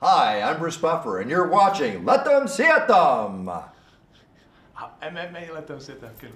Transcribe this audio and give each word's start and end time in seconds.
Hi, 0.00 0.42
I'm 0.42 0.60
Bruce 0.60 0.76
Buffer, 0.76 1.18
and 1.18 1.28
you're 1.28 1.48
watching 1.48 2.04
Let 2.04 2.24
Them 2.24 2.46
See 2.46 2.62
It 2.62 2.86
Them. 2.86 3.50
MMA 5.02 5.52
let 5.52 5.66
them 5.66 5.80
sit 5.80 6.00
there. 6.00 6.12
Good. 6.20 6.30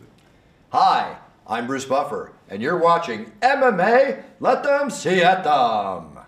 Hi, 0.70 1.16
I'm 1.46 1.68
Bruce 1.68 1.84
Buffer, 1.84 2.32
and 2.48 2.60
you're 2.60 2.82
watching 2.82 3.30
MMA 3.40 4.24
Let 4.40 4.64
Them 4.64 4.90
See 4.90 5.20
It 5.20 5.44
Them. 5.44 6.18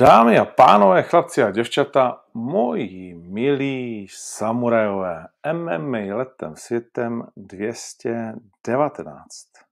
Dámy 0.00 0.38
a 0.38 0.44
pánové, 0.44 1.02
chlapci 1.02 1.42
a 1.42 1.50
děvčata, 1.50 2.20
moji 2.34 3.14
milí 3.14 4.06
samurajové, 4.10 5.26
MMA 5.52 6.16
letem 6.16 6.56
světem 6.56 7.26
219. 7.36 9.65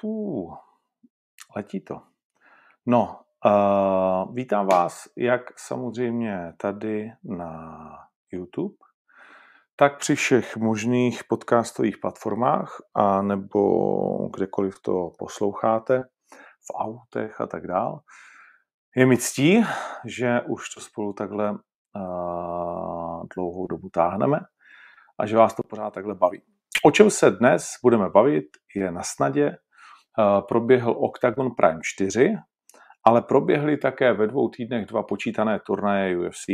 Pů, 0.00 0.52
letí 1.56 1.80
to. 1.80 2.02
No, 2.86 3.20
uh, 3.46 4.34
vítám 4.34 4.66
vás 4.66 5.08
jak 5.16 5.58
samozřejmě 5.58 6.52
tady 6.56 7.12
na 7.24 7.88
YouTube, 8.32 8.74
tak 9.76 9.98
při 9.98 10.14
všech 10.14 10.56
možných 10.56 11.24
podcastových 11.24 11.98
platformách 11.98 12.76
a 12.94 13.22
nebo 13.22 14.28
kdekoliv 14.28 14.82
to 14.82 15.10
posloucháte, 15.18 16.02
v 16.60 16.74
autech 16.74 17.40
a 17.40 17.46
tak 17.46 17.66
dále. 17.66 18.00
Je 18.96 19.06
mi 19.06 19.16
ctí, 19.18 19.64
že 20.04 20.40
už 20.40 20.70
to 20.74 20.80
spolu 20.80 21.12
takhle 21.12 21.50
uh, 21.50 23.22
dlouhou 23.36 23.66
dobu 23.66 23.88
táhneme 23.88 24.40
a 25.18 25.26
že 25.26 25.36
vás 25.36 25.54
to 25.54 25.62
pořád 25.62 25.94
takhle 25.94 26.14
baví. 26.14 26.42
O 26.84 26.90
čem 26.90 27.10
se 27.10 27.30
dnes 27.30 27.70
budeme 27.82 28.10
bavit 28.10 28.46
je 28.74 28.92
na 28.92 29.02
snadě. 29.02 29.56
Uh, 30.18 30.46
proběhl 30.46 30.94
Octagon 30.98 31.50
Prime 31.56 31.80
4, 31.82 32.34
ale 33.06 33.22
proběhly 33.22 33.76
také 33.76 34.12
ve 34.12 34.26
dvou 34.26 34.48
týdnech 34.48 34.86
dva 34.86 35.02
počítané 35.02 35.60
turnaje 35.66 36.18
UFC. 36.18 36.48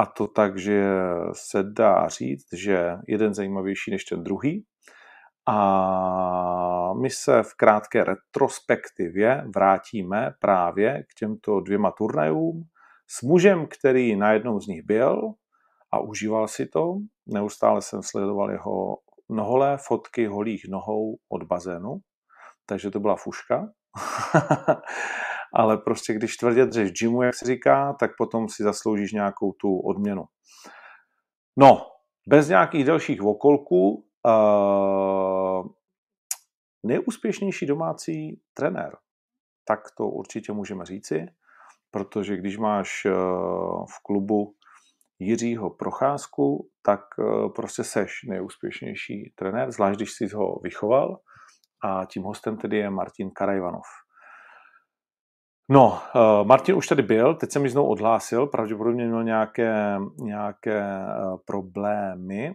A 0.00 0.06
to 0.16 0.26
tak, 0.26 0.58
že 0.58 0.84
se 1.32 1.62
dá 1.62 2.08
říct, 2.08 2.46
že 2.52 2.92
jeden 3.08 3.34
zajímavější 3.34 3.90
než 3.90 4.04
ten 4.04 4.24
druhý. 4.24 4.64
A 5.48 6.94
my 6.94 7.10
se 7.10 7.42
v 7.42 7.54
krátké 7.54 8.04
retrospektivě 8.04 9.44
vrátíme 9.54 10.30
právě 10.40 11.02
k 11.02 11.14
těmto 11.18 11.60
dvěma 11.60 11.90
turnajům 11.90 12.62
s 13.10 13.22
mužem, 13.22 13.66
který 13.66 14.16
na 14.16 14.32
jednom 14.32 14.60
z 14.60 14.66
nich 14.66 14.82
byl 14.82 15.32
a 15.92 16.00
užíval 16.00 16.48
si 16.48 16.66
to. 16.66 16.96
Neustále 17.26 17.82
jsem 17.82 18.02
sledoval 18.02 18.50
jeho 18.50 18.96
noholé 19.28 19.78
fotky 19.86 20.26
holých 20.26 20.62
nohou 20.70 21.16
od 21.28 21.42
bazénu, 21.42 21.96
takže 22.70 22.90
to 22.90 23.00
byla 23.00 23.16
fuška. 23.16 23.68
Ale 25.54 25.78
prostě 25.78 26.14
když 26.14 26.36
tvrdě 26.36 26.66
dřeš 26.66 26.92
gymu, 26.92 27.22
jak 27.22 27.34
se 27.34 27.46
říká, 27.46 27.92
tak 28.00 28.10
potom 28.18 28.48
si 28.48 28.62
zasloužíš 28.62 29.12
nějakou 29.12 29.52
tu 29.52 29.78
odměnu. 29.78 30.24
No, 31.56 31.86
bez 32.28 32.48
nějakých 32.48 32.84
dalších 32.84 33.22
okolků, 33.22 34.04
Uh, 34.26 35.66
nejúspěšnější 36.82 37.66
domácí 37.66 38.40
trenér, 38.54 38.96
tak 39.64 39.80
to 39.96 40.06
určitě 40.06 40.52
můžeme 40.52 40.84
říci, 40.84 41.26
protože 41.90 42.36
když 42.36 42.58
máš 42.58 43.04
uh, 43.04 43.12
v 43.86 44.02
klubu 44.02 44.54
Jiřího 45.18 45.70
Procházku, 45.70 46.70
tak 46.82 47.00
uh, 47.18 47.52
prostě 47.52 47.84
seš 47.84 48.12
nejúspěšnější 48.28 49.32
trenér, 49.34 49.70
zvlášť 49.70 49.98
když 49.98 50.12
jsi 50.12 50.28
ho 50.28 50.60
vychoval 50.62 51.20
a 51.82 52.04
tím 52.04 52.22
hostem 52.22 52.56
tedy 52.56 52.76
je 52.76 52.90
Martin 52.90 53.30
Karajvanov. 53.30 53.86
No, 55.70 56.00
uh, 56.14 56.46
Martin 56.46 56.74
už 56.74 56.86
tady 56.86 57.02
byl, 57.02 57.34
teď 57.34 57.52
se 57.52 57.58
mi 57.58 57.70
znovu 57.70 57.88
odhlásil, 57.88 58.46
pravděpodobně 58.46 59.06
měl 59.06 59.24
nějaké, 59.24 59.98
nějaké 60.18 60.82
uh, 60.82 61.38
problémy, 61.44 62.54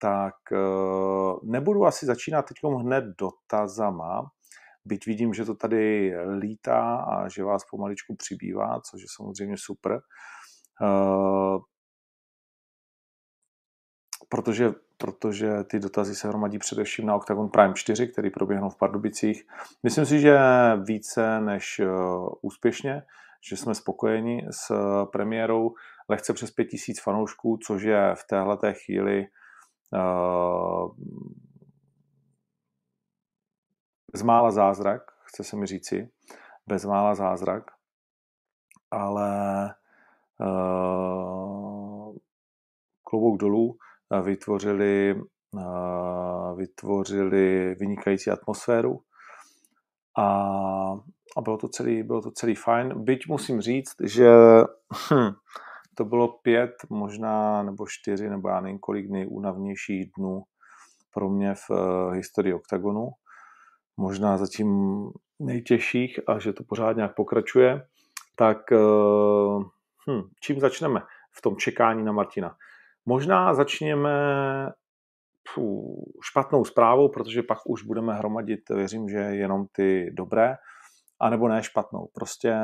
tak 0.00 0.34
eh, 0.52 1.36
nebudu 1.42 1.86
asi 1.86 2.06
začínat 2.06 2.42
teď 2.42 2.56
hned 2.78 3.04
dotazama, 3.18 4.30
byť 4.84 5.06
vidím, 5.06 5.34
že 5.34 5.44
to 5.44 5.54
tady 5.54 6.12
lítá 6.38 6.96
a 6.96 7.28
že 7.28 7.44
vás 7.44 7.62
pomaličku 7.70 8.16
přibývá, 8.16 8.80
což 8.90 9.00
je 9.02 9.06
samozřejmě 9.16 9.56
super. 9.58 10.00
Eh, 10.82 11.58
protože, 14.28 14.72
protože 15.00 15.64
ty 15.64 15.78
dotazy 15.78 16.14
se 16.14 16.28
hromadí 16.28 16.58
především 16.58 17.06
na 17.06 17.14
Octagon 17.14 17.48
Prime 17.48 17.74
4, 17.74 18.08
který 18.08 18.30
proběhnou 18.30 18.70
v 18.70 18.76
Pardubicích. 18.76 19.46
Myslím 19.82 20.06
si, 20.06 20.20
že 20.20 20.38
více 20.84 21.40
než 21.40 21.78
eh, 21.78 21.86
úspěšně, 22.42 23.02
že 23.48 23.56
jsme 23.56 23.74
spokojeni 23.74 24.46
s 24.50 24.72
premiérou. 25.12 25.74
Lehce 26.08 26.32
přes 26.32 26.50
5000 26.50 27.00
fanoušků, 27.00 27.58
což 27.66 27.82
je 27.82 28.14
v 28.14 28.24
téhle 28.26 28.74
chvíli 28.74 29.26
bezmála 34.12 34.50
zázrak, 34.50 35.02
chce 35.22 35.44
se 35.44 35.56
mi 35.56 35.66
říci, 35.66 36.10
bezmála 36.66 37.14
zázrak, 37.14 37.70
ale 38.90 39.74
uh, 40.40 42.16
klobouk 43.04 43.40
dolů 43.40 43.78
vytvořili, 44.22 45.20
vytvořili 46.56 47.74
vynikající 47.74 48.30
atmosféru 48.30 49.00
a, 50.18 50.26
a 51.36 51.40
bylo, 51.40 51.56
to 51.56 51.68
celý, 51.68 52.02
bylo 52.02 52.22
to 52.22 52.30
celý 52.30 52.54
fajn. 52.54 53.04
Byť 53.04 53.28
musím 53.28 53.60
říct, 53.60 53.94
že 54.04 54.30
hm, 55.12 55.32
to 55.94 56.04
bylo 56.04 56.28
pět, 56.28 56.72
možná 56.90 57.62
nebo 57.62 57.86
čtyři, 57.88 58.30
nebo 58.30 58.48
já 58.48 58.60
nevím 58.60 58.78
kolik 58.78 59.10
nejúnavnějších 59.10 60.10
dnů 60.18 60.42
pro 61.14 61.28
mě 61.30 61.54
v 61.54 61.70
uh, 61.70 62.12
historii 62.12 62.54
OKTAGONu. 62.54 63.10
Možná 63.96 64.36
zatím 64.36 65.00
nejtěžších 65.38 66.20
a 66.26 66.38
že 66.38 66.52
to 66.52 66.64
pořád 66.64 66.96
nějak 66.96 67.14
pokračuje. 67.14 67.86
Tak 68.36 68.58
uh, 68.70 69.64
hm, 70.10 70.22
čím 70.40 70.60
začneme 70.60 71.00
v 71.32 71.42
tom 71.42 71.56
čekání 71.56 72.04
na 72.04 72.12
Martina? 72.12 72.56
Možná 73.10 73.54
začněme 73.54 74.10
pů, 75.54 75.96
špatnou 76.30 76.64
zprávou, 76.64 77.08
protože 77.08 77.42
pak 77.42 77.58
už 77.66 77.82
budeme 77.82 78.14
hromadit, 78.14 78.60
věřím, 78.68 79.08
že 79.08 79.18
jenom 79.18 79.66
ty 79.72 80.10
dobré, 80.14 80.56
anebo 81.20 81.48
ne 81.48 81.62
špatnou. 81.62 82.08
Prostě 82.14 82.54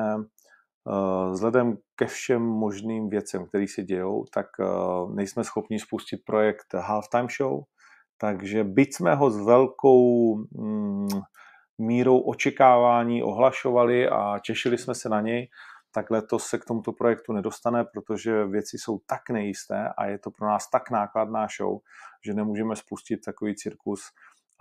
Eh, 0.89 1.31
vzhledem 1.31 1.77
ke 1.97 2.07
všem 2.07 2.43
možným 2.43 3.09
věcem, 3.09 3.47
které 3.47 3.65
se 3.69 3.83
dějou, 3.83 4.25
tak 4.34 4.47
eh, 4.61 4.65
nejsme 5.15 5.45
schopni 5.45 5.79
spustit 5.79 6.21
projekt 6.27 6.75
Halftime 6.75 7.28
Show, 7.37 7.63
takže 8.21 8.65
byť 8.65 8.95
jsme 8.95 9.15
ho 9.15 9.31
s 9.31 9.47
velkou 9.47 10.37
mm, 10.37 11.09
mírou 11.78 12.19
očekávání 12.19 13.23
ohlašovali 13.23 14.09
a 14.09 14.39
těšili 14.47 14.78
jsme 14.78 14.95
se 14.95 15.09
na 15.09 15.21
něj, 15.21 15.49
tak 15.97 16.11
letos 16.11 16.45
se 16.47 16.59
k 16.59 16.65
tomuto 16.65 16.93
projektu 16.93 17.33
nedostane, 17.33 17.84
protože 17.84 18.45
věci 18.45 18.79
jsou 18.79 19.01
tak 19.07 19.31
nejisté 19.31 19.89
a 19.99 20.07
je 20.07 20.19
to 20.19 20.31
pro 20.31 20.47
nás 20.47 20.71
tak 20.71 20.91
nákladná 20.91 21.47
show, 21.57 21.79
že 22.25 22.34
nemůžeme 22.34 22.77
spustit 22.77 23.17
takový 23.25 23.55
cirkus, 23.55 24.01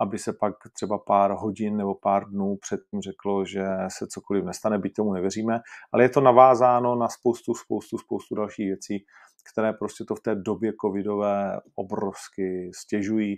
aby 0.00 0.18
se 0.18 0.32
pak 0.32 0.54
třeba 0.72 0.98
pár 0.98 1.30
hodin 1.30 1.76
nebo 1.76 1.94
pár 1.94 2.28
dnů 2.28 2.56
předtím 2.56 3.00
řeklo, 3.00 3.44
že 3.44 3.64
se 3.88 4.06
cokoliv 4.06 4.44
nestane, 4.44 4.78
byť 4.78 4.94
tomu 4.94 5.12
nevěříme, 5.12 5.60
ale 5.92 6.02
je 6.02 6.08
to 6.08 6.20
navázáno 6.20 6.94
na 6.94 7.08
spoustu, 7.08 7.54
spoustu, 7.54 7.98
spoustu 7.98 8.34
dalších 8.34 8.66
věcí, 8.66 9.04
které 9.52 9.72
prostě 9.72 10.04
to 10.04 10.14
v 10.14 10.20
té 10.20 10.34
době 10.34 10.72
covidové 10.80 11.60
obrovsky 11.74 12.70
stěžují, 12.74 13.36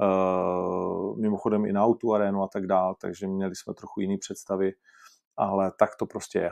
uh, 0.00 1.20
mimochodem 1.20 1.64
i 1.64 1.72
na 1.72 1.84
autu 1.84 2.14
arénu 2.14 2.42
a 2.42 2.48
tak 2.48 2.66
dále, 2.66 2.94
takže 3.00 3.26
měli 3.26 3.56
jsme 3.56 3.74
trochu 3.74 4.00
jiný 4.00 4.18
představy, 4.18 4.72
ale 5.36 5.72
tak 5.78 5.90
to 5.96 6.06
prostě 6.06 6.38
je. 6.38 6.50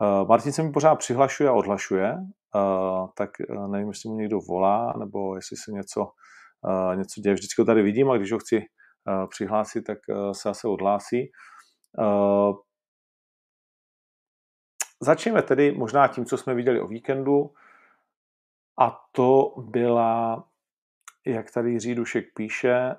Uh, 0.00 0.28
Martin 0.28 0.52
se 0.52 0.62
mi 0.62 0.72
pořád 0.72 0.94
přihlašuje 0.94 1.48
a 1.48 1.52
odhlašuje, 1.52 2.16
uh, 2.54 3.08
tak 3.16 3.30
nevím, 3.66 3.88
jestli 3.88 4.10
mu 4.10 4.16
někdo 4.16 4.38
volá, 4.48 4.92
nebo 4.98 5.36
jestli 5.36 5.56
se 5.56 5.72
něco 5.72 6.10
něco 6.94 7.20
děje. 7.20 7.34
Vždycky 7.34 7.62
ho 7.62 7.66
tady 7.66 7.82
vidím 7.82 8.10
a 8.10 8.16
když 8.16 8.32
ho 8.32 8.38
chci 8.38 8.66
přihlásit, 9.28 9.82
tak 9.82 9.98
se 10.32 10.48
zase 10.48 10.68
odhlásí. 10.68 11.30
Začneme 15.00 15.42
tedy 15.42 15.72
možná 15.72 16.08
tím, 16.08 16.24
co 16.24 16.38
jsme 16.38 16.54
viděli 16.54 16.80
o 16.80 16.86
víkendu 16.86 17.54
a 18.80 19.08
to 19.12 19.54
byla, 19.58 20.44
jak 21.26 21.50
tady 21.50 21.70
Jiří 21.70 21.94
Dušek 21.94 22.24
píše, 22.34 22.96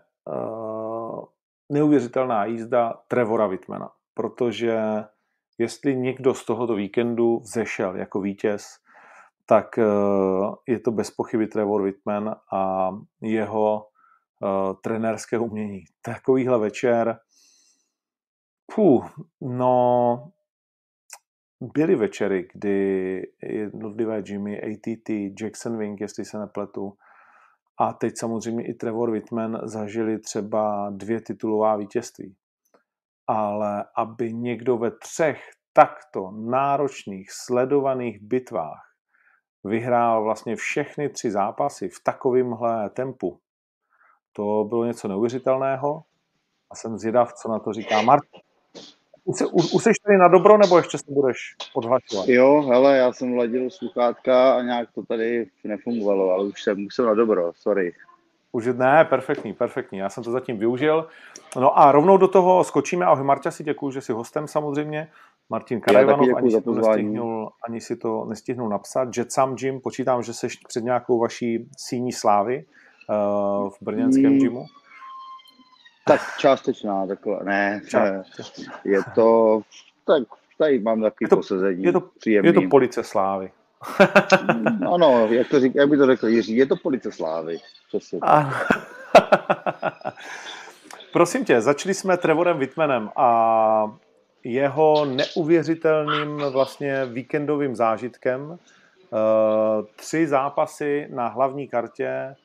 neuvěřitelná 1.71 2.45
jízda 2.45 2.93
Trevora 3.07 3.47
Whitmana, 3.47 3.91
protože 4.13 4.79
jestli 5.59 5.95
někdo 5.95 6.33
z 6.33 6.45
tohoto 6.45 6.75
víkendu 6.75 7.39
vzešel 7.39 7.95
jako 7.95 8.21
vítěz, 8.21 8.65
tak 9.45 9.77
eh, 9.77 9.83
je 10.67 10.79
to 10.79 10.91
bez 10.91 11.11
pochyby 11.11 11.47
Trevor 11.47 11.81
Whitman 11.81 12.35
a 12.53 12.89
jeho 13.21 13.85
uh, 14.41 14.73
trenérské 14.83 15.37
umění. 15.37 15.83
Takovýhle 16.01 16.59
večer 16.59 17.19
Puh, 18.75 19.05
no, 19.41 20.31
byly 21.73 21.95
večery, 21.95 22.47
kdy 22.53 23.21
jednotlivé 23.43 24.23
Jimmy, 24.25 24.61
ATT, 24.61 25.09
Jackson 25.41 25.77
Wing, 25.77 26.01
jestli 26.01 26.25
se 26.25 26.39
nepletu, 26.39 26.93
a 27.77 27.93
teď 27.93 28.17
samozřejmě 28.17 28.67
i 28.67 28.73
Trevor 28.73 29.11
Whitman 29.11 29.59
zažili 29.63 30.19
třeba 30.19 30.89
dvě 30.89 31.21
titulová 31.21 31.75
vítězství. 31.75 32.35
Ale 33.31 33.85
aby 33.95 34.33
někdo 34.33 34.77
ve 34.77 34.91
třech 34.91 35.41
takto 35.73 36.31
náročných, 36.31 37.31
sledovaných 37.31 38.21
bitvách 38.21 38.89
vyhrál 39.63 40.23
vlastně 40.23 40.55
všechny 40.55 41.09
tři 41.09 41.31
zápasy 41.31 41.89
v 41.89 42.03
takovémhle 42.03 42.89
tempu, 42.89 43.39
to 44.33 44.65
bylo 44.69 44.85
něco 44.85 45.07
neuvěřitelného 45.07 46.03
a 46.71 46.75
jsem 46.75 46.97
zvědav, 46.97 47.33
co 47.33 47.49
na 47.49 47.59
to 47.59 47.73
říká 47.73 48.01
Martin. 48.01 48.41
Už 49.73 49.83
jsi 49.83 49.91
tady 50.05 50.17
na 50.17 50.27
dobro, 50.27 50.57
nebo 50.57 50.77
ještě 50.77 50.97
se 50.97 51.11
budeš 51.11 51.37
odhlašovat? 51.73 52.27
Jo, 52.27 52.61
hele, 52.61 52.97
já 52.97 53.13
jsem 53.13 53.33
vladil 53.33 53.69
sluchátka 53.69 54.55
a 54.55 54.61
nějak 54.61 54.91
to 54.91 55.03
tady 55.05 55.49
nefungovalo, 55.63 56.31
ale 56.31 56.43
už 56.43 56.63
jsem, 56.63 56.85
už 56.85 56.95
jsem 56.95 57.05
na 57.05 57.13
dobro, 57.13 57.51
sorry. 57.55 57.93
Už 58.51 58.65
ne, 58.65 59.05
perfektní, 59.05 59.53
perfektní. 59.53 59.97
Já 59.97 60.09
jsem 60.09 60.23
to 60.23 60.31
zatím 60.31 60.57
využil. 60.57 61.07
No 61.59 61.79
a 61.79 61.91
rovnou 61.91 62.17
do 62.17 62.27
toho 62.27 62.63
skočíme. 62.63 63.05
Ahoj 63.05 63.23
Marta, 63.23 63.51
si 63.51 63.63
děkuji, 63.63 63.91
že 63.91 64.01
jsi 64.01 64.13
hostem 64.13 64.47
samozřejmě. 64.47 65.11
Martin 65.49 65.81
Karajvanov, 65.81 66.27
ani, 66.35 66.51
si 66.51 66.61
to 66.61 66.73
nestihnul, 66.73 67.51
ani 67.67 67.81
si 67.81 67.95
to 67.95 68.25
nestihnul 68.25 68.69
napsat. 68.69 69.17
Jetsam 69.17 69.55
Jim, 69.59 69.81
počítám, 69.81 70.23
že 70.23 70.33
jsi 70.33 70.47
před 70.67 70.83
nějakou 70.83 71.19
vaší 71.19 71.69
síní 71.77 72.11
slávy 72.11 72.65
uh, 73.09 73.69
v 73.69 73.77
brněnském 73.81 74.33
mm. 74.33 74.39
gymu. 74.39 74.65
Tak 76.05 76.21
částečná, 76.37 77.07
takhle, 77.07 77.39
ne, 77.43 77.81
ne, 77.93 78.23
je 78.85 78.99
to, 79.15 79.61
tak 80.05 80.23
tady 80.57 80.79
mám 80.79 81.01
takový 81.01 81.25
je 81.25 81.29
to, 81.29 81.35
posazení 81.35 81.83
je 81.83 81.91
to, 81.91 82.01
příjemný. 82.01 82.49
Je 82.49 82.53
to 82.53 82.61
police 82.69 83.03
slávy. 83.03 83.51
ano, 84.93 85.27
jak, 85.29 85.47
to 85.47 85.59
řík, 85.59 85.75
jak 85.75 85.89
by 85.89 85.97
to 85.97 86.05
řekl 86.05 86.27
Jiří, 86.27 86.55
je 86.55 86.65
to 86.65 86.75
police 86.75 87.11
slávy. 87.11 87.57
Přesně. 87.87 88.19
Prosím 91.13 91.45
tě, 91.45 91.61
začali 91.61 91.93
jsme 91.93 92.17
Trevorem 92.17 92.59
Whitmanem 92.59 93.09
a 93.15 93.97
jeho 94.43 95.05
neuvěřitelným 95.05 96.37
vlastně 96.51 97.05
víkendovým 97.05 97.75
zážitkem. 97.75 98.57
Eh, 98.57 99.83
tři 99.95 100.27
zápasy 100.27 101.07
na 101.11 101.27
hlavní 101.27 101.67
kartě 101.67 102.35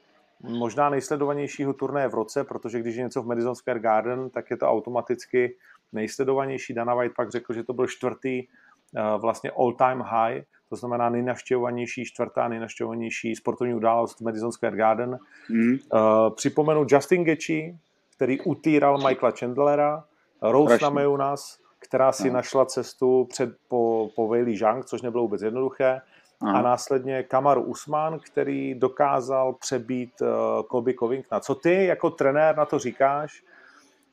možná 0.41 0.91
nejsledovanějšího 0.91 1.73
turnaje 1.73 2.09
v 2.09 2.15
roce, 2.15 2.45
protože 2.45 2.81
když 2.81 2.97
je 2.97 3.03
něco 3.03 3.23
v 3.23 3.27
Madison 3.27 3.55
Square 3.55 3.81
Garden, 3.81 4.31
tak 4.31 4.51
je 4.51 4.57
to 4.57 4.69
automaticky 4.69 5.57
nejsledovanější. 5.93 6.75
Dana 6.75 6.95
White 6.95 7.15
pak 7.17 7.31
řekl, 7.31 7.53
že 7.53 7.65
to 7.65 7.73
byl 7.73 7.87
čtvrtý 7.87 8.43
uh, 8.43 9.21
vlastně 9.21 9.51
all-time 9.51 10.01
high, 10.01 10.43
to 10.69 10.77
znamená 10.77 11.09
nejnaštěvovanější, 11.09 12.05
čtvrtá 12.05 12.49
nejnaštěvovanější 12.49 13.35
sportovní 13.35 13.75
událost 13.75 14.19
v 14.19 14.21
Madison 14.21 14.53
Square 14.53 14.77
Garden. 14.77 15.19
Mm. 15.51 15.73
Uh, 15.73 16.35
připomenu 16.35 16.87
Justin 16.89 17.25
Gaethje, 17.25 17.75
který 18.17 18.41
utýral 18.41 18.99
Michaela 18.99 19.35
Chandlera, 19.39 20.05
Rose 20.43 20.79
Namajunas, 20.83 21.59
která 21.79 22.13
si 22.13 22.29
no. 22.29 22.35
našla 22.35 22.67
cestu 22.67 23.27
před, 23.31 23.51
po, 23.69 24.11
po 24.17 24.29
Weili 24.29 24.57
Zhang, 24.57 24.85
což 24.85 25.03
nebylo 25.03 25.23
vůbec 25.23 25.43
jednoduché. 25.43 26.01
Aha. 26.43 26.59
a 26.59 26.63
následně 26.63 27.23
Kamaru 27.23 27.63
Usman, 27.63 28.19
který 28.19 28.75
dokázal 28.75 29.55
přebít 29.55 30.21
uh, 30.21 30.29
Colby 30.71 30.95
Covingtona. 30.95 31.41
Co 31.41 31.55
ty 31.55 31.85
jako 31.85 32.11
trenér 32.11 32.57
na 32.57 32.65
to 32.65 32.79
říkáš, 32.79 33.43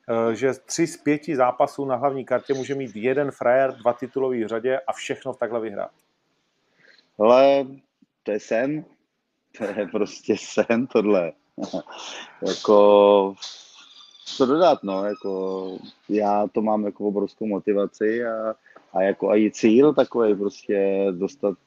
uh, 0.10 0.32
že 0.32 0.54
tři 0.54 0.88
z 0.88 0.98
pěti 0.98 1.36
zápasů 1.36 1.86
na 1.86 1.96
hlavní 1.96 2.26
kartě 2.26 2.54
může 2.54 2.76
mít 2.76 2.96
jeden 2.96 3.32
frajer, 3.32 3.72
dva 3.72 3.94
titulový 3.94 4.44
v 4.44 4.48
řadě 4.48 4.80
a 4.88 4.94
všechno 4.94 5.34
v 5.34 5.38
takhle 5.38 5.60
vyhrát? 5.60 5.92
Ale 7.20 7.68
to 8.24 8.32
je 8.32 8.40
sen. 8.40 8.86
To 9.58 9.64
je 9.64 9.88
prostě 9.92 10.36
sen 10.38 10.88
tohle. 10.88 11.32
jako 12.48 13.36
co 14.26 14.46
dodat, 14.46 14.84
no, 14.84 15.06
jako 15.06 15.78
já 16.10 16.48
to 16.48 16.62
mám 16.62 16.86
jako 16.86 17.08
obrovskou 17.08 17.46
motivaci 17.46 18.26
a 18.26 18.56
a 18.94 19.02
jako 19.02 19.30
a 19.30 19.38
i 19.38 19.52
cíl 19.52 19.94
takový 19.94 20.36
prostě 20.36 21.08
dostat 21.12 21.58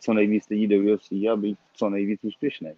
co 0.00 0.14
nejvíc 0.14 0.48
lidí 0.48 0.66
do 0.66 0.94
UFC 0.94 1.12
a 1.12 1.36
být 1.36 1.58
co 1.74 1.90
nejvíc 1.90 2.20
úspěšný. 2.24 2.72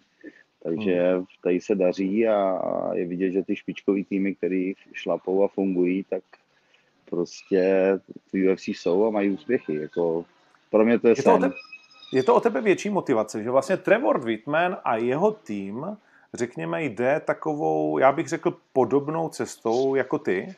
Takže 0.63 1.13
hmm. 1.15 1.25
tady 1.43 1.61
se 1.61 1.75
daří 1.75 2.27
a 2.27 2.61
je 2.93 3.05
vidět, 3.05 3.31
že 3.31 3.43
ty 3.43 3.55
špičkový 3.55 4.03
týmy, 4.03 4.35
které 4.35 4.71
šlapou 4.93 5.43
a 5.43 5.47
fungují, 5.47 6.03
tak 6.09 6.23
prostě 7.09 7.93
v 8.33 8.51
UFC 8.51 8.67
jsou 8.67 9.05
a 9.05 9.09
mají 9.09 9.29
úspěchy. 9.29 9.75
Jako, 9.75 10.25
pro 10.71 10.85
mě 10.85 10.99
to 10.99 11.07
je, 11.07 11.13
je 11.17 11.23
to, 11.23 11.33
tebe, 11.33 11.53
je 12.11 12.23
to 12.23 12.35
o 12.35 12.39
tebe 12.39 12.61
větší 12.61 12.89
motivace, 12.89 13.43
že 13.43 13.51
vlastně 13.51 13.77
Trevor 13.77 14.19
Whitman 14.19 14.77
a 14.83 14.95
jeho 14.95 15.31
tým, 15.31 15.97
řekněme, 16.33 16.83
jde 16.83 17.21
takovou, 17.25 17.97
já 17.97 18.11
bych 18.11 18.27
řekl, 18.27 18.57
podobnou 18.73 19.29
cestou 19.29 19.95
jako 19.95 20.19
ty, 20.19 20.55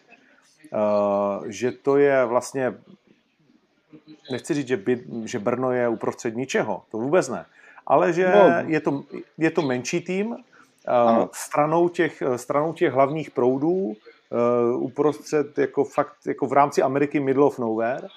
Uh, 0.71 1.45
že 1.47 1.71
to 1.71 1.97
je 1.97 2.25
vlastně, 2.25 2.73
nechci 4.31 4.53
říct, 4.53 4.67
že, 4.67 4.77
by, 4.77 5.03
že 5.23 5.39
Brno 5.39 5.71
je 5.71 5.87
uprostřed 5.87 6.35
ničeho, 6.35 6.83
to 6.91 6.97
vůbec 6.97 7.29
ne, 7.29 7.45
ale 7.87 8.13
že 8.13 8.31
no. 8.35 8.69
je, 8.69 8.79
to, 8.79 9.03
je 9.37 9.51
to 9.51 9.61
menší 9.61 10.01
tým, 10.01 10.27
uh, 10.31 10.37
stranou, 11.33 11.89
těch, 11.89 12.23
stranou 12.35 12.73
těch 12.73 12.93
hlavních 12.93 13.31
proudů, 13.31 13.95
uh, 14.31 14.83
uprostřed 14.83 15.57
jako 15.57 15.83
fakt 15.83 16.15
jako 16.27 16.47
v 16.47 16.53
rámci 16.53 16.81
Ameriky 16.81 17.19
middle 17.19 17.45
of 17.45 17.59
nowhere. 17.59 18.07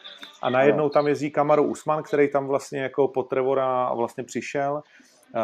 A 0.43 0.51
najednou 0.51 0.89
tam 0.89 1.09
jezdí 1.09 1.31
Kamaru 1.31 1.65
Usman, 1.65 2.03
který 2.03 2.29
tam 2.29 2.47
vlastně 2.47 2.81
jako 2.81 3.09
po 3.09 3.23
Trevora 3.23 3.95
vlastně 3.95 4.25
přišel. 4.25 4.73
Uh, 5.35 5.41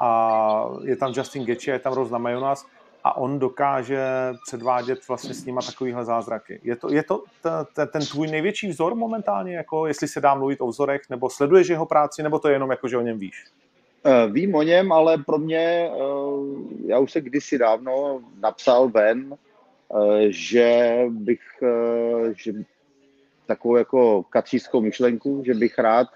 a 0.00 0.64
je 0.82 0.96
tam 0.96 1.12
Justin 1.16 1.44
Gaethje, 1.44 1.74
je 1.74 1.78
tam 1.78 1.92
Rose 1.92 2.12
Namajunas 2.12 2.66
a 3.04 3.16
on 3.16 3.38
dokáže 3.38 4.04
předvádět 4.46 5.08
vlastně 5.08 5.34
s 5.34 5.44
nima 5.44 5.62
takovýhle 5.62 6.04
zázraky. 6.04 6.60
Je 6.62 6.76
to, 6.76 6.92
je 6.92 7.02
to 7.02 7.22
ten, 7.74 7.88
ten 7.88 8.02
tvůj 8.02 8.28
největší 8.28 8.68
vzor 8.68 8.94
momentálně, 8.94 9.56
jako 9.56 9.86
jestli 9.86 10.08
se 10.08 10.20
dá 10.20 10.34
mluvit 10.34 10.60
o 10.60 10.66
vzorech, 10.66 11.00
nebo 11.10 11.30
sleduješ 11.30 11.68
jeho 11.68 11.86
práci, 11.86 12.22
nebo 12.22 12.38
to 12.38 12.48
je 12.48 12.54
jenom 12.54 12.70
jako, 12.70 12.88
že 12.88 12.98
o 12.98 13.00
něm 13.00 13.18
víš? 13.18 13.44
Uh, 14.06 14.32
vím 14.32 14.54
o 14.54 14.62
něm, 14.62 14.92
ale 14.92 15.18
pro 15.18 15.38
mě, 15.38 15.90
já 16.86 16.98
už 16.98 17.12
se 17.12 17.20
kdysi 17.20 17.58
dávno 17.58 18.20
napsal 18.40 18.88
ven, 18.88 19.36
že 20.28 20.98
bych, 21.08 21.40
že 22.36 22.52
takovou 23.46 23.76
jako 23.76 24.22
kacískou 24.22 24.80
myšlenku, 24.80 25.42
že 25.46 25.54
bych 25.54 25.78
rád 25.78 26.08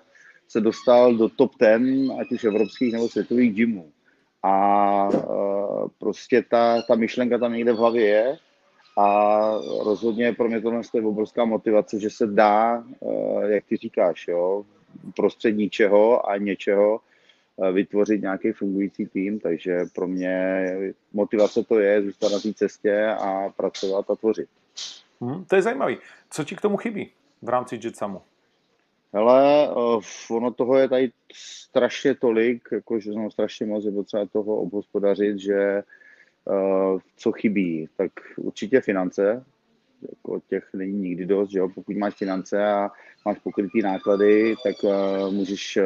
se 0.49 0.61
dostal 0.61 1.15
do 1.15 1.29
top 1.29 1.53
10, 1.61 1.81
ať 2.21 2.33
už 2.33 2.45
evropských 2.45 2.93
nebo 2.93 3.09
světových 3.09 3.55
gymů. 3.55 3.93
A 4.43 5.09
e, 5.15 5.19
prostě 5.99 6.45
ta, 6.51 6.83
ta 6.83 6.95
myšlenka 6.95 7.39
tam 7.39 7.53
někde 7.53 7.73
v 7.73 7.77
hlavě 7.77 8.07
je 8.07 8.37
a 8.99 9.07
rozhodně 9.85 10.33
pro 10.33 10.49
mě 10.49 10.61
tohle 10.61 10.81
je 10.95 11.03
obrovská 11.03 11.45
motivace, 11.45 12.01
že 12.01 12.11
se 12.11 12.27
dá, 12.27 12.85
jak 13.47 13.65
ty 13.65 13.77
říkáš, 13.77 14.29
jo, 14.29 14.65
prostřed 15.17 15.53
ničeho 15.53 16.29
a 16.31 16.37
něčeho 16.37 17.01
vytvořit 17.73 18.23
nějaký 18.23 18.53
fungující 18.53 19.07
tým, 19.07 19.41
takže 19.41 19.81
pro 19.95 20.09
mě 20.09 20.67
motivace 21.13 21.65
to 21.65 21.79
je 21.79 22.03
zůstat 22.03 22.33
na 22.33 22.39
té 22.39 22.55
cestě 22.55 23.07
a 23.07 23.49
pracovat 23.57 24.11
a 24.11 24.17
tvořit. 24.17 24.49
Hmm, 25.21 25.45
to 25.45 25.57
je 25.57 25.63
zajímavý. 25.63 25.99
Co 26.31 26.45
ti 26.45 26.57
k 26.57 26.61
tomu 26.61 26.77
chybí 26.77 27.11
v 27.43 27.49
rámci 27.49 27.81
Jetsamu? 27.85 28.23
Hele, 29.15 29.69
uh, 29.75 30.03
ono 30.31 30.51
toho 30.51 30.79
je 30.79 30.89
tady 30.89 31.11
strašně 31.35 32.15
tolik, 32.15 32.69
jakože 32.73 33.13
jsem 33.13 33.31
strašně 33.31 33.67
moc, 33.67 33.85
je 33.85 33.93
potřeba 33.93 34.27
toho 34.27 34.57
obhospodařit, 34.57 35.39
že 35.39 35.83
uh, 36.45 37.01
co 37.17 37.33
chybí, 37.33 37.89
tak 37.97 38.11
určitě 38.37 38.81
finance, 38.81 39.45
jako 40.11 40.41
těch 40.49 40.69
není 40.75 40.99
nikdy 40.99 41.27
dost, 41.27 41.51
že 41.51 41.59
jo? 41.59 41.69
pokud 41.69 41.97
máš 41.97 42.15
finance 42.15 42.67
a 42.67 42.91
máš 43.25 43.39
pokrytý 43.39 43.83
náklady, 43.83 44.55
tak 44.65 44.77
můžeš 45.31 45.79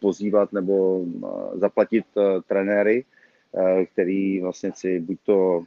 pozývat 0.00 0.52
nebo 0.52 0.98
uh, 0.98 1.58
zaplatit 1.58 2.04
uh, 2.14 2.24
trenéry, 2.48 3.04
uh, 3.52 3.84
který 3.92 4.40
vlastně 4.40 4.72
si 4.74 5.00
buď 5.00 5.18
to 5.24 5.64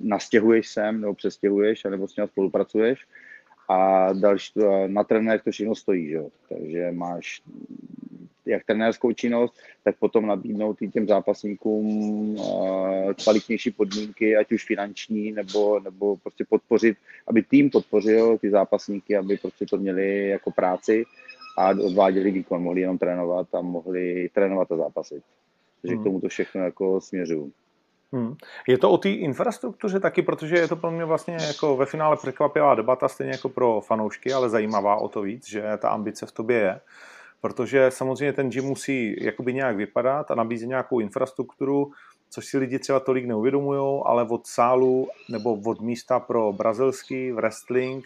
nastěhuješ 0.00 0.68
sem, 0.68 1.00
nebo 1.00 1.14
přestěhuješ, 1.14 1.84
nebo 1.84 2.08
s 2.08 2.16
ním 2.16 2.26
spolupracuješ, 2.26 3.06
a 3.68 4.12
další, 4.12 4.52
na 4.86 5.04
trenérech 5.04 5.42
to 5.42 5.50
všechno 5.50 5.74
stojí, 5.74 6.08
že? 6.08 6.22
takže 6.48 6.92
máš 6.92 7.42
jak 8.46 8.64
trenérskou 8.64 9.12
činnost, 9.12 9.54
tak 9.84 9.96
potom 9.96 10.26
nabídnout 10.26 10.82
i 10.82 10.88
těm 10.88 11.06
zápasníkům 11.06 12.36
kvalitnější 13.22 13.70
podmínky, 13.70 14.36
ať 14.36 14.52
už 14.52 14.66
finanční, 14.66 15.32
nebo, 15.32 15.80
nebo 15.80 16.16
prostě 16.16 16.44
podpořit, 16.48 16.96
aby 17.26 17.42
tým 17.42 17.70
podpořil 17.70 18.38
ty 18.38 18.50
zápasníky, 18.50 19.16
aby 19.16 19.36
prostě 19.36 19.66
to 19.66 19.76
měli 19.76 20.28
jako 20.28 20.50
práci 20.50 21.04
a 21.58 21.70
odváděli 21.70 22.30
výkon, 22.30 22.62
mohli 22.62 22.80
jenom 22.80 22.98
trénovat 22.98 23.54
a 23.54 23.60
mohli 23.60 24.30
trénovat 24.34 24.72
a 24.72 24.76
zápasit. 24.76 25.22
Takže 25.82 25.94
hmm. 25.94 26.02
k 26.02 26.04
tomu 26.04 26.20
to 26.20 26.28
všechno 26.28 26.64
jako 26.64 27.00
směřuju. 27.00 27.52
Hmm. 28.12 28.34
Je 28.68 28.78
to 28.78 28.90
o 28.90 28.98
té 28.98 29.08
infrastruktuře 29.08 30.00
taky, 30.00 30.22
protože 30.22 30.56
je 30.56 30.68
to 30.68 30.76
pro 30.76 30.90
mě 30.90 31.04
vlastně 31.04 31.36
jako 31.46 31.76
ve 31.76 31.86
finále 31.86 32.16
překvapivá 32.16 32.74
debata, 32.74 33.08
stejně 33.08 33.32
jako 33.32 33.48
pro 33.48 33.80
fanoušky, 33.80 34.32
ale 34.32 34.50
zajímavá 34.50 34.96
o 34.96 35.08
to 35.08 35.22
víc, 35.22 35.48
že 35.48 35.62
ta 35.78 35.88
ambice 35.88 36.26
v 36.26 36.32
tobě 36.32 36.56
je. 36.56 36.80
Protože 37.40 37.90
samozřejmě 37.90 38.32
ten 38.32 38.50
gym 38.50 38.64
musí 38.64 39.24
jakoby 39.24 39.54
nějak 39.54 39.76
vypadat 39.76 40.30
a 40.30 40.34
nabízet 40.34 40.66
nějakou 40.66 41.00
infrastrukturu, 41.00 41.92
což 42.30 42.46
si 42.46 42.58
lidi 42.58 42.78
třeba 42.78 43.00
tolik 43.00 43.26
neuvědomují, 43.26 44.02
ale 44.04 44.28
od 44.28 44.46
sálu 44.46 45.08
nebo 45.28 45.54
od 45.66 45.80
místa 45.80 46.20
pro 46.20 46.52
brazilský 46.52 47.32
wrestling, 47.32 48.04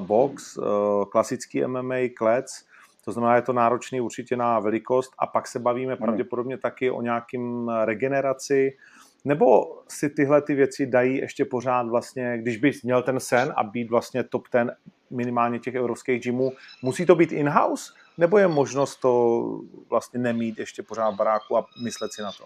box, 0.00 0.56
uh, 0.56 0.64
klasický 1.04 1.66
MMA, 1.66 1.96
klec, 2.16 2.64
to 3.04 3.12
znamená, 3.12 3.36
je 3.36 3.42
to 3.42 3.52
náročný 3.52 4.00
určitě 4.00 4.36
na 4.36 4.60
velikost 4.60 5.12
a 5.18 5.26
pak 5.26 5.46
se 5.46 5.58
bavíme 5.58 5.92
hmm. 5.92 6.02
pravděpodobně 6.02 6.58
taky 6.58 6.90
o 6.90 7.02
nějakým 7.02 7.68
regeneraci, 7.84 8.76
nebo 9.24 9.78
si 9.88 10.10
tyhle 10.10 10.42
ty 10.42 10.54
věci 10.54 10.86
dají 10.86 11.16
ještě 11.16 11.44
pořád 11.44 11.88
vlastně, 11.88 12.38
když 12.38 12.56
bys 12.56 12.82
měl 12.82 13.02
ten 13.02 13.20
sen 13.20 13.52
a 13.56 13.64
být 13.64 13.90
vlastně 13.90 14.24
top 14.24 14.48
ten 14.48 14.76
minimálně 15.10 15.58
těch 15.58 15.74
evropských 15.74 16.22
gymů, 16.22 16.52
musí 16.82 17.06
to 17.06 17.14
být 17.14 17.32
in-house, 17.32 17.92
nebo 18.18 18.38
je 18.38 18.48
možnost 18.48 18.96
to 18.96 19.42
vlastně 19.90 20.20
nemít 20.20 20.58
ještě 20.58 20.82
pořád 20.82 21.10
v 21.10 21.16
baráku 21.16 21.56
a 21.56 21.66
myslet 21.82 22.12
si 22.12 22.22
na 22.22 22.32
to? 22.32 22.44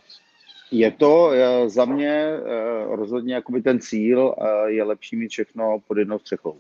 Je 0.71 0.90
to 0.90 1.30
za 1.66 1.85
mě 1.85 2.11
eh, 2.11 2.97
rozhodně 2.97 3.35
jakoby 3.35 3.62
ten 3.62 3.80
cíl, 3.80 4.35
eh, 4.38 4.71
je 4.71 4.85
lepší 4.85 5.16
mít 5.16 5.28
všechno 5.28 5.78
pod 5.88 5.99
jednou 5.99 6.18
střechou. 6.18 6.59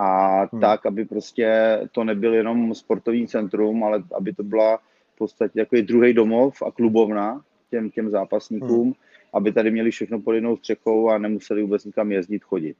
A 0.00 0.38
hmm. 0.52 0.60
tak, 0.60 0.86
aby 0.86 1.04
prostě 1.04 1.78
to 1.92 2.04
nebyl 2.04 2.34
jenom 2.34 2.74
sportovní 2.74 3.28
centrum, 3.28 3.84
ale 3.84 4.02
aby 4.14 4.32
to 4.32 4.42
byla 4.42 4.76
v 5.14 5.18
podstatě 5.18 5.60
takový 5.60 5.82
druhý 5.82 6.12
domov 6.12 6.62
a 6.62 6.70
klubovna 6.70 7.40
těm, 7.70 7.90
těm 7.90 8.10
zápasníkům, 8.10 8.84
hmm. 8.84 8.94
aby 9.32 9.52
tady 9.52 9.70
měli 9.70 9.90
všechno 9.90 10.20
pod 10.20 10.32
jednou 10.32 10.56
střechou 10.56 11.10
a 11.10 11.18
nemuseli 11.18 11.62
vůbec 11.62 11.84
nikam 11.84 12.12
jezdit, 12.12 12.44
chodit. 12.44 12.76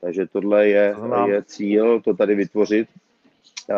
Takže 0.00 0.26
tohle 0.26 0.68
je, 0.68 0.94
je 1.26 1.42
cíl, 1.42 2.00
to 2.00 2.14
tady 2.14 2.34
vytvořit. 2.34 2.88
Uh, 3.70 3.76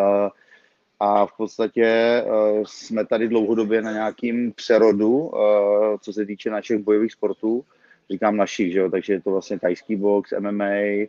a 1.01 1.27
v 1.27 1.37
podstatě 1.37 2.23
uh, 2.25 2.65
jsme 2.67 3.07
tady 3.07 3.29
dlouhodobě 3.29 3.83
na 3.83 3.93
nějakým 3.93 4.53
přerodu, 4.53 5.19
uh, 5.19 5.33
co 6.01 6.13
se 6.13 6.27
týče 6.27 6.51
našich 6.51 6.79
bojových 6.79 7.13
sportů. 7.13 7.65
Říkám 8.11 8.37
našich, 8.37 8.73
že 8.73 8.79
jo? 8.79 8.91
takže 8.91 9.13
je 9.13 9.21
to 9.21 9.31
vlastně 9.31 9.59
tajský 9.59 9.97
box, 9.97 10.33
MMA, 10.41 11.07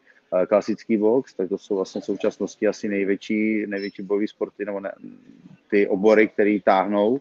klasický 0.48 0.98
box, 0.98 1.34
tak 1.34 1.50
to 1.50 1.58
jsou 1.58 1.75
vlastně 1.75 2.01
v 2.01 2.06
současnosti 2.06 2.68
asi 2.68 2.89
největší, 2.89 3.65
největší 3.68 4.04
bojové 4.04 4.27
sporty, 4.27 4.65
nebo 4.65 4.80
ne, 4.80 4.92
ty 5.70 5.88
obory, 5.88 6.27
které 6.27 6.58
táhnou. 6.63 7.20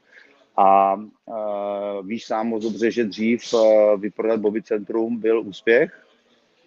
A 0.56 0.94
uh, 0.94 2.06
víš 2.06 2.26
sám 2.26 2.47
moc 2.47 2.62
dobře, 2.62 2.90
že 2.90 3.04
dřív 3.04 3.54
uh, 3.54 3.61
vyprodat 4.00 4.40
Bobby 4.40 4.62
Centrum 4.62 5.21
byl 5.21 5.40
úspěch, 5.40 6.00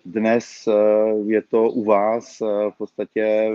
dnes 0.06 0.68
je 1.25 1.42
to 1.42 1.72
u 1.72 1.84
vás 1.84 2.39
v 2.39 2.77
podstatě 2.77 3.51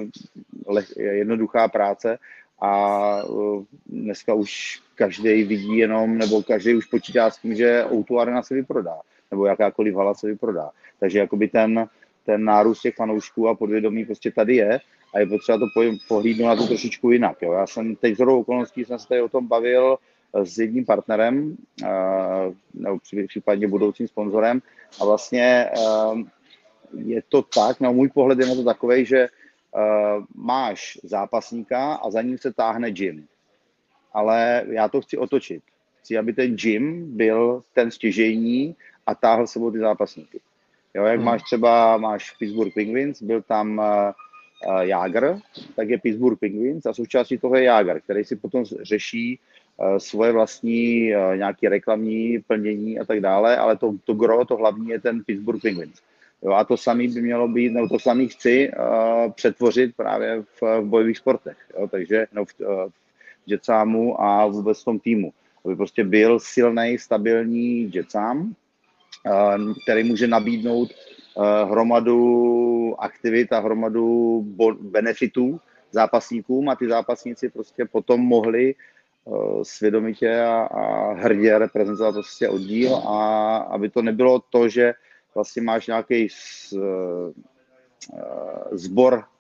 jednoduchá 0.97 1.69
práce 1.69 2.19
a 2.61 3.25
uh, 3.25 3.65
dneska 3.87 4.35
už 4.35 4.81
každý 4.95 5.43
vidí 5.43 5.77
jenom, 5.79 6.19
nebo 6.19 6.43
každý 6.43 6.75
už 6.75 6.87
počítá 6.87 7.31
s 7.31 7.39
tím, 7.39 7.55
že 7.55 7.85
o 7.85 8.19
Arena 8.19 8.43
se 8.43 8.55
vyprodá, 8.55 9.01
nebo 9.31 9.47
jakákoliv 9.47 9.95
hala 9.95 10.15
se 10.15 10.27
vyprodá. 10.27 10.71
Takže 11.01 11.19
jakoby 11.19 11.49
ten, 11.49 11.89
ten 12.27 12.45
nárůst 12.45 12.81
těch 12.81 12.95
fanoušků 12.95 13.49
a 13.49 13.55
podvědomí 13.55 14.05
prostě 14.05 14.31
tady 14.31 14.57
je 14.57 14.81
a 15.15 15.19
je 15.19 15.27
potřeba 15.27 15.59
to 15.59 15.67
pohlídnout 16.09 16.49
na 16.49 16.57
to 16.57 16.67
trošičku 16.67 17.11
jinak. 17.11 17.43
Jo. 17.43 17.53
Já 17.53 17.67
jsem 17.67 17.97
teď 17.97 18.17
zhodou 18.17 18.41
okolností 18.41 18.85
jsem 18.85 18.99
se 18.99 19.09
tady 19.09 19.23
o 19.23 19.29
tom 19.29 19.47
bavil 19.47 19.97
s 20.35 20.59
jedním 20.59 20.85
partnerem, 20.85 21.57
uh, 21.83 21.89
nebo 22.75 22.99
případně 23.27 23.69
budoucím 23.69 24.09
sponzorem 24.09 24.63
a 25.01 25.05
vlastně 25.05 25.71
uh, 25.79 26.21
je 26.95 27.23
to 27.29 27.43
tak, 27.43 27.81
na 27.81 27.91
můj 27.91 28.09
pohled 28.09 28.39
je 28.39 28.47
na 28.47 28.55
to 28.55 28.65
takový, 28.65 29.05
že 29.05 29.29
máš 30.35 30.99
zápasníka 31.03 31.95
a 31.95 32.11
za 32.11 32.23
ním 32.23 32.39
se 32.39 32.53
táhne 32.53 32.91
gym. 32.91 33.27
Ale 34.13 34.65
já 34.69 34.89
to 34.89 35.01
chci 35.01 35.19
otočit. 35.19 35.63
Chci, 36.01 36.19
aby 36.19 36.33
ten 36.33 36.57
gym 36.57 37.17
byl 37.17 37.65
ten 37.75 37.91
stěžejní 37.91 38.77
a 39.07 39.15
táhl 39.15 39.47
sebou 39.47 39.71
ty 39.71 39.79
zápasníky. 39.79 40.41
Jo, 40.95 41.05
jak 41.05 41.17
hmm. 41.17 41.25
máš 41.25 41.43
třeba, 41.43 41.97
máš 41.97 42.31
Pittsburgh 42.31 42.75
Penguins, 42.75 43.23
byl 43.23 43.43
tam 43.43 43.79
uh, 43.79 43.85
uh, 44.73 44.81
Jager, 44.81 45.39
tak 45.77 45.89
je 45.89 45.99
Pittsburgh 45.99 46.39
Penguins 46.39 46.87
a 46.87 46.93
součástí 46.93 47.39
toho 47.39 47.57
je 47.57 47.65
Jager, 47.65 48.01
který 48.01 48.25
si 48.25 48.37
potom 48.37 48.65
řeší 48.65 49.39
uh, 49.77 49.97
svoje 49.97 50.33
vlastní 50.33 51.13
uh, 51.15 51.37
nějaké 51.37 51.69
reklamní 51.69 52.39
plnění 52.47 52.99
a 52.99 53.05
tak 53.05 53.21
dále, 53.21 53.57
ale 53.57 53.77
to, 53.77 53.95
to 54.05 54.15
gro, 54.15 54.45
to 54.45 54.57
hlavní 54.57 54.89
je 54.89 55.01
ten 55.01 55.25
Pittsburgh 55.25 55.63
Penguins. 55.63 56.03
Jo, 56.43 56.53
a 56.53 56.65
to 56.65 56.77
samé 56.77 57.09
by 57.09 57.23
mělo 57.23 57.49
být, 57.49 57.71
nebo 57.71 57.89
to 57.89 57.99
samé 57.99 58.27
chci 58.27 58.71
uh, 58.71 59.33
přetvořit 59.33 59.97
právě 59.97 60.43
v, 60.43 60.81
v 60.81 60.85
bojových 60.85 61.19
sportech. 61.19 61.57
Jo, 61.79 61.89
takže 61.89 62.27
no, 62.33 62.45
v, 62.45 62.61
uh, 62.61 62.67
v 63.47 63.51
Jetsamu 63.51 64.23
a 64.23 64.47
vůbec 64.47 64.81
v 64.81 64.85
tom 64.85 64.99
týmu. 64.99 65.33
Aby 65.65 65.77
prostě 65.77 66.05
byl 66.05 66.41
silný, 66.41 66.99
stabilní 66.99 67.91
Jetsam, 67.95 68.55
který 69.83 70.05
může 70.05 70.27
nabídnout 70.27 70.91
uh, 71.35 71.71
hromadu 71.71 72.95
aktivit 72.99 73.53
a 73.53 73.61
hromadu 73.61 74.41
benefitů 74.81 75.61
zápasníkům 75.91 76.69
a 76.69 76.77
ty 76.77 76.89
zápasníci 76.89 77.49
prostě 77.49 77.85
potom 77.85 78.21
mohli 78.21 78.75
uh, 79.25 79.63
svědomitě 79.63 80.41
a, 80.41 81.13
hrdě 81.13 81.59
reprezentovat 81.59 82.13
prostě 82.13 82.49
oddíl 82.49 82.95
a 82.97 83.57
aby 83.57 83.89
to 83.89 84.03
nebylo 84.03 84.43
to, 84.51 84.69
že 84.69 84.95
vlastně 85.35 85.63
máš 85.63 85.87
nějaký 85.87 86.29
zbor 88.73 89.15
eh, 89.23 89.33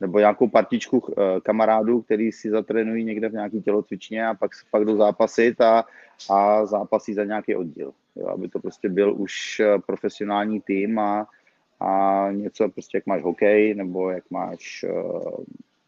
nebo 0.00 0.18
nějakou 0.18 0.48
partičku 0.48 1.02
eh, 1.08 1.40
kamarádů, 1.40 2.02
který 2.02 2.32
si 2.32 2.50
zatrénují 2.50 3.04
někde 3.04 3.28
v 3.28 3.32
nějaký 3.32 3.62
tělocvičně 3.62 4.26
a 4.26 4.34
pak, 4.34 4.50
pak 4.70 4.84
jdou 4.84 4.96
zápasit 4.96 5.60
a, 5.60 5.84
a 6.30 6.66
zápasí 6.66 7.14
za 7.14 7.24
nějaký 7.24 7.56
oddíl. 7.56 7.92
Jo, 8.16 8.28
aby 8.28 8.48
to 8.48 8.58
prostě 8.58 8.88
byl 8.88 9.14
už 9.14 9.60
eh, 9.60 9.78
profesionální 9.86 10.60
tým 10.60 10.98
a, 10.98 11.26
a 11.80 12.28
něco 12.30 12.68
prostě, 12.68 12.96
jak 12.96 13.06
máš 13.06 13.22
hokej, 13.22 13.74
nebo 13.74 14.10
jak 14.10 14.24
máš 14.30 14.84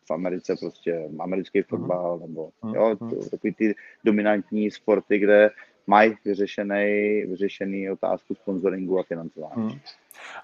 v 0.09 0.11
Americe 0.11 0.57
prostě 0.61 1.09
americký 1.19 1.63
fotbal, 1.63 2.19
nebo 2.19 2.51
jo, 2.75 2.97
to, 2.97 3.29
takový 3.31 3.55
ty 3.55 3.75
dominantní 4.05 4.71
sporty, 4.71 5.19
kde 5.19 5.51
mají 5.87 6.15
vyřešený, 6.25 7.25
vyřešený 7.29 7.91
otázku 7.91 8.35
sponsoringu 8.35 8.99
a 8.99 9.03
financování. 9.03 9.69
Hmm. 9.69 9.81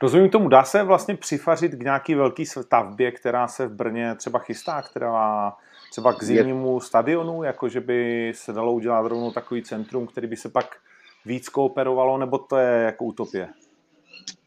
Rozumím 0.02 0.30
tomu, 0.30 0.48
dá 0.48 0.64
se 0.64 0.82
vlastně 0.82 1.16
přifařit 1.16 1.72
k 1.72 1.82
nějaký 1.82 2.14
velký 2.14 2.46
stavbě, 2.46 3.10
která 3.12 3.48
se 3.48 3.66
v 3.66 3.74
Brně 3.74 4.14
třeba 4.14 4.38
chystá, 4.38 4.82
která 4.82 5.52
třeba 5.90 6.12
k 6.12 6.22
zimnímu 6.22 6.80
stadionu, 6.80 7.42
jako 7.42 7.68
že 7.68 7.80
by 7.80 8.32
se 8.34 8.52
dalo 8.52 8.72
udělat 8.72 9.06
rovnou 9.06 9.30
takový 9.30 9.62
centrum, 9.62 10.06
který 10.06 10.26
by 10.26 10.36
se 10.36 10.48
pak 10.48 10.76
víc 11.25 11.49
kooperovalo, 11.49 12.19
nebo 12.19 12.38
to 12.38 12.57
je 12.57 12.83
jako 12.83 13.05
utopie? 13.05 13.49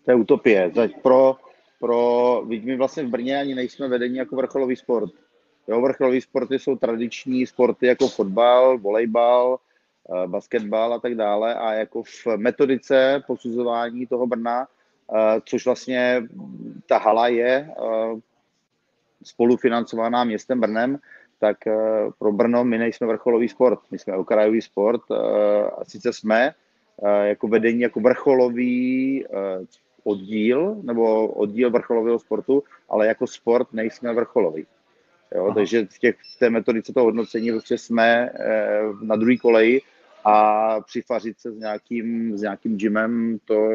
To 0.06 0.12
je 0.12 0.16
utopie. 0.16 0.72
Pro, 1.02 1.36
pro, 1.80 2.42
my 2.46 2.78
vlastně 2.78 3.04
v 3.04 3.10
Brně 3.10 3.40
ani 3.40 3.56
nejsme 3.56 3.88
vedení 3.88 4.18
jako 4.18 4.36
vrcholový 4.36 4.76
sport. 4.76 5.12
Jo, 5.68 5.82
vrcholový 5.82 6.22
sporty 6.22 6.60
jsou 6.60 6.76
tradiční 6.76 7.46
sporty 7.46 7.88
jako 7.88 8.08
fotbal, 8.08 8.78
volejbal, 8.78 9.60
Eh, 10.10 10.28
basketbal 10.28 10.94
a 10.94 11.00
tak 11.00 11.16
dále 11.16 11.56
a 11.56 11.74
jako 11.74 12.04
v 12.04 12.28
metodice 12.38 13.24
posuzování 13.28 14.08
toho 14.08 14.28
Brna, 14.28 14.68
eh, 15.16 15.42
což 15.46 15.66
vlastně 15.66 16.24
ta 16.86 16.98
hala 16.98 17.28
je 17.28 17.70
eh, 17.70 18.20
spolufinancovaná 19.24 20.24
městem 20.24 20.60
Brnem, 20.60 21.00
tak 21.40 21.58
pro 22.20 22.32
Brno 22.32 22.64
my 22.64 22.78
nejsme 22.78 23.08
vrcholový 23.08 23.50
sport, 23.50 23.80
my 23.92 24.00
jsme 24.00 24.18
okrajový 24.18 24.62
sport 24.62 25.02
a 25.78 25.86
sice 25.86 26.14
jsme 26.14 26.54
jako 27.24 27.48
vedení 27.48 27.82
jako 27.82 28.00
vrcholový 28.00 29.26
oddíl 30.04 30.76
nebo 30.84 31.28
oddíl 31.28 31.72
vrcholového 31.72 32.20
sportu, 32.20 32.64
ale 32.90 33.08
jako 33.08 33.28
sport 33.28 33.74
nejsme 33.74 34.14
vrcholový. 34.14 34.66
Jo, 35.36 35.52
takže 35.56 35.86
v, 35.86 36.00
těch, 36.00 36.16
v 36.36 36.40
té 36.40 36.50
metodice 36.50 36.94
toho 36.94 37.04
hodnocení 37.04 37.52
prostě 37.52 37.78
jsme 37.78 38.30
na 39.02 39.16
druhé 39.16 39.38
koleji 39.38 39.82
a 40.26 40.82
přifařit 40.82 41.40
se 41.40 41.52
s 41.52 41.58
nějakým, 41.58 42.38
s 42.38 42.42
nějakým 42.42 42.78
gymem, 42.78 43.38
to 43.46 43.70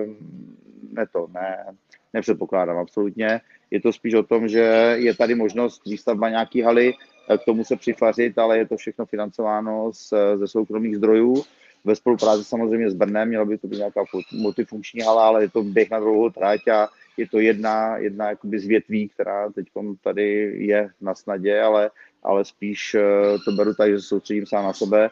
ne 0.92 1.06
to, 1.12 1.28
ne, 1.34 1.64
nepředpokládám 2.12 2.76
absolutně. 2.76 3.40
Je 3.70 3.80
to 3.80 3.92
spíš 3.92 4.14
o 4.14 4.22
tom, 4.22 4.48
že 4.48 4.94
je 4.98 5.14
tady 5.14 5.34
možnost 5.34 5.82
výstavba 5.86 6.28
nějaký 6.28 6.62
haly, 6.62 6.94
k 7.38 7.44
tomu 7.44 7.64
se 7.64 7.76
přifařit, 7.76 8.38
ale 8.38 8.58
je 8.58 8.66
to 8.66 8.76
všechno 8.76 9.06
financováno 9.06 9.90
z, 9.92 10.12
ze 10.34 10.48
soukromých 10.48 10.96
zdrojů. 10.96 11.44
Ve 11.84 11.96
spolupráci 11.96 12.44
samozřejmě 12.44 12.90
s 12.90 12.94
Brnem, 12.94 13.28
měla 13.28 13.44
by 13.44 13.58
to 13.58 13.66
být 13.66 13.76
nějaká 13.76 14.00
multifunkční 14.32 15.00
hala, 15.00 15.26
ale 15.26 15.42
je 15.44 15.50
to 15.50 15.62
běh 15.62 15.90
na 15.90 15.98
dlouhou 15.98 16.30
trať 16.30 16.68
a 16.68 16.88
je 17.16 17.28
to 17.28 17.38
jedna, 17.38 17.96
jedna 17.96 18.30
jakoby 18.30 18.58
z 18.60 18.66
větví, 18.66 19.08
která 19.08 19.50
teď 19.50 19.66
tady 20.04 20.52
je 20.66 20.90
na 21.00 21.14
snadě, 21.14 21.60
ale, 21.60 21.90
ale 22.22 22.44
spíš 22.44 22.94
eh, 22.94 23.02
to 23.44 23.52
beru 23.52 23.74
tak, 23.74 23.90
že 23.90 23.96
se 24.00 24.06
soustředím 24.06 24.46
sám 24.46 24.64
na 24.64 24.72
sebe 24.72 25.10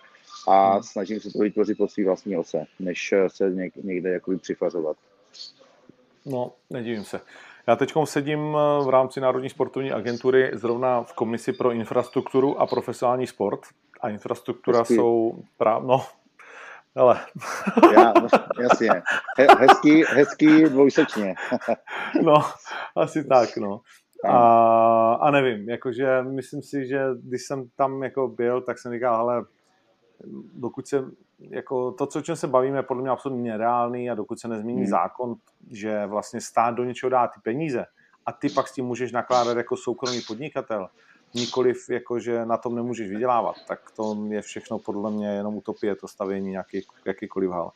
a 0.49 0.73
Hmm. 0.73 0.83
snažím 0.83 1.21
se 1.21 1.31
to 1.31 1.39
vytvořit 1.39 1.79
po 1.79 1.89
svý 1.89 2.05
vlastní 2.05 2.37
ose, 2.37 2.65
než 2.81 3.15
se 3.29 3.51
něk- 3.51 3.85
někde 3.85 4.11
jakoby 4.11 4.37
přifařovat. 4.39 4.97
No, 6.27 6.53
nedivím 6.71 7.05
se. 7.05 7.21
Já 7.67 7.77
teď 7.77 7.93
sedím 8.05 8.41
eh, 8.41 8.85
v 8.85 8.89
rámci 8.89 9.21
Národní 9.21 9.51
sportovní 9.51 9.93
agentury 9.93 10.51
zrovna 10.55 11.03
v 11.03 11.13
komisi 11.13 11.53
pro 11.53 11.73
infrastrukturu 11.73 12.61
a 12.61 12.67
profesionální 12.67 13.27
sport. 13.27 13.61
A 14.01 14.09
infrastruktura 14.11 14.79
Hezký. 14.79 14.95
jsou 14.95 15.43
právě, 15.57 15.89
no, 15.89 16.05
ale, 16.99 17.21
Já, 17.95 18.13
jasně. 18.61 18.91
He, 19.39 19.47
hezký, 19.59 20.05
hezký 20.05 20.65
dvojsečně. 20.65 21.35
no, 22.23 22.43
asi 22.97 23.25
tak, 23.25 23.57
no. 23.57 23.81
A, 24.29 25.13
a 25.13 25.31
nevím, 25.31 25.69
jakože 25.69 26.23
myslím 26.23 26.63
si, 26.63 26.87
že 26.87 27.01
když 27.23 27.43
jsem 27.43 27.69
tam 27.77 28.03
jako 28.03 28.29
byl, 28.29 28.61
tak 28.61 28.79
jsem 28.79 28.93
říkal, 28.93 29.15
ale 29.15 29.45
dokud 30.55 30.89
se, 30.89 31.05
jako 31.39 31.93
to, 31.93 32.07
co, 32.07 32.19
o 32.19 32.23
čem 32.23 32.37
se 32.37 32.47
bavíme, 32.47 32.79
je 32.79 32.83
podle 32.83 33.03
mě 33.03 33.11
absolutně 33.11 33.51
nereálný 33.51 34.11
a 34.11 34.15
dokud 34.15 34.41
se 34.41 34.49
nezmění 34.49 34.81
Hmm. 34.81 34.91
zákon, 34.91 35.35
že 35.71 36.07
vlastně 36.07 36.41
stát 36.41 36.75
do 36.75 36.85
něčeho 36.85 37.11
dá 37.11 37.27
ty 37.27 37.41
peníze 37.43 37.85
a 38.27 38.33
ty 38.33 38.49
pak 38.49 38.69
s 38.69 38.73
tím 38.73 38.85
můžeš 38.85 39.13
nakládat 39.13 39.57
jako 39.57 39.77
soukromý 39.77 40.21
podnikatel, 40.27 40.89
nikoliv 41.35 41.89
jako, 41.91 42.19
že 42.19 42.47
na 42.47 42.57
tom 42.57 42.75
nemůžeš 42.75 43.09
vydělávat, 43.11 43.57
tak 43.69 43.91
to 43.97 44.17
je 44.29 44.43
všechno 44.43 44.79
podle 44.79 45.11
mě 45.11 45.29
jenom 45.29 45.57
utopie, 45.57 45.97
to 45.97 46.09
stavění 46.09 46.51
nějaký, 46.51 46.87
jakýkoliv 47.05 47.51
hal. 47.51 47.73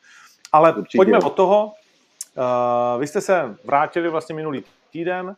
Ale 0.51 0.75
Určitě. 0.75 0.97
pojďme 0.97 1.19
od 1.19 1.33
toho. 1.35 1.73
Uh, 2.37 2.99
vy 2.99 3.07
jste 3.07 3.21
se 3.21 3.57
vrátili 3.63 4.09
vlastně 4.09 4.35
minulý 4.35 4.63
týden, 4.91 5.35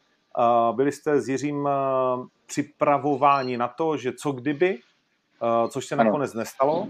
uh, 0.69 0.75
byli 0.75 0.91
jste 0.91 1.21
s 1.21 1.29
Jiřím 1.29 1.57
uh, 1.59 1.69
připravováni 2.45 3.57
na 3.57 3.67
to, 3.67 3.97
že 3.97 4.13
co 4.13 4.31
kdyby, 4.31 4.79
uh, 5.63 5.69
což 5.69 5.85
se 5.85 5.95
Ano. 5.95 6.03
nakonec 6.03 6.33
nestalo. 6.33 6.79
Uh, 6.79 6.89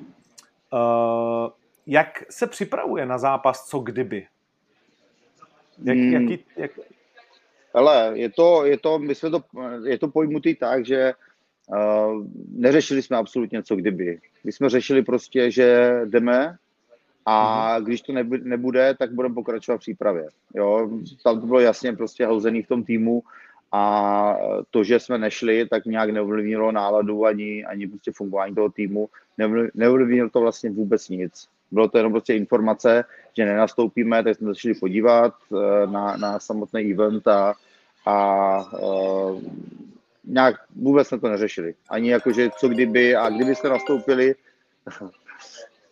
jak 1.88 2.24
se 2.30 2.48
připravuje 2.48 3.06
na 3.06 3.18
zápas 3.18 3.66
co 3.68 3.80
kdyby? 3.80 4.28
Jak, 5.84 5.98
Hmm. 5.98 6.14
jaký, 6.14 6.44
jak, 6.58 6.72
Ale 7.76 8.12
je 8.14 8.30
to, 8.30 8.66
je 8.66 8.78
to, 8.78 9.00
my 9.00 9.16
jsme 9.16 9.30
to, 9.30 9.40
je 9.86 9.98
to 10.00 10.08
pojmutý 10.08 10.56
tak, 10.56 10.86
že 10.86 11.14
uh, 11.68 12.26
neřešili 12.56 13.02
jsme 13.02 13.18
absolutně 13.18 13.64
co 13.64 13.76
kdyby. 13.76 14.20
My 14.44 14.52
jsme 14.52 14.70
řešili 14.70 15.02
prostě, 15.02 15.52
že 15.52 16.00
jdeme 16.06 16.56
a 17.26 17.80
když 17.80 18.02
to 18.02 18.14
nebu- 18.14 18.44
nebude, 18.44 18.96
tak 19.00 19.14
budeme 19.14 19.36
pokračovat 19.36 19.78
v 19.78 19.80
přípravě. 19.80 20.28
Jo, 20.56 20.90
tam 21.24 21.42
to 21.42 21.48
bylo 21.48 21.60
jasně 21.60 21.94
prostě 21.94 22.26
houzený 22.26 22.62
v 22.62 22.68
tom 22.68 22.84
týmu 22.84 23.24
a 23.72 24.38
to, 24.70 24.84
že 24.84 25.00
jsme 25.00 25.18
nešli, 25.18 25.68
tak 25.68 25.86
nějak 25.86 26.10
neovlivnilo 26.10 26.72
náladu 26.72 27.26
ani, 27.26 27.66
ani 27.66 27.88
prostě 27.88 28.12
fungování 28.12 28.56
toho 28.56 28.70
týmu. 28.70 29.10
Neovli- 29.40 29.70
Neovlivnilo 29.74 30.30
to 30.30 30.40
vlastně 30.40 30.70
vůbec 30.70 31.10
nic. 31.10 31.48
Bylo 31.72 31.88
to 31.88 31.98
jenom 31.98 32.12
prostě 32.12 32.34
informace, 32.34 33.04
že 33.38 33.46
nenastoupíme, 33.46 34.24
tak 34.24 34.36
jsme 34.36 34.56
šli 34.56 34.74
podívat 34.74 35.34
eh, 35.54 35.88
na, 35.88 36.18
na 36.18 36.40
samotný 36.40 36.92
event 36.92 37.28
a, 37.28 37.54
a 38.06 38.58
uh, 38.80 39.42
nějak 40.24 40.56
vůbec 40.76 41.08
jsme 41.08 41.20
to 41.20 41.30
neřešili. 41.30 41.74
Ani 41.90 42.10
jakože 42.10 42.50
co 42.58 42.68
kdyby 42.68 43.16
a 43.16 43.30
kdyby 43.30 43.56
jsme 43.56 43.70
nastoupili, 43.70 44.36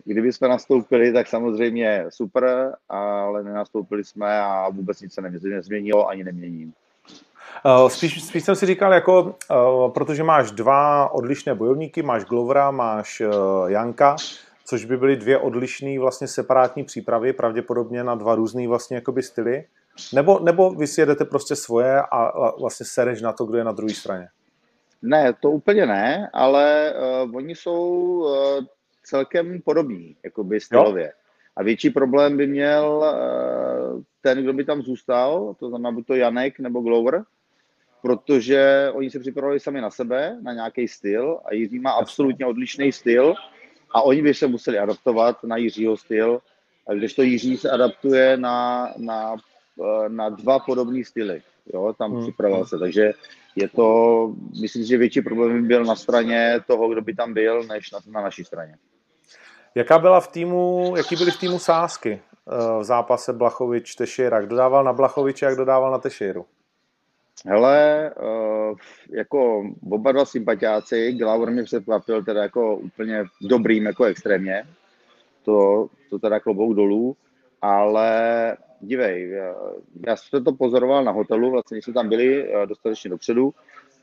kdyby 0.05 0.33
jsme 0.33 0.47
nastoupili, 0.47 1.13
tak 1.13 1.27
samozřejmě 1.27 2.05
super, 2.09 2.75
ale 2.89 3.43
nenastoupili 3.43 4.03
jsme 4.03 4.41
a 4.41 4.69
vůbec 4.69 5.01
nic 5.01 5.13
se 5.13 5.21
nezmě- 5.21 5.55
nezměnilo, 5.55 6.07
ani 6.07 6.23
nemění. 6.23 6.73
Uh, 7.65 7.89
Spíš, 7.89 8.23
spíš 8.23 8.43
jsem 8.43 8.55
si 8.55 8.65
říkal, 8.65 8.93
jako, 8.93 9.35
protože 9.93 10.23
máš 10.23 10.51
dva 10.51 11.09
odlišné 11.13 11.55
bojovníky, 11.55 12.03
máš 12.03 12.23
Glovera, 12.23 12.71
máš 12.71 13.21
Janka, 13.67 14.15
což 14.65 14.85
by 14.85 14.97
byly 14.97 15.15
dvě 15.15 15.37
odlišné 15.37 15.99
vlastně 15.99 16.27
separátní 16.27 16.83
přípravy, 16.83 17.33
pravděpodobně 17.33 18.03
na 18.03 18.15
dva 18.15 18.35
různé 18.35 18.67
vlastně 18.67 18.95
jakoby 18.95 19.23
styly. 19.23 19.65
Nebo, 20.13 20.39
nebo 20.39 20.71
vy 20.71 20.87
si 20.87 21.01
jedete 21.01 21.25
prostě 21.25 21.55
svoje 21.55 22.01
a, 22.01 22.51
vlastně 22.59 22.85
sereš 22.85 23.21
na 23.21 23.33
to, 23.33 23.45
kdo 23.45 23.57
je 23.57 23.63
na 23.63 23.71
druhé 23.71 23.93
straně. 23.93 24.27
Ne, 25.01 25.33
to 25.41 25.51
úplně 25.51 25.85
ne, 25.85 26.29
ale 26.33 26.93
uh, 27.25 27.35
oni 27.35 27.55
jsou 27.55 27.79
uh, 27.79 28.65
celkem 29.03 29.61
podobní, 29.61 30.15
jakoby 30.23 30.59
stylově. 30.59 31.13
A 31.55 31.63
větší 31.63 31.89
problém 31.89 32.37
by 32.37 32.47
měl 32.47 33.03
uh, 33.03 34.01
ten, 34.21 34.43
kdo 34.43 34.53
by 34.53 34.63
tam 34.65 34.81
zůstal, 34.81 35.55
to 35.59 35.69
znamená 35.69 35.91
buď 35.91 36.07
to 36.07 36.15
Janek 36.15 36.59
nebo 36.59 36.81
Glover, 36.81 37.23
protože 38.01 38.91
oni 38.93 39.09
se 39.09 39.19
připravovali 39.19 39.59
sami 39.59 39.81
na 39.81 39.89
sebe, 39.89 40.37
na 40.41 40.53
nějaký 40.53 40.87
styl 40.87 41.39
a 41.45 41.53
Jiří 41.53 41.79
má 41.79 41.91
absolutně 41.91 42.45
odlišný 42.45 42.91
styl 42.91 43.33
a 43.93 44.01
oni 44.01 44.21
by 44.21 44.33
se 44.33 44.47
museli 44.47 44.79
adaptovat 44.79 45.43
na 45.43 45.57
Jiřího 45.57 45.97
styl, 45.97 46.41
a 46.87 46.93
když 46.93 47.13
to 47.13 47.21
Jiří 47.21 47.57
se 47.57 47.69
adaptuje 47.69 48.37
na, 48.37 48.89
na, 48.97 49.35
eh, 49.81 50.09
na 50.09 50.29
dva 50.29 50.59
podobné 50.59 51.03
styly. 51.05 51.41
Jo, 51.73 51.93
tam 51.97 52.11
Hmm. 52.11 52.21
připravoval 52.21 52.65
se, 52.65 52.79
takže 52.79 53.11
je 53.55 53.69
to, 53.69 54.33
myslím 54.61 54.85
že 54.85 54.97
větší 54.97 55.21
problém 55.21 55.61
by 55.61 55.67
byl 55.67 55.85
na 55.85 55.95
straně 55.95 56.59
toho, 56.67 56.89
kdo 56.89 57.01
by 57.01 57.15
tam 57.15 57.33
byl, 57.33 57.63
než 57.63 57.91
na, 57.91 57.99
na 58.07 58.21
naší 58.21 58.43
straně. 58.43 58.75
Jaká 59.75 59.99
byla 59.99 60.19
v 60.19 60.27
týmu, 60.27 60.93
jaký 60.97 61.15
byly 61.15 61.31
v 61.31 61.39
týmu 61.39 61.59
sázky 61.59 62.21
uh, 62.45 62.81
v 62.81 62.83
zápase 62.83 63.33
Blachovič 63.33 63.95
Tešera? 63.95 64.41
Kdo 64.41 64.55
dával 64.55 64.83
na 64.83 64.93
Blachoviče 64.93 65.47
a 65.47 65.53
kdo 65.53 65.65
dával 65.65 65.91
na 65.91 65.97
Tešeru? 65.97 66.45
Hele, 67.45 68.11
uh, 68.21 68.77
jako 69.11 69.69
oba 69.89 70.11
dva 70.11 70.25
sympatiáci, 70.25 71.11
Glauber 71.11 71.51
mě 71.51 71.63
překvapil 71.63 72.23
teda 72.23 72.43
jako 72.43 72.75
úplně 72.77 73.23
dobrým, 73.41 73.85
jako 73.85 74.03
extrémně, 74.03 74.63
to, 75.43 75.87
to 76.09 76.19
teda 76.19 76.39
klobouk 76.39 76.75
dolů, 76.75 77.15
ale 77.61 78.57
dívej, 78.81 79.29
já, 79.29 79.55
já 80.07 80.15
jsem 80.15 80.43
to 80.43 80.53
pozoroval 80.53 81.03
na 81.03 81.11
hotelu, 81.11 81.51
vlastně 81.51 81.75
když 81.75 81.85
jsme 81.85 81.93
tam 81.93 82.09
byli 82.09 82.53
eh, 82.53 82.65
dostatečně 82.67 83.09
dopředu, 83.09 83.53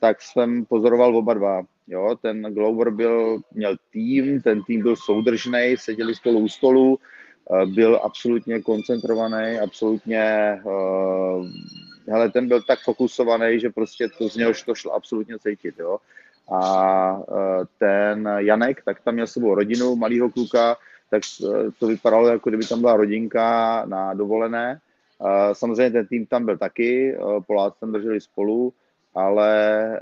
tak 0.01 0.23
jsem 0.23 0.65
pozoroval 0.65 1.17
oba 1.17 1.35
dva. 1.35 1.63
Jo, 1.89 2.17
ten 2.23 2.43
Glover 2.43 2.91
byl, 2.91 3.41
měl 3.53 3.77
tým, 3.93 4.43
ten 4.43 4.63
tým 4.63 4.83
byl 4.83 4.97
soudržný, 4.97 5.75
seděli 5.79 6.15
spolu 6.15 6.39
u 6.39 6.49
stolu, 6.49 6.99
eh, 6.99 7.67
byl 7.67 8.01
absolutně 8.03 8.63
koncentrovaný, 8.63 9.59
absolutně, 9.59 10.61
uh, 10.65 11.47
hele, 12.09 12.31
ten 12.31 12.49
byl 12.49 12.63
tak 12.63 12.79
fokusovaný, 12.81 13.61
že 13.61 13.71
prostě 13.71 14.09
to 14.19 14.29
z 14.29 14.37
něho 14.37 14.53
to 14.67 14.75
šlo 14.75 14.93
absolutně 14.93 15.39
cítit, 15.39 15.75
jo. 15.79 15.99
A 16.53 17.13
uh, 17.19 17.65
ten 17.79 18.29
Janek, 18.37 18.83
tak 18.85 19.01
tam 19.01 19.15
měl 19.15 19.27
s 19.27 19.33
sebou 19.33 19.55
rodinu, 19.55 19.97
malýho 19.97 20.31
kluka, 20.31 20.77
tak 21.11 21.23
eh, 21.45 21.71
to 21.79 21.87
vypadalo, 21.87 22.29
jako 22.29 22.51
kdyby 22.51 22.67
tam 22.67 22.81
byla 22.81 22.97
rodinka 22.97 23.83
na 23.87 24.15
dovolené. 24.15 24.81
Eh, 25.21 25.55
Samozřejmě 25.55 25.91
ten 25.91 26.07
tým 26.07 26.27
tam 26.27 26.45
byl 26.45 26.59
taky, 26.59 27.17
Poláci 27.47 27.81
tam 27.81 27.93
drželi 27.93 28.21
spolu, 28.21 28.73
ale 29.15 30.01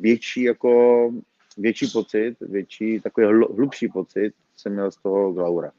větší 0.00 0.42
jako 0.42 1.10
větší 1.58 1.86
pocit, 1.92 2.36
větší 2.40 3.00
takový 3.00 3.26
hl- 3.26 3.54
hlubší 3.56 3.88
pocit 3.88 4.34
jsem 4.56 4.72
měl 4.72 4.90
z 4.90 4.96
toho 4.96 5.32
Glaura. 5.32 5.70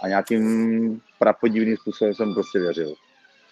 A 0.00 0.08
nějakým 0.08 1.00
prapodivným 1.18 1.76
způsobem 1.76 2.14
jsem 2.14 2.34
prostě 2.34 2.58
věřil. 2.58 2.94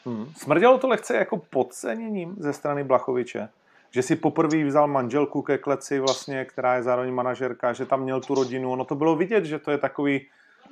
Hmm. 0.06 0.26
Smrdělo 0.36 0.78
to 0.78 0.88
lehce 0.88 1.16
jako 1.16 1.36
podceněním 1.36 2.36
ze 2.38 2.52
strany 2.52 2.84
Blachoviče? 2.84 3.48
Že 3.90 4.02
si 4.02 4.16
poprvé 4.16 4.64
vzal 4.64 4.86
manželku 4.88 5.42
ke 5.42 5.58
kleci 5.58 5.98
vlastně, 5.98 6.44
která 6.44 6.74
je 6.74 6.82
zároveň 6.82 7.14
manažerka, 7.14 7.72
že 7.72 7.86
tam 7.86 8.02
měl 8.02 8.20
tu 8.20 8.34
rodinu. 8.34 8.72
Ono 8.72 8.84
to 8.84 8.94
bylo 8.94 9.16
vidět, 9.16 9.44
že 9.44 9.58
to 9.58 9.70
je 9.70 9.78
takový 9.78 10.26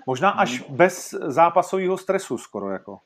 možná 0.06 0.30
až 0.30 0.60
bez 0.60 1.10
zápasového 1.10 1.98
stresu 1.98 2.38
skoro 2.38 2.70
jako. 2.70 2.98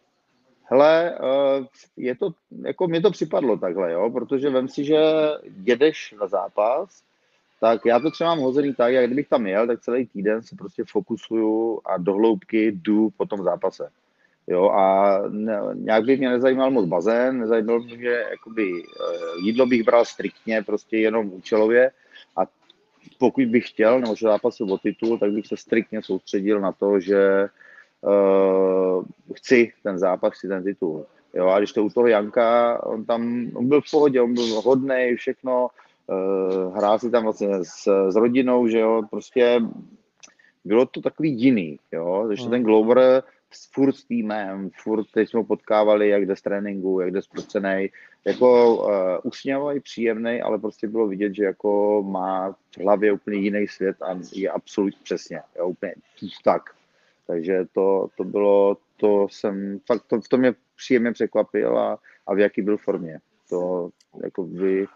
Hele, 0.65 1.15
eh, 1.15 1.67
je 1.97 2.15
to, 2.17 2.31
jako 2.63 2.89
mi 2.89 3.01
to 3.01 3.11
připadlo 3.11 3.57
takhle, 3.57 3.93
jo, 3.93 4.11
protože 4.11 4.51
vem 4.51 4.69
si, 4.69 4.85
že 4.85 4.99
jedeš 5.65 6.15
na 6.21 6.27
zápas, 6.27 7.03
tak 7.61 7.87
já 7.87 8.01
to 8.01 8.11
třeba 8.11 8.35
mám 8.35 8.45
hozený 8.45 8.75
tak, 8.75 8.93
jak 8.93 9.07
kdybych 9.07 9.29
tam 9.29 9.47
jel, 9.47 9.67
tak 9.67 9.81
celý 9.81 10.07
týden 10.07 10.43
se 10.43 10.57
prostě 10.57 10.85
fokusuju 10.89 11.81
a 11.85 11.97
do 11.97 12.15
hloubky 12.15 12.67
jdu 12.67 13.11
po 13.17 13.27
tom 13.27 13.43
zápase. 13.43 13.91
Jo, 14.49 14.71
a 14.71 15.19
ne, 15.29 15.61
nějak 15.75 16.05
by 16.05 16.17
mě 16.17 16.29
nezajímal 16.29 16.71
moc 16.71 16.87
bazén, 16.87 17.39
nezajímalo 17.39 17.81
by 17.81 17.97
mě, 17.97 18.09
jakoby, 18.09 18.83
eh, 18.83 19.45
jídlo 19.45 19.67
bych 19.67 19.85
bral 19.85 20.05
striktně, 20.05 20.63
prostě 20.63 20.97
jenom 20.97 21.33
účelově 21.33 21.91
a 22.37 22.41
pokud 23.19 23.45
bych 23.45 23.69
chtěl, 23.69 24.01
nebo 24.01 24.15
že 24.15 24.27
zápasil 24.27 24.73
o 24.73 24.79
titul, 24.79 25.19
tak 25.19 25.31
bych 25.31 25.47
se 25.47 25.57
striktně 25.57 26.03
soustředil 26.03 26.61
na 26.61 26.73
to, 26.73 27.01
že 27.01 27.49
uh, 28.01 29.05
chci 29.35 29.73
ten 29.83 29.99
zápas, 29.99 30.33
chci 30.33 30.49
ten 30.49 30.65
titul. 30.65 31.07
Jo, 31.35 31.47
a 31.47 31.59
když 31.59 31.73
to 31.73 31.85
u 31.85 31.91
toho 31.91 32.07
Janka, 32.07 32.81
on 32.87 33.05
tam, 33.05 33.51
on 33.55 33.69
byl 33.69 33.81
v 33.81 33.91
pohodě, 33.91 34.21
on 34.21 34.35
byl 34.35 34.61
hodnej, 34.61 35.17
všechno, 35.17 35.69
uh, 36.07 36.77
hrál 36.77 36.99
si 36.99 37.11
tam 37.11 37.23
vlastně 37.23 37.49
s, 37.65 38.11
s 38.11 38.17
rodinou, 38.17 38.69
že 38.69 38.79
jo, 38.79 39.03
prostě 39.11 39.61
bylo 40.65 40.87
to 40.87 41.01
takový 41.01 41.41
jiný, 41.41 41.79
jo, 41.93 42.25
takže 42.29 42.43
Hmm. 42.43 42.51
ten 42.51 42.63
Glover 42.63 43.23
furt 43.75 43.93
s 43.93 44.05
týmem, 44.05 44.71
furt 44.83 45.05
teď 45.15 45.29
jsme 45.29 45.39
ho 45.39 45.45
potkávali, 45.45 46.09
jak 46.09 46.27
jde 46.27 46.37
z 46.37 46.43
tréninku, 46.43 47.01
jak 47.01 47.11
jde 47.11 47.23
zprocenej, 47.23 47.91
jako 48.25 48.77
uh, 48.77 48.91
usměvavý, 49.23 49.81
příjemný, 49.81 50.43
ale 50.43 50.59
prostě 50.59 50.89
bylo 50.89 51.09
vidět, 51.09 51.35
že 51.35 51.45
jako 51.45 52.03
má 52.09 52.53
v 52.53 52.79
hlavě 52.83 53.13
úplně 53.13 53.39
jiný 53.39 53.69
svět 53.69 54.03
a 54.03 54.19
je 54.33 54.51
absolutně 54.51 54.99
přesně, 55.03 55.41
jo, 55.59 55.67
úplně 55.69 55.95
tak. 56.45 56.63
Takže 57.27 57.65
to, 57.73 58.09
to 58.17 58.25
bylo, 58.25 58.77
to 58.97 59.27
jsem, 59.31 59.81
fakt 59.87 60.03
to, 60.07 60.21
to 60.31 60.37
mě 60.37 60.55
příjemně 60.77 61.13
překvapil 61.13 61.79
a, 61.79 61.99
a 62.27 62.35
v 62.35 62.39
jaký 62.39 62.63
byl 62.63 62.77
formě. 62.77 63.19
To 63.49 63.91
jako 64.25 64.43
by, 64.43 64.87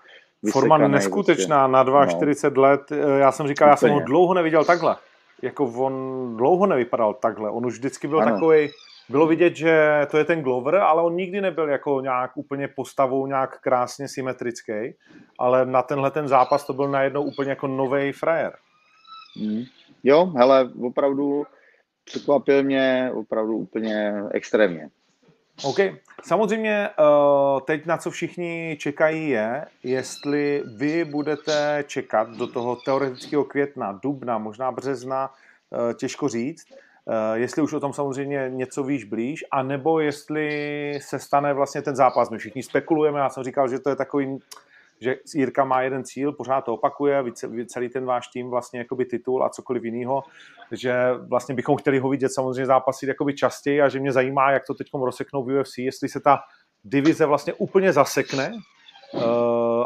Forma 0.51 0.79
neskutečná 0.79 1.69
prostě. 1.69 1.93
na 1.93 2.07
42 2.07 2.63
no. 2.63 2.71
let. 2.71 2.93
Já 3.19 3.33
jsem 3.33 3.49
říkal, 3.49 3.67
Úplně. 3.67 3.71
já 3.71 3.77
jsem 3.77 3.91
ho 3.91 4.01
dlouho 4.01 4.35
neviděl 4.35 4.65
takhle. 4.65 4.97
Jako 5.43 5.65
on 5.65 6.37
dlouho 6.37 6.67
nevypadal 6.67 7.15
takhle. 7.15 7.51
On 7.51 7.67
už 7.67 7.75
vždycky 7.75 8.09
byl 8.09 8.21
takový. 8.25 8.71
Bylo 9.09 9.27
vidět, 9.27 9.57
že 9.57 10.07
to 10.11 10.19
je 10.19 10.25
ten 10.25 10.43
Glover, 10.43 10.75
ale 10.75 11.03
on 11.03 11.17
nikdy 11.17 11.41
nebyl 11.41 11.69
jako 11.69 12.01
nějak 12.01 12.37
úplně 12.37 12.69
postavou 12.69 13.27
nějak 13.27 13.61
krásně 13.61 14.09
symetrický, 14.09 14.95
ale 15.39 15.67
na 15.67 15.83
tenhle 15.83 16.11
ten 16.11 16.29
zápas 16.29 16.67
to 16.67 16.73
byl 16.73 16.89
najednou 16.89 17.23
úplně 17.23 17.51
jako 17.51 17.67
nový 17.67 18.13
frajer. 18.13 18.57
Mm. 19.37 19.63
Jo, 20.05 20.27
hele, 20.37 20.71
opravdu 20.83 21.47
překvapil 22.05 22.63
mě 22.63 23.11
opravdu 23.15 23.57
úplně 23.57 24.15
extrémně. 24.31 24.89
OK. 25.65 25.77
Samozřejmě 26.25 26.89
eh, 26.89 27.61
teď 27.65 27.87
na 27.87 27.97
co 27.97 28.11
všichni 28.11 28.77
čekají 28.81 29.29
je, 29.29 29.65
jestli 29.83 30.63
vy 30.77 31.05
budete 31.05 31.85
čekat 31.87 32.31
do 32.31 32.47
toho 32.47 32.77
teoretického 32.77 33.45
května, 33.45 33.93
dubna, 34.03 34.39
možná 34.39 34.73
března, 34.73 35.31
eh, 35.91 35.95
těžko 35.95 36.29
říct, 36.29 36.67
eh, 36.73 37.39
jestli 37.39 37.63
už 37.63 37.73
o 37.73 37.81
tom 37.81 37.93
samozřejmě 37.93 38.51
něco 38.51 38.85
víš 38.85 39.05
blíž, 39.05 39.45
anebo 39.51 40.01
jestli 40.01 40.99
se 41.03 41.19
stane 41.19 41.55
vlastně 41.55 41.83
ten 41.83 41.97
zápas. 41.97 42.31
My 42.31 42.39
všichni 42.39 42.63
spekulujeme, 42.63 43.19
já 43.19 43.29
jsem 43.29 43.45
říkal, 43.45 43.69
že 43.69 43.79
to 43.79 43.91
je 43.91 43.97
takový 43.97 44.39
že 45.03 45.17
Jirka 45.35 45.65
má 45.65 45.83
jeden 45.83 46.05
cíl, 46.05 46.33
pořád 46.33 46.61
to 46.61 46.75
opakuje, 46.75 47.25
celý 47.67 47.89
ten 47.89 48.05
váš 48.05 48.29
tým 48.29 48.51
vlastně 48.51 48.79
jakoby 48.79 49.05
titul 49.05 49.45
a 49.45 49.49
cokoliv 49.49 49.85
jiného, 49.85 50.23
že 50.73 50.95
vlastně 51.29 51.55
bychom 51.55 51.77
chtěli 51.77 51.99
ho 51.99 52.09
vidět 52.09 52.29
samozřejmě 52.29 52.67
zápasit 52.67 53.09
jakoby 53.09 53.35
častěji 53.35 53.83
a 53.83 53.89
že 53.89 54.01
mě 54.01 54.13
zajímá, 54.13 54.51
jak 54.51 54.67
to 54.67 54.75
teď 54.75 54.87
rozseknou 54.93 55.45
v 55.45 55.61
UFC, 55.61 55.79
jestli 55.79 56.09
se 56.09 56.21
ta 56.21 56.41
divize 56.85 57.27
vlastně 57.27 57.53
úplně 57.53 57.93
zasekne 57.93 58.53
uh, 59.15 59.23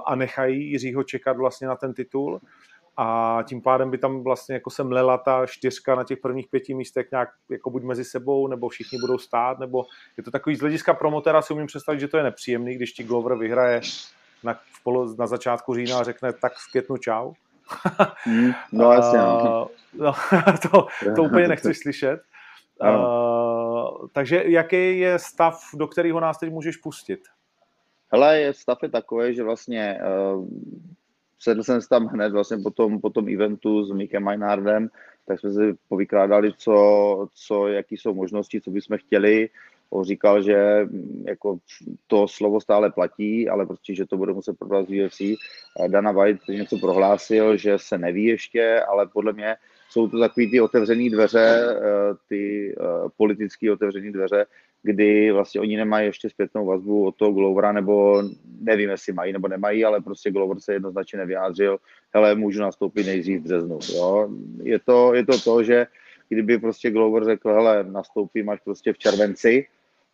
a 0.06 0.14
nechají 0.14 0.70
Jiřího 0.70 1.02
čekat 1.02 1.36
vlastně 1.36 1.68
na 1.68 1.76
ten 1.76 1.94
titul. 1.94 2.40
A 2.98 3.38
tím 3.48 3.62
pádem 3.62 3.90
by 3.90 3.98
tam 3.98 4.22
vlastně 4.22 4.54
jako 4.54 4.70
se 4.70 4.84
mlela 4.84 5.18
ta 5.18 5.46
čtyřka 5.46 5.94
na 5.94 6.04
těch 6.04 6.18
prvních 6.18 6.48
pěti 6.48 6.74
místech 6.74 7.06
nějak 7.10 7.28
jako 7.50 7.70
buď 7.70 7.82
mezi 7.82 8.04
sebou, 8.04 8.48
nebo 8.48 8.68
všichni 8.68 8.98
budou 8.98 9.18
stát, 9.18 9.58
nebo 9.58 9.84
je 10.16 10.22
to 10.22 10.30
takový 10.30 10.56
z 10.56 10.60
hlediska 10.60 10.94
promotera 10.94 11.42
si 11.42 11.52
umím 11.52 11.66
představit, 11.66 12.00
že 12.00 12.08
to 12.08 12.16
je 12.16 12.22
nepříjemný, 12.22 12.74
když 12.74 12.92
ti 12.92 13.04
Glover 13.04 13.38
vyhraje 13.38 13.80
na, 14.42 14.60
polo, 14.84 15.14
na 15.18 15.26
začátku 15.26 15.74
října 15.74 15.98
a 15.98 16.02
řekne 16.02 16.32
tak 16.32 16.52
v 16.52 16.70
květnu 16.70 16.96
čau. 16.96 17.32
Mm, 18.26 18.52
no 18.72 18.92
jasně. 18.92 19.18
No. 19.18 19.68
no, 19.94 20.12
to, 20.70 20.86
to 21.16 21.22
úplně 21.28 21.48
nechceš 21.48 21.78
slyšet. 21.78 22.20
Uh, 22.82 24.08
takže 24.12 24.42
jaký 24.46 24.98
je 24.98 25.18
stav, 25.18 25.60
do 25.74 25.86
kterého 25.86 26.20
nás 26.20 26.38
teď 26.38 26.50
můžeš 26.50 26.76
pustit? 26.76 27.20
Hele, 28.12 28.40
je, 28.40 28.54
stav 28.54 28.78
je 28.82 28.88
takový, 28.88 29.34
že 29.34 29.42
vlastně 29.42 30.00
uh, 30.34 30.48
sedl 31.38 31.62
jsem 31.62 31.82
si 31.82 31.88
tam 31.88 32.06
hned 32.06 32.32
vlastně 32.32 32.56
po 32.58 32.70
tom, 32.70 33.00
po 33.00 33.10
tom 33.10 33.28
eventu 33.28 33.84
s 33.84 33.90
Mikem 33.90 34.24
Meinhardem, 34.24 34.88
tak 35.26 35.40
jsme 35.40 35.50
si 35.50 35.74
povykládali, 35.88 36.52
co, 36.56 37.28
co, 37.34 37.68
jaký 37.68 37.96
jsou 37.96 38.14
možnosti, 38.14 38.60
co 38.60 38.70
bychom 38.70 38.98
chtěli. 38.98 39.48
On 39.48 39.50
říkal, 40.02 40.42
že 40.42 40.84
mm, 40.84 41.24
jako 41.28 41.58
to 42.06 42.28
slovo 42.28 42.60
stále 42.60 42.92
platí, 42.92 43.48
ale 43.48 43.66
prostě, 43.66 43.94
že 43.94 44.06
to 44.06 44.16
bude 44.16 44.32
muset 44.32 44.58
prodat 44.58 44.88
z 44.88 45.04
UFC. 45.04 45.20
Dana 45.88 46.12
White 46.12 46.48
něco 46.48 46.78
prohlásil, 46.78 47.56
že 47.56 47.78
se 47.78 47.98
neví 47.98 48.24
ještě, 48.24 48.80
ale 48.80 49.06
podle 49.06 49.32
mě 49.32 49.56
jsou 49.90 50.08
to 50.08 50.18
takový 50.18 50.50
ty 50.50 50.60
otevřené 50.60 51.10
dveře, 51.10 51.76
eh, 51.76 52.14
ty 52.28 52.74
eh, 52.80 53.08
politické 53.16 53.72
otevřené 53.72 54.12
dveře, 54.12 54.46
kdy 54.82 55.32
vlastně 55.32 55.60
oni 55.60 55.76
nemají 55.76 56.06
ještě 56.06 56.30
zpětnou 56.30 56.66
vazbu 56.66 57.06
od 57.06 57.16
toho 57.16 57.32
Glovera, 57.32 57.72
nebo 57.72 58.22
nevím, 58.60 58.90
jestli 58.90 59.12
mají 59.12 59.32
nebo 59.32 59.48
nemají, 59.48 59.84
ale 59.84 60.00
prostě 60.00 60.30
Glover 60.30 60.60
se 60.60 60.72
jednoznačně 60.72 61.18
nevyjádřil, 61.18 61.78
hele, 62.14 62.34
můžu 62.34 62.60
nastoupit 62.60 63.06
nejdřív 63.06 63.40
v 63.40 63.44
březnu. 63.44 63.78
Jo? 63.94 64.28
Je, 64.62 64.78
to, 64.78 65.14
je 65.14 65.26
to 65.26 65.40
to, 65.40 65.62
že 65.62 65.86
kdyby 66.28 66.58
prostě 66.58 66.90
Glover 66.90 67.24
řekl, 67.24 67.48
hele, 67.48 67.84
nastoupím 67.84 68.48
až 68.48 68.60
prostě 68.60 68.92
v 68.92 68.98
červenci, 68.98 69.66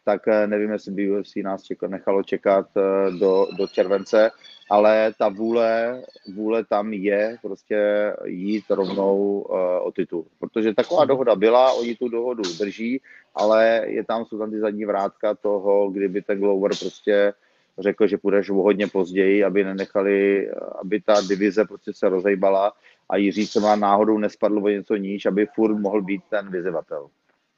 tak 0.04 0.28
eh, 0.28 0.46
nevím, 0.46 0.70
jestli 0.70 0.92
by 0.92 1.10
UFC 1.10 1.36
nás 1.36 1.62
čekat, 1.62 1.90
nechalo 1.90 2.22
čekat 2.22 2.66
eh, 2.76 3.10
do, 3.10 3.46
do 3.58 3.66
července, 3.66 4.30
ale 4.70 5.12
ta 5.18 5.28
vůle, 5.28 6.02
vůle 6.34 6.64
tam 6.64 6.92
je 6.92 7.36
prostě 7.42 8.12
jít 8.24 8.64
rovnou 8.70 9.40
uh, 9.40 9.56
o 9.86 9.92
titul. 9.92 10.26
Protože 10.38 10.74
taková 10.74 11.04
dohoda 11.04 11.34
byla, 11.34 11.72
oni 11.72 11.94
tu 11.96 12.08
dohodu 12.08 12.42
drží, 12.58 13.00
ale 13.34 13.84
je 13.86 14.04
tam, 14.04 14.24
jsou 14.24 14.38
tam 14.38 14.50
ty 14.50 14.60
zadní 14.60 14.84
vrátka 14.84 15.34
toho, 15.34 15.90
kdyby 15.90 16.22
ten 16.22 16.38
Glover 16.38 16.70
prostě 16.80 17.32
řekl, 17.78 18.06
že 18.06 18.18
půjdeš 18.18 18.50
hodně 18.50 18.86
později, 18.86 19.44
aby 19.44 19.64
nenechali, 19.64 20.50
aby 20.80 21.00
ta 21.00 21.20
divize 21.20 21.64
prostě 21.64 21.92
se 21.92 22.08
rozejbala 22.08 22.72
a 23.08 23.16
Jiří 23.16 23.46
se 23.46 23.60
má 23.60 23.76
náhodou 23.76 24.18
nespadl 24.18 24.64
o 24.64 24.68
něco 24.68 24.96
níž, 24.96 25.26
aby 25.26 25.46
furt 25.46 25.74
mohl 25.74 26.02
být 26.02 26.22
ten 26.30 26.50
vyzývatel. 26.50 27.08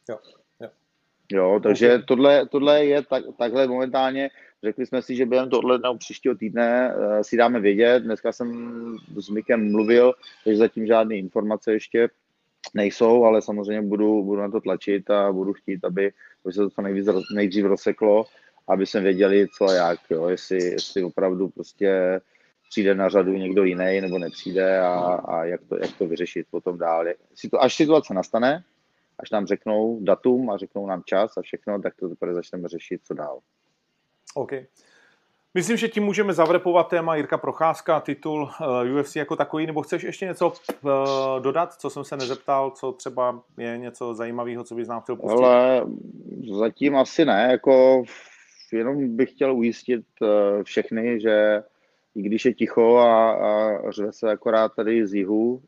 Jo. 0.08 0.18
Jo, 1.32 1.60
takže 1.62 1.94
okay. 1.94 2.02
tohle, 2.06 2.46
tohle 2.46 2.84
je 2.84 3.02
tak, 3.02 3.24
takhle 3.38 3.66
momentálně. 3.66 4.30
Řekli 4.64 4.86
jsme 4.86 5.02
si, 5.02 5.16
že 5.16 5.26
během 5.26 5.50
tohle 5.50 5.78
dne 5.78 5.88
příštího 5.98 6.34
týdne 6.34 6.94
uh, 6.96 7.20
si 7.20 7.36
dáme 7.36 7.60
vědět. 7.60 8.02
Dneska 8.02 8.32
jsem 8.32 8.48
s 9.16 9.28
Mikem 9.28 9.72
mluvil, 9.72 10.12
takže 10.44 10.58
zatím 10.58 10.86
žádné 10.86 11.16
informace 11.16 11.72
ještě 11.72 12.08
nejsou, 12.74 13.24
ale 13.24 13.42
samozřejmě 13.42 13.82
budu, 13.82 14.22
budu 14.22 14.40
na 14.40 14.50
to 14.50 14.60
tlačit 14.60 15.10
a 15.10 15.32
budu 15.32 15.52
chtít, 15.52 15.84
aby, 15.84 16.12
aby 16.44 16.52
se 16.52 16.60
to 16.60 16.70
co 16.70 16.82
nejvíc, 16.82 17.06
nejdřív 17.34 17.64
rozseklo, 17.64 18.24
aby 18.68 18.86
jsme 18.86 19.00
věděli, 19.00 19.46
co 19.58 19.64
a 19.64 19.72
jak, 19.72 20.00
jo, 20.10 20.28
jestli, 20.28 20.64
jestli 20.64 21.04
opravdu 21.04 21.48
prostě 21.48 22.20
přijde 22.70 22.94
na 22.94 23.08
řadu 23.08 23.32
někdo 23.32 23.64
jiný 23.64 24.00
nebo 24.00 24.18
nepřijde 24.18 24.78
a, 24.78 24.94
a 25.14 25.44
jak, 25.44 25.60
to, 25.68 25.76
jak 25.76 25.92
to 25.98 26.06
vyřešit 26.06 26.46
potom 26.50 26.78
dál. 26.78 27.04
Až 27.58 27.74
situace 27.74 28.14
nastane, 28.14 28.64
až 29.18 29.30
nám 29.30 29.46
řeknou 29.46 29.98
datum 30.00 30.50
a 30.50 30.56
řeknou 30.56 30.86
nám 30.86 31.02
čas 31.04 31.36
a 31.36 31.42
všechno, 31.42 31.82
tak 31.82 31.94
to 31.94 32.08
teprve 32.08 32.34
začneme 32.34 32.68
řešit, 32.68 33.00
co 33.04 33.14
dál. 33.14 33.38
OK. 34.34 34.52
Myslím, 35.54 35.76
že 35.76 35.88
tím 35.88 36.04
můžeme 36.04 36.32
zavrepovat 36.32 36.88
téma 36.88 37.16
Jirka 37.16 37.38
Procházka, 37.38 38.00
titul 38.00 38.50
eh, 38.84 39.00
UFC 39.00 39.16
jako 39.16 39.36
takový, 39.36 39.66
nebo 39.66 39.82
chceš 39.82 40.02
ještě 40.02 40.26
něco 40.26 40.52
eh, 40.70 40.88
dodat, 41.40 41.74
co 41.74 41.90
jsem 41.90 42.04
se 42.04 42.16
nezeptal, 42.16 42.70
co 42.70 42.92
třeba 42.92 43.42
je 43.58 43.78
něco 43.78 44.14
zajímavého, 44.14 44.64
co 44.64 44.74
bys 44.74 44.88
nám 44.88 45.00
chtěl 45.00 45.16
pustit? 45.16 45.44
Ale 45.44 45.86
zatím 46.58 46.96
asi 46.96 47.24
ne, 47.24 47.48
jako 47.50 48.02
jenom 48.72 49.16
bych 49.16 49.30
chtěl 49.30 49.56
ujistit 49.56 50.04
eh, 50.22 50.64
všechny, 50.64 51.20
že 51.20 51.62
i 52.14 52.22
když 52.22 52.44
je 52.44 52.54
ticho 52.54 52.96
a, 52.96 53.32
a 53.32 53.90
řve 53.90 54.12
se 54.12 54.30
akorát 54.30 54.74
tady 54.74 55.06
z 55.06 55.14
jihu, 55.14 55.62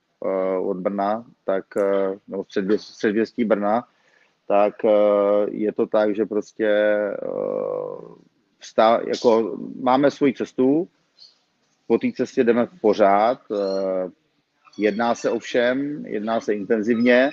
od 0.61 0.77
Brna, 0.77 1.25
tak, 1.45 1.65
eh, 1.77 2.19
nebo 2.29 2.45
předvěstí 2.99 3.45
Brna, 3.45 3.89
tak 4.49 4.85
eh, 4.85 4.91
je 5.51 5.73
to 5.73 5.87
tak, 5.87 6.17
že 6.17 6.25
prostě 6.25 6.71
vstá, 8.59 9.01
jako 9.07 9.59
máme 9.81 10.11
svoji 10.11 10.35
cestu, 10.35 10.89
po 11.87 11.99
té 11.99 12.13
cestě 12.13 12.45
jdeme 12.45 12.69
pořád, 12.81 13.41
jedná 14.79 15.15
se 15.15 15.31
o 15.31 15.39
všem, 15.39 16.07
jedná 16.07 16.41
se 16.41 16.55
intenzivně, 16.55 17.31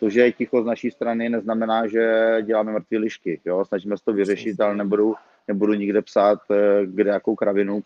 to, 0.00 0.10
že 0.10 0.20
je 0.20 0.32
ticho 0.32 0.62
z 0.62 0.66
naší 0.66 0.90
strany, 0.90 1.28
neznamená, 1.28 1.86
že 1.86 2.36
děláme 2.42 2.72
mrtvé 2.72 2.98
lišky. 2.98 3.40
Jo? 3.44 3.64
Snažíme 3.64 3.96
se 3.98 4.04
to 4.04 4.12
vyřešit, 4.12 4.60
ale 4.60 4.76
nebudu, 4.76 5.14
nebudu 5.48 5.74
nikde 5.74 6.02
psát, 6.02 6.38
kde 6.84 7.10
jakou 7.10 7.34
kravinu 7.34 7.82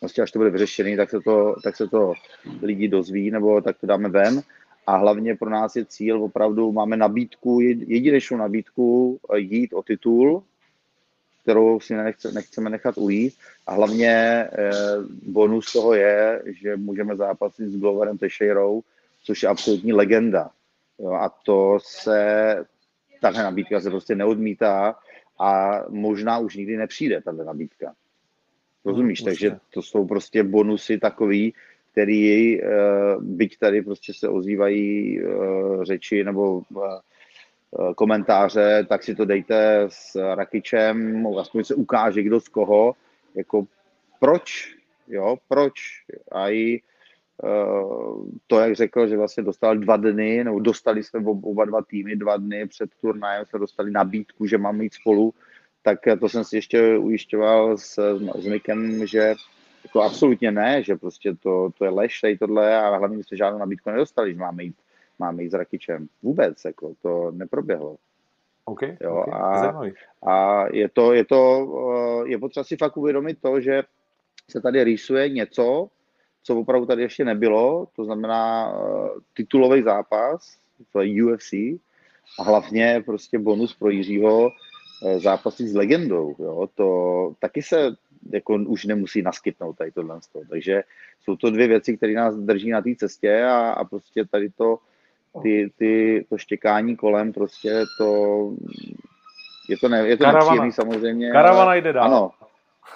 vlastně 0.00 0.22
až 0.22 0.30
to 0.30 0.38
bude 0.38 0.50
vyřešený, 0.50 0.96
tak 0.96 1.10
se 1.10 1.20
to, 1.20 1.54
tak 1.62 1.76
se 1.76 1.88
to 1.88 2.14
lidi 2.62 2.88
dozví, 2.88 3.30
nebo 3.30 3.60
tak 3.60 3.78
to 3.78 3.86
dáme 3.86 4.08
ven. 4.08 4.42
A 4.86 4.96
hlavně 4.96 5.34
pro 5.34 5.50
nás 5.50 5.76
je 5.76 5.84
cíl, 5.84 6.22
opravdu 6.22 6.72
máme 6.72 6.96
nabídku, 6.96 7.60
jedinečnou 7.60 8.36
nabídku 8.36 9.18
eh, 9.34 9.38
jít 9.38 9.72
o 9.72 9.82
titul, 9.82 10.42
kterou 11.42 11.80
si 11.80 11.94
nechce, 11.94 12.32
nechceme 12.32 12.70
nechat 12.70 12.98
ujít. 12.98 13.34
A 13.66 13.74
hlavně 13.74 14.10
eh, 14.12 14.70
bonus 15.22 15.72
toho 15.72 15.94
je, 15.94 16.42
že 16.46 16.76
můžeme 16.76 17.16
zápasit 17.16 17.68
s 17.68 17.76
Gloverem 17.76 18.18
Teixeirou, 18.18 18.82
což 19.24 19.42
je 19.42 19.48
absolutní 19.48 19.92
legenda. 19.92 20.50
Jo, 20.98 21.12
a 21.12 21.28
to 21.28 21.78
se, 21.82 22.56
tahle 23.20 23.42
nabídka 23.42 23.80
se 23.80 23.90
prostě 23.90 24.14
neodmítá 24.14 24.98
a 25.40 25.80
možná 25.88 26.38
už 26.38 26.56
nikdy 26.56 26.76
nepřijde 26.76 27.20
tahle 27.20 27.44
nabídka. 27.44 27.94
Rozumíš? 28.84 29.20
No, 29.20 29.24
Takže 29.24 29.56
to 29.74 29.82
jsou 29.82 30.06
prostě 30.06 30.42
bonusy 30.42 30.98
takový, 30.98 31.54
který, 31.92 32.62
uh, 32.62 33.22
byť 33.22 33.58
tady 33.58 33.82
prostě 33.82 34.14
se 34.14 34.28
ozývají 34.28 35.20
uh, 35.22 35.84
řeči 35.84 36.24
nebo 36.24 36.58
uh, 36.58 36.84
eh, 36.84 37.94
komentáře, 37.94 38.86
tak 38.88 39.02
si 39.02 39.14
to 39.14 39.24
dejte 39.24 39.84
s 39.88 40.34
Rakičem, 40.34 41.26
aspoň 41.40 41.64
se 41.64 41.74
ukáže, 41.74 42.22
kdo 42.22 42.40
z 42.40 42.48
koho, 42.48 42.94
jako 43.34 43.66
proč, 44.20 44.76
jo, 45.08 45.36
proč. 45.48 45.74
A 46.32 46.50
i 46.50 46.80
uh, 47.42 48.26
to, 48.46 48.60
jak 48.60 48.76
řekl, 48.76 49.06
že 49.06 49.16
vlastně 49.16 49.42
dostal 49.42 49.76
dva 49.76 49.96
dny, 49.96 50.44
nebo 50.44 50.60
dostali 50.60 51.02
jsme 51.02 51.20
oba 51.26 51.64
dva 51.64 51.82
týmy 51.82 52.16
dva 52.16 52.36
dny 52.36 52.66
před 52.66 52.90
turnajem, 53.00 53.44
jsme 53.44 53.58
dostali 53.58 53.90
nabídku, 53.90 54.46
že 54.46 54.58
mám 54.58 54.80
jít 54.80 54.94
spolu, 54.94 55.34
tak 55.88 56.20
to 56.20 56.28
jsem 56.28 56.44
si 56.44 56.56
ještě 56.56 56.98
ujišťoval 56.98 57.78
s, 57.78 58.18
s 58.38 58.46
Mikem, 58.46 59.06
že 59.06 59.34
jako 59.84 60.02
absolutně 60.02 60.50
ne, 60.50 60.82
že 60.82 60.96
prostě 60.96 61.34
to, 61.34 61.70
to 61.78 61.84
je 61.84 61.90
lež 61.90 62.20
tady 62.20 62.38
tohle 62.38 62.76
a 62.76 62.96
hlavně 62.96 63.24
jsme 63.24 63.36
žádnou 63.36 63.58
nabídku 63.58 63.90
nedostali, 63.90 64.32
že 64.32 64.38
máme 64.38 64.64
jít, 64.64 64.76
máme 65.18 65.42
jít 65.42 65.50
s 65.50 65.54
Rakičem. 65.54 66.08
Vůbec, 66.22 66.64
jako 66.64 66.92
to 67.02 67.30
neproběhlo. 67.30 67.96
Okay, 68.64 68.96
jo, 69.00 69.16
okay. 69.16 69.40
A, 69.40 70.32
a 70.32 70.66
je 70.72 70.88
to, 70.88 71.12
je 71.12 71.24
to, 71.24 71.68
eh, 72.24 72.28
je 72.28 72.38
potřeba 72.38 72.64
si 72.64 72.76
fakt 72.76 72.96
uvědomit 72.96 73.38
to, 73.40 73.60
že 73.60 73.82
se 74.50 74.60
tady 74.60 74.84
rýsuje 74.84 75.28
něco, 75.28 75.88
co 76.42 76.56
opravdu 76.56 76.86
tady 76.86 77.02
ještě 77.02 77.24
nebylo, 77.24 77.88
to 77.96 78.04
znamená 78.04 78.72
uh, 78.72 79.08
titulový 79.34 79.82
zápas 79.82 80.58
v 80.94 81.24
UFC 81.24 81.52
a 82.38 82.42
hlavně 82.42 83.02
prostě 83.06 83.38
bonus 83.38 83.74
pro 83.74 83.90
Jiřího 83.90 84.50
uh, 85.00 85.18
zápasy 85.18 85.68
s 85.68 85.74
legendou. 85.74 86.36
Jo? 86.38 86.68
To 86.74 87.32
taky 87.38 87.62
se 87.62 87.96
jako 88.32 88.54
už 88.54 88.84
nemusí 88.84 89.22
naskytnout 89.22 89.76
tady 89.76 89.92
tohle. 89.92 90.20
Takže 90.50 90.82
jsou 91.20 91.36
to 91.36 91.50
dvě 91.50 91.68
věci, 91.68 91.96
které 91.96 92.12
nás 92.12 92.36
drží 92.36 92.70
na 92.70 92.82
té 92.82 92.94
cestě 92.94 93.42
a, 93.44 93.70
a 93.70 93.84
prostě 93.84 94.24
tady 94.24 94.50
to, 94.50 94.78
ty, 95.42 95.70
ty, 95.78 96.24
to 96.28 96.38
štěkání 96.38 96.96
kolem, 96.96 97.32
prostě 97.32 97.84
to 97.98 98.52
je 99.68 99.76
to, 99.76 99.88
ne, 99.88 100.08
je 100.08 100.16
to 100.16 100.26
nepříjemný 100.26 100.72
samozřejmě. 100.72 101.30
Karavana 101.30 101.62
ale, 101.62 101.80
jde 101.80 101.92
dál. 101.92 102.04
Ano, 102.04 102.30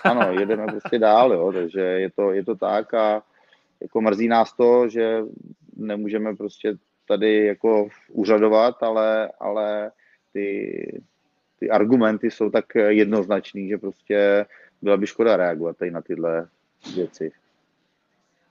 ano, 0.04 0.40
jedeme 0.40 0.66
prostě 0.66 0.98
dál, 0.98 1.32
jo, 1.32 1.52
takže 1.52 1.80
je 1.80 2.10
to, 2.10 2.32
je 2.32 2.44
to 2.44 2.54
tak 2.54 2.94
a 2.94 3.22
jako 3.80 4.00
mrzí 4.00 4.28
nás 4.28 4.56
to, 4.56 4.88
že 4.88 5.20
nemůžeme 5.76 6.36
prostě 6.36 6.74
tady 7.08 7.46
jako 7.46 7.88
úřadovat, 8.08 8.82
ale, 8.82 9.30
ale 9.40 9.90
ty, 10.32 11.02
ty 11.62 11.70
argumenty 11.70 12.30
jsou 12.30 12.50
tak 12.50 12.64
jednoznačný, 12.74 13.68
že 13.68 13.78
prostě 13.78 14.46
byla 14.82 14.96
by 14.96 15.06
škoda 15.06 15.36
reagovat 15.36 15.76
tady 15.76 15.90
na 15.90 16.00
tyhle 16.00 16.48
věci. 16.94 17.32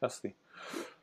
Jasný. 0.01 0.33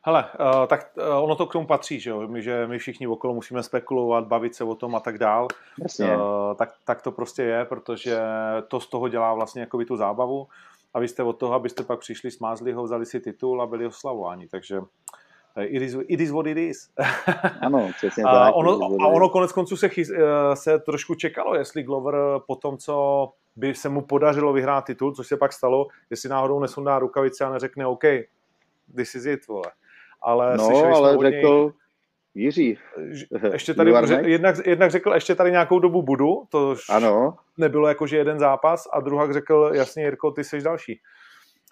Hele, 0.01 0.25
uh, 0.39 0.67
tak 0.67 0.91
uh, 0.97 1.23
ono 1.23 1.35
to 1.35 1.45
k 1.45 1.53
tomu 1.53 1.67
patří, 1.67 1.99
že 1.99 2.09
jo? 2.09 2.27
My, 2.27 2.41
že 2.41 2.67
my 2.67 2.77
všichni 2.77 3.07
okolo 3.07 3.33
musíme 3.33 3.63
spekulovat, 3.63 4.27
bavit 4.27 4.55
se 4.55 4.63
o 4.63 4.75
tom 4.75 4.95
a 4.95 4.99
tak 4.99 5.17
dál. 5.17 5.47
Jasně. 5.81 6.17
Uh, 6.17 6.21
tak, 6.55 6.73
tak 6.85 7.01
to 7.01 7.11
prostě 7.11 7.43
je, 7.43 7.65
protože 7.65 8.19
to 8.67 8.79
z 8.79 8.87
toho 8.87 9.07
dělá 9.07 9.33
vlastně 9.33 9.61
jako 9.61 9.85
tu 9.85 9.97
zábavu 9.97 10.47
a 10.93 10.99
vy 10.99 11.07
jste 11.07 11.23
od 11.23 11.33
toho, 11.33 11.53
abyste 11.53 11.83
pak 11.83 11.99
přišli, 11.99 12.31
smázli 12.31 12.71
ho, 12.71 12.83
vzali 12.83 13.05
si 13.05 13.19
titul 13.19 13.61
a 13.61 13.67
byli 13.67 13.85
oslavováni, 13.85 14.47
takže 14.47 14.81
it 15.61 15.81
is, 15.81 15.97
it 16.07 16.21
is 16.21 16.31
what 16.31 16.47
it 16.47 16.57
is. 16.57 16.89
Ano, 17.61 17.89
přesně 17.97 18.23
tak. 18.23 18.33
A 18.33 18.51
ono, 18.51 18.79
a 19.01 19.07
ono 19.07 19.29
konec 19.29 19.51
konců 19.51 19.77
se, 19.77 19.89
chys, 19.89 20.11
se 20.53 20.79
trošku 20.79 21.15
čekalo, 21.15 21.55
jestli 21.55 21.83
Glover 21.83 22.15
po 22.47 22.55
tom, 22.55 22.77
co 22.77 23.27
by 23.55 23.75
se 23.75 23.89
mu 23.89 24.01
podařilo 24.01 24.53
vyhrát 24.53 24.85
titul, 24.85 25.15
což 25.15 25.27
se 25.27 25.37
pak 25.37 25.53
stalo, 25.53 25.87
jestli 26.09 26.29
náhodou 26.29 26.59
nesundá 26.59 26.99
rukavice 26.99 27.45
a 27.45 27.49
neřekne 27.49 27.85
OK, 27.85 28.03
this 28.95 29.15
is 29.15 29.25
it, 29.25 29.47
vole. 29.47 29.71
Ale 30.21 30.57
no, 30.57 30.95
ale 30.95 31.17
řekl 31.31 31.73
Jiří. 32.35 32.77
Ještě 33.53 33.73
tady, 33.73 33.93
jednak, 34.25 34.55
jednak 34.65 34.91
řekl, 34.91 35.13
ještě 35.13 35.35
tady 35.35 35.51
nějakou 35.51 35.79
dobu 35.79 36.01
budu, 36.01 36.43
to 36.49 36.75
ano. 36.89 37.35
nebylo 37.57 37.87
jako, 37.87 38.07
že 38.07 38.17
jeden 38.17 38.39
zápas 38.39 38.87
a 38.93 38.99
druhá 38.99 39.33
řekl, 39.33 39.71
jasně 39.73 40.03
Jirko, 40.03 40.31
ty 40.31 40.43
jsi 40.43 40.61
další. 40.61 40.99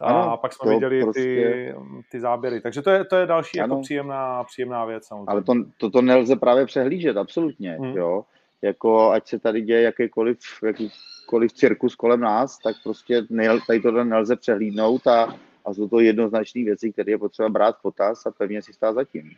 A 0.01 0.05
ano, 0.05 0.37
pak 0.37 0.53
jsme 0.53 0.73
viděli 0.73 1.01
prostě... 1.01 1.21
ty, 1.21 1.75
ty 2.11 2.19
záběry. 2.19 2.61
Takže 2.61 2.81
to 2.81 2.89
je, 2.89 3.05
to 3.05 3.15
je 3.15 3.25
další 3.25 3.57
jako 3.57 3.81
příjemná, 3.81 4.43
příjemná 4.43 4.85
věc. 4.85 5.07
Samozřejmě. 5.07 5.31
Ale 5.31 5.43
to, 5.43 5.53
to, 5.77 5.89
to 5.89 6.01
nelze 6.01 6.35
právě 6.35 6.65
přehlížet, 6.65 7.17
absolutně. 7.17 7.77
Hmm. 7.79 7.97
Jo? 7.97 8.25
Jako 8.61 9.11
ať 9.11 9.27
se 9.27 9.39
tady 9.39 9.61
děje 9.61 9.81
jakýkoliv, 9.81 10.37
jakýkoliv 10.63 11.53
cirkus 11.53 11.95
kolem 11.95 12.19
nás, 12.19 12.57
tak 12.57 12.75
prostě 12.83 13.21
nejl, 13.29 13.59
tady 13.67 13.79
tohle 13.79 14.05
nelze 14.05 14.35
přehlídnout 14.35 15.07
a, 15.07 15.35
a 15.65 15.73
jsou 15.73 15.87
to 15.87 15.99
jednoznačné 15.99 16.63
věci, 16.63 16.93
které 16.93 17.11
je 17.11 17.17
potřeba 17.17 17.49
brát 17.49 17.77
v 17.77 17.81
potaz 17.81 18.25
a 18.25 18.31
pevně 18.31 18.61
si 18.61 18.73
stát 18.73 18.95
zatím. 18.95 19.31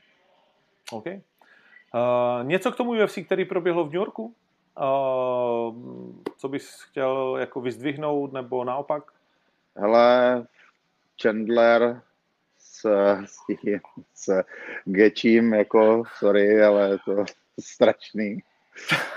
OK. 0.91 1.05
Uh, 1.05 2.47
něco 2.47 2.71
k 2.71 2.75
tomu 2.75 2.91
UFC, 2.91 3.19
který 3.25 3.45
proběhlo 3.45 3.83
v 3.83 3.87
New 3.87 3.95
Yorku? 3.95 4.33
Uh, 4.79 5.75
co 6.37 6.47
bys 6.47 6.81
chtěl 6.81 7.37
jako 7.39 7.61
vyzdvihnout 7.61 8.33
nebo 8.33 8.63
naopak? 8.63 9.03
Hele, 9.79 10.45
Chandler 11.21 12.01
s, 12.57 12.85
s, 13.25 13.35
tím, 13.61 13.79
s 14.13 14.43
Gečím, 14.85 15.53
jako, 15.53 16.03
sorry, 16.17 16.63
ale 16.63 16.99
to 17.05 17.25
strašný. 17.59 18.39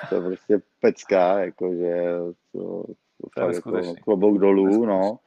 To 0.08 0.14
je 0.14 0.20
prostě 0.20 0.62
pecka, 0.80 1.38
jakože 1.38 2.04
to, 2.52 2.84
to, 3.22 3.28
to 3.34 3.42
fakt 3.42 3.54
jako 3.54 3.94
klobouk 4.04 4.38
dolů, 4.38 4.86
no. 4.86 5.18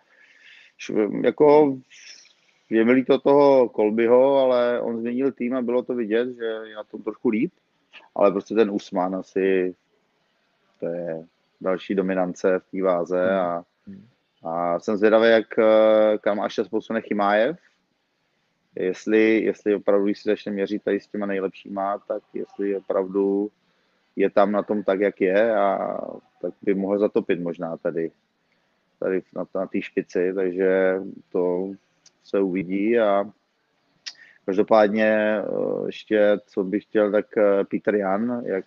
Jako 1.24 1.78
je 2.70 2.86
mi 2.86 2.92
líto 2.92 3.20
toho 3.20 3.70
Kolbyho, 3.70 4.38
ale 4.38 4.82
on 4.82 5.00
změnil 5.00 5.32
tým 5.32 5.56
a 5.56 5.62
bylo 5.62 5.84
to 5.84 5.96
vidět, 5.96 6.36
že 6.36 6.44
je 6.44 6.76
na 6.76 6.84
tom 6.84 7.04
trošku 7.04 7.30
líp. 7.30 7.52
Ale 8.16 8.32
prostě 8.32 8.56
ten 8.56 8.72
Usman 8.72 9.16
asi, 9.16 9.76
to 10.80 10.86
je 10.88 11.26
další 11.62 11.96
dominance 11.96 12.60
v 12.60 12.72
té 12.72 12.84
váze 12.84 13.30
hmm. 13.88 14.08
A, 14.46 14.80
jsem 14.80 14.98
zvědavý, 14.98 15.30
jak 15.30 15.60
eh, 15.60 16.18
kam 16.18 16.42
až 16.42 16.56
se 16.56 16.64
posune 16.64 17.02
Chimájev. 17.02 17.58
Jestli, 18.76 19.44
jestli 19.44 19.76
opravdu, 19.76 20.06
když 20.06 20.20
si 20.20 20.30
začne 20.30 20.52
měřit 20.52 20.84
tady 20.84 21.00
s 21.00 21.08
těma 21.08 21.26
nejlepšíma, 21.26 21.98
tak 21.98 22.24
jestli 22.34 22.78
opravdu 22.78 23.52
je 24.16 24.30
tam 24.30 24.52
na 24.52 24.64
tom 24.64 24.84
tak, 24.84 25.00
jak 25.00 25.22
je 25.22 25.56
a 25.56 25.98
tak 26.42 26.54
by 26.62 26.74
mohl 26.74 27.00
zatopit 27.00 27.40
možná 27.40 27.78
tady, 27.78 28.12
tady 29.00 29.22
na, 29.36 29.46
na 29.56 29.66
té 29.66 29.82
špici, 29.82 30.34
takže 30.36 31.00
to 31.32 31.72
se 32.24 32.40
uvidí 32.40 33.00
a 33.00 33.26
každopádně 34.46 35.40
eh, 35.40 35.44
ještě, 35.86 36.40
co 36.46 36.64
bych 36.64 36.84
chtěl, 36.84 37.12
tak 37.12 37.38
eh, 37.38 37.64
Peter 37.64 37.96
Jan, 37.96 38.44
jak 38.46 38.66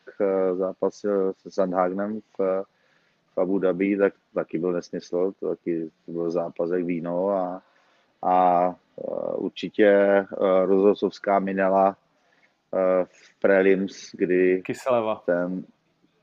zápasil 0.54 1.32
se 1.36 1.50
Sandhagnem 1.50 2.20
v, 2.38 2.64
v 3.38 3.40
Abu 3.40 3.58
Dhabi, 3.58 3.96
tak 3.96 4.14
taky 4.34 4.58
byl 4.58 4.72
nesmysl, 4.72 5.32
to 5.40 5.48
taky 5.48 5.90
to 6.06 6.12
byl 6.12 6.30
zápas 6.30 6.70
jak 6.70 6.84
víno 6.84 7.30
a, 7.30 7.62
a 8.22 8.74
určitě 9.34 10.24
rozhodcovská 10.64 11.38
minela 11.38 11.96
v 13.04 13.40
prelims, 13.40 14.10
kdy 14.12 14.62
Kyseleva. 14.62 15.22
ten, 15.26 15.64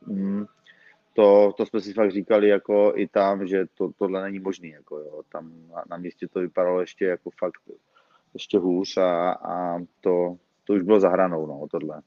mm, 0.07 0.45
to, 1.13 1.53
to 1.57 1.65
jsme 1.65 1.81
si 1.81 1.93
fakt 1.93 2.11
říkali 2.11 2.47
jako 2.47 2.93
i 2.95 3.07
tam, 3.07 3.47
že 3.47 3.65
to, 3.77 3.91
tohle 3.97 4.21
není 4.21 4.39
možný. 4.39 4.69
Jako 4.69 4.99
jo. 4.99 5.21
Tam 5.31 5.51
na, 5.71 5.83
na 5.89 5.97
místě 5.97 6.27
to 6.27 6.39
vypadalo 6.39 6.81
ještě 6.81 7.05
jako 7.05 7.29
fakt 7.39 7.61
ještě 8.33 8.57
hůř 8.57 8.97
a, 8.97 9.31
a 9.31 9.79
to, 10.01 10.37
to 10.63 10.73
už 10.73 10.81
bylo 10.81 10.99
za 10.99 11.09
hranou, 11.09 11.45
no, 11.45 11.67
tohle. 11.71 12.01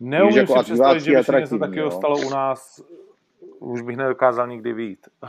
Neumím 0.00 0.38
jako 0.38 0.58
si 0.58 0.64
představit, 0.64 1.00
že 1.00 1.16
by 1.16 1.24
se 1.24 1.40
něco 1.40 1.58
takového 1.58 1.90
stalo 1.90 2.18
u 2.26 2.30
nás, 2.30 2.82
už 3.58 3.82
bych 3.82 3.96
nedokázal 3.96 4.48
nikdy 4.48 4.72
vít. 4.72 5.08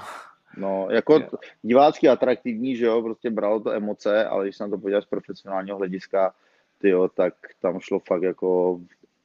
No, 0.58 0.88
jako 0.90 1.14
je. 1.14 1.30
divácky 1.62 2.10
atraktivní, 2.10 2.76
že 2.76 2.86
jo, 2.86 3.02
prostě 3.02 3.30
bralo 3.30 3.60
to 3.60 3.72
emoce, 3.72 4.26
ale 4.26 4.46
když 4.46 4.58
se 4.58 4.64
na 4.64 4.70
to 4.70 4.78
podíváš 4.78 5.04
z 5.04 5.08
profesionálního 5.08 5.78
hlediska, 5.78 6.34
tyjo, 6.78 7.08
tak 7.08 7.34
tam 7.62 7.80
šlo 7.80 8.00
fakt 8.00 8.22
jako 8.22 8.80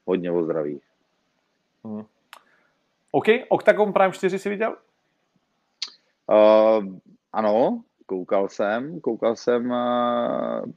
hodně 0.04 0.30
o 0.30 0.42
zdraví. 0.42 0.80
Hmm. 1.84 2.04
OK, 3.10 3.26
Octagon 3.48 3.92
Prime 3.92 4.12
4 4.12 4.38
si 4.38 4.48
viděl? 4.48 4.76
Uh, 6.26 6.96
ano, 7.32 7.82
koukal 8.06 8.48
jsem, 8.48 9.00
koukal 9.00 9.36
jsem, 9.36 9.70
uh, 9.70 10.70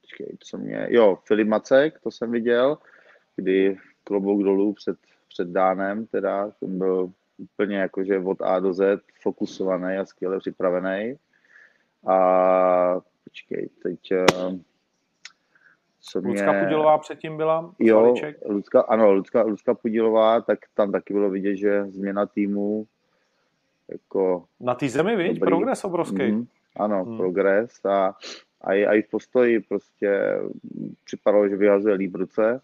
počkej, 0.00 0.36
co 0.40 0.58
mě, 0.58 0.86
jo, 0.90 1.18
Filip 1.24 1.48
Macek, 1.48 2.00
to 2.00 2.10
jsem 2.10 2.30
viděl, 2.30 2.78
kdy 3.36 3.78
klobouk 4.04 4.42
dolů 4.42 4.72
před, 4.72 4.98
před 5.28 5.48
dánem, 5.48 6.06
teda, 6.06 6.50
ten 6.50 6.78
byl 6.78 7.12
úplně 7.40 7.76
jakože 7.76 8.18
od 8.18 8.42
A 8.42 8.60
do 8.60 8.72
Z 8.72 9.00
fokusovaný 9.22 9.96
a 9.96 10.04
skvěle 10.04 10.38
připravený. 10.38 11.16
A 12.06 13.00
počkej, 13.24 13.68
teď 13.82 14.12
uh, 14.12 14.58
co 16.00 16.20
mě... 16.20 16.30
Lucka 16.30 16.60
Pudilová 16.62 16.98
předtím 16.98 17.36
byla? 17.36 17.74
Jo, 17.78 18.14
Lucka, 18.46 18.80
ano, 18.80 19.12
Lucka, 19.12 19.42
Lucka 19.42 19.74
Pudilová, 19.74 20.40
tak 20.40 20.58
tam 20.74 20.92
taky 20.92 21.12
bylo 21.12 21.30
vidět, 21.30 21.56
že 21.56 21.84
změna 21.88 22.26
týmu 22.26 22.86
jako... 23.88 24.44
Na 24.60 24.74
té 24.74 24.88
zemi, 24.88 25.16
víš? 25.16 25.38
Progres 25.38 25.84
obrovský. 25.84 26.32
Mm, 26.32 26.46
ano, 26.76 27.04
mm. 27.04 27.16
progres 27.16 27.84
a, 27.84 28.14
a, 28.60 28.74
i, 28.74 28.86
a 28.86 28.94
i 28.94 29.02
v 29.02 29.10
postoji 29.10 29.60
prostě 29.60 30.40
připadalo, 31.04 31.48
že 31.48 31.56
vyhazuje 31.56 31.94
líp 31.94 32.14
ruce 32.14 32.60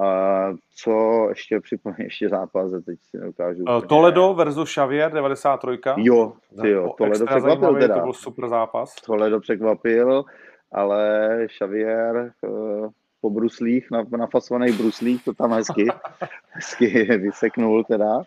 A 0.00 0.52
co 0.74 1.26
ještě 1.28 1.60
připomínám, 1.60 2.00
ještě 2.04 2.28
zápas, 2.28 2.70
teď 2.86 2.98
si 3.10 3.18
neukážu. 3.18 3.64
Uh, 3.64 3.80
Toledo 3.80 4.34
versus 4.34 4.70
Xavier 4.70 5.12
93. 5.12 5.66
Jo, 5.96 6.32
ty 6.62 6.70
jo, 6.70 6.94
Toledo 6.98 7.26
překvapil 7.26 7.74
teda. 7.74 7.94
To 7.94 8.00
byl 8.00 8.12
super 8.12 8.48
zápas. 8.48 8.94
Toledo 8.94 9.40
překvapil, 9.40 10.24
ale 10.72 11.46
Xavier 11.46 12.32
uh, 12.48 12.90
po 13.20 13.30
bruslích, 13.30 13.90
na, 13.90 14.04
nafasovaných 14.16 14.78
bruslích, 14.78 15.24
to 15.24 15.34
tam 15.34 15.52
hezky, 15.52 15.86
hezky 16.50 17.04
vyseknul 17.04 17.84
teda, 17.84 18.22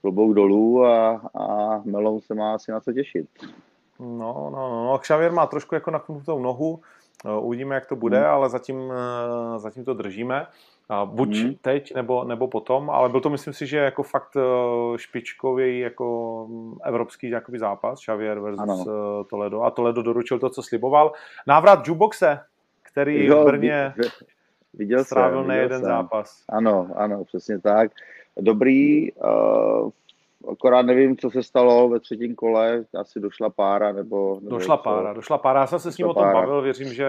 klobouk 0.00 0.34
dolů 0.34 0.84
a, 0.84 1.22
a 1.34 1.78
Melon 1.84 2.20
se 2.20 2.34
má 2.34 2.54
asi 2.54 2.72
na 2.72 2.80
co 2.80 2.92
těšit. 2.92 3.26
No, 4.00 4.50
no, 4.52 4.70
no, 4.70 4.84
no. 4.84 4.98
Xavier 4.98 5.32
má 5.32 5.46
trošku 5.46 5.74
jako 5.74 5.90
naknutou 5.90 6.38
nohu, 6.38 6.80
uvidíme, 7.40 7.74
jak 7.74 7.86
to 7.86 7.96
bude, 7.96 8.18
hmm. 8.18 8.30
ale 8.30 8.48
zatím, 8.48 8.92
zatím 9.56 9.84
to 9.84 9.94
držíme. 9.94 10.46
Buď 11.04 11.36
hmm. 11.36 11.54
teď, 11.54 11.94
nebo, 11.94 12.24
nebo 12.24 12.48
potom, 12.48 12.90
ale 12.90 13.08
byl 13.08 13.20
to, 13.20 13.30
myslím 13.30 13.54
si, 13.54 13.66
že 13.66 13.78
jako 13.78 14.02
fakt 14.02 14.36
špičkový 14.96 15.78
jako 15.78 16.48
evropský 16.84 17.30
jakoby 17.30 17.58
zápas, 17.58 18.00
Xavier 18.00 18.38
versus 18.38 18.60
ano. 18.60 18.84
Toledo. 19.24 19.62
A 19.62 19.70
Toledo 19.70 20.02
doručil 20.02 20.38
to, 20.38 20.50
co 20.50 20.62
sliboval. 20.62 21.12
Návrat 21.46 21.88
Juboxe, 21.88 22.40
který 22.82 23.26
jo, 23.26 23.42
v 23.42 23.46
Brně 23.46 23.94
viděl 24.74 25.04
strávil 25.04 25.40
jsem, 25.40 25.48
nejeden 25.48 25.82
zápas. 25.82 26.44
Ano, 26.48 26.88
ano, 26.96 27.24
přesně 27.24 27.58
tak. 27.58 27.90
Dobrý, 28.40 29.12
uh, 29.12 29.90
akorát 30.52 30.82
nevím, 30.82 31.16
co 31.16 31.30
se 31.30 31.42
stalo 31.42 31.88
ve 31.88 32.00
třetím 32.00 32.34
kole, 32.34 32.84
asi 33.00 33.20
došla 33.20 33.50
pára, 33.50 33.92
nebo... 33.92 34.38
nebo 34.40 34.50
došla 34.56 34.76
co? 34.76 34.82
pára, 34.82 35.12
došla 35.12 35.38
pára. 35.38 35.60
Já 35.60 35.66
jsem 35.66 35.78
se 35.78 35.92
s 35.92 35.98
ním 35.98 36.06
o 36.06 36.14
tom 36.14 36.22
pára. 36.22 36.40
bavil, 36.40 36.62
věřím, 36.62 36.94
že 36.94 37.08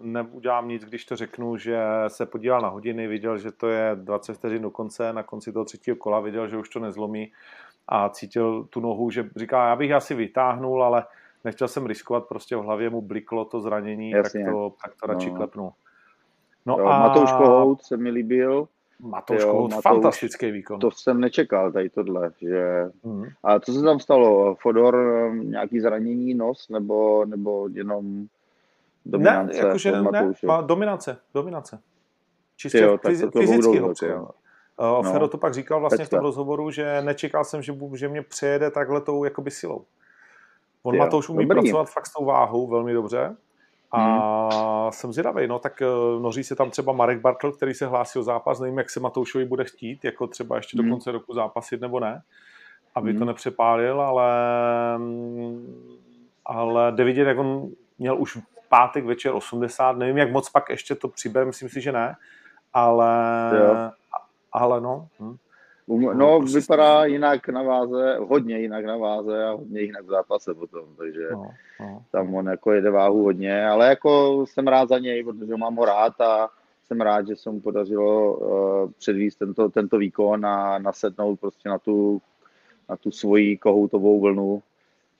neudělám 0.00 0.68
nic, 0.68 0.84
když 0.84 1.04
to 1.04 1.16
řeknu, 1.16 1.56
že 1.56 1.78
se 2.08 2.26
podíval 2.26 2.60
na 2.60 2.68
hodiny, 2.68 3.08
viděl, 3.08 3.38
že 3.38 3.52
to 3.52 3.68
je 3.68 3.90
20 3.94 4.34
vteřin 4.34 4.62
do 4.62 4.70
konce, 4.70 5.12
na 5.12 5.22
konci 5.22 5.52
toho 5.52 5.64
třetího 5.64 5.96
kola 5.96 6.20
viděl, 6.20 6.48
že 6.48 6.56
už 6.56 6.68
to 6.68 6.80
nezlomí 6.80 7.32
a 7.88 8.08
cítil 8.08 8.64
tu 8.70 8.80
nohu, 8.80 9.10
že 9.10 9.30
říká, 9.36 9.68
já 9.68 9.76
bych 9.76 9.92
asi 9.92 10.14
vytáhnul, 10.14 10.84
ale 10.84 11.04
nechtěl 11.44 11.68
jsem 11.68 11.86
riskovat, 11.86 12.28
prostě 12.28 12.56
v 12.56 12.60
hlavě 12.60 12.90
mu 12.90 13.02
bliklo 13.02 13.44
to 13.44 13.60
zranění, 13.60 14.10
Jasně. 14.10 14.44
tak 14.44 14.52
to, 14.52 14.72
tak 14.84 14.92
to 15.00 15.06
radši 15.06 15.30
no. 15.30 15.36
klepnu. 15.36 15.72
No 16.66 16.76
jo, 16.78 16.86
a... 16.86 17.00
Matouš 17.00 17.32
Kohout 17.32 17.82
se 17.82 17.96
mi 17.96 18.10
líbil. 18.10 18.68
Matouš 19.00 19.42
jo, 19.42 19.46
Kohout, 19.46 19.70
Matouš, 19.70 19.82
fantastický 19.82 20.50
výkon. 20.50 20.80
To 20.80 20.90
jsem 20.90 21.20
nečekal, 21.20 21.72
tady 21.72 21.90
tohle. 21.90 22.32
Že... 22.40 22.90
Mm. 23.04 23.24
A 23.44 23.60
co 23.60 23.72
se 23.72 23.82
tam 23.82 24.00
stalo? 24.00 24.54
Fodor 24.54 24.94
um, 24.94 25.50
nějaký 25.50 25.80
zranění 25.80 26.34
nos 26.34 26.68
nebo, 26.68 27.24
nebo 27.24 27.68
jenom 27.72 28.26
dominance? 29.04 29.52
Ne, 29.52 29.66
jakože 29.66 29.92
ne, 29.92 30.32
má 30.46 30.60
dominace, 30.60 31.18
dominace. 31.34 31.80
Čistě 32.56 32.78
jo, 32.78 32.98
fyz, 33.06 33.24
fyzicky 33.38 33.78
ho 33.78 33.94
Uh, 34.78 35.04
no, 35.04 35.12
Fero 35.12 35.28
to 35.28 35.38
pak 35.38 35.54
říkal 35.54 35.80
vlastně 35.80 36.04
v 36.04 36.08
tom 36.08 36.20
rozhovoru, 36.20 36.70
že 36.70 37.02
nečekal 37.02 37.44
jsem, 37.44 37.62
že, 37.62 37.74
že 37.94 38.08
mě 38.08 38.22
přejede 38.22 38.70
takhle 38.70 39.00
tou 39.00 39.24
jakoby 39.24 39.50
silou. 39.50 39.84
On 40.82 40.94
jo, 40.94 40.98
Matouš 40.98 41.28
umí 41.28 41.46
dobrý. 41.46 41.60
pracovat 41.60 41.90
fakt 41.90 42.06
s 42.06 42.12
tou 42.12 42.24
váhou 42.24 42.66
velmi 42.66 42.92
dobře. 42.92 43.36
A 43.92 44.02
hmm. 44.82 44.92
jsem 44.92 45.12
zvědavý, 45.12 45.46
no 45.46 45.58
tak 45.58 45.82
uh, 45.82 46.22
noří 46.22 46.44
se 46.44 46.56
tam 46.56 46.70
třeba 46.70 46.92
Marek 46.92 47.20
Bartl, 47.20 47.52
který 47.52 47.74
se 47.74 47.86
hlásí 47.86 48.18
o 48.18 48.22
zápas, 48.22 48.60
nevím, 48.60 48.78
jak 48.78 48.90
se 48.90 49.00
Matoušovi 49.00 49.44
bude 49.44 49.64
chtít, 49.64 50.04
jako 50.04 50.26
třeba 50.26 50.56
ještě 50.56 50.78
hmm. 50.78 50.86
do 50.86 50.94
konce 50.94 51.12
roku 51.12 51.34
zápasit 51.34 51.80
nebo 51.80 52.00
ne, 52.00 52.22
aby 52.94 53.10
hmm. 53.10 53.18
to 53.18 53.24
nepřepálil, 53.24 54.00
ale, 54.00 54.30
ale 56.44 56.92
jde 56.92 57.04
vidět, 57.04 57.24
jak 57.24 57.38
on 57.38 57.68
měl 57.98 58.18
už 58.18 58.36
v 58.36 58.68
pátek 58.68 59.04
večer 59.04 59.32
80, 59.34 59.92
nevím, 59.92 60.18
jak 60.18 60.32
moc 60.32 60.50
pak 60.50 60.68
ještě 60.70 60.94
to 60.94 61.08
přibere, 61.08 61.46
myslím 61.46 61.68
si, 61.68 61.80
že 61.80 61.92
ne, 61.92 62.16
ale, 62.72 63.50
jo. 63.58 63.90
ale 64.52 64.80
no. 64.80 65.08
Hm. 65.20 65.36
Um, 65.86 66.18
no, 66.18 66.38
prostě 66.38 66.60
vypadá 66.60 67.04
jinak 67.04 67.48
na 67.48 67.62
váze, 67.62 68.16
hodně 68.18 68.58
jinak 68.58 68.84
na 68.84 68.96
váze 68.96 69.44
a 69.44 69.52
hodně 69.52 69.80
jinak 69.80 70.04
v 70.04 70.08
zápase 70.08 70.54
potom, 70.54 70.84
takže 70.96 71.28
no, 71.32 71.50
no. 71.80 72.02
tam 72.10 72.34
on 72.34 72.46
jako 72.46 72.72
jede 72.72 72.90
váhu 72.90 73.22
hodně, 73.22 73.66
ale 73.66 73.88
jako 73.88 74.44
jsem 74.46 74.66
rád 74.66 74.88
za 74.88 74.98
něj, 74.98 75.24
protože 75.24 75.56
mám 75.56 75.76
ho 75.76 75.84
rád 75.84 76.20
a 76.20 76.48
jsem 76.86 77.00
rád, 77.00 77.26
že 77.26 77.36
se 77.36 77.50
mu 77.50 77.60
podařilo 77.60 78.34
uh, 78.34 78.90
předvíst 78.98 79.38
tento, 79.38 79.68
tento 79.68 79.98
výkon 79.98 80.46
a 80.46 80.78
nasednout 80.78 81.40
prostě 81.40 81.68
na 81.68 81.78
tu, 81.78 82.22
na 82.88 82.96
tu 82.96 83.10
svoji 83.10 83.56
kohoutovou 83.56 84.20
vlnu, 84.20 84.62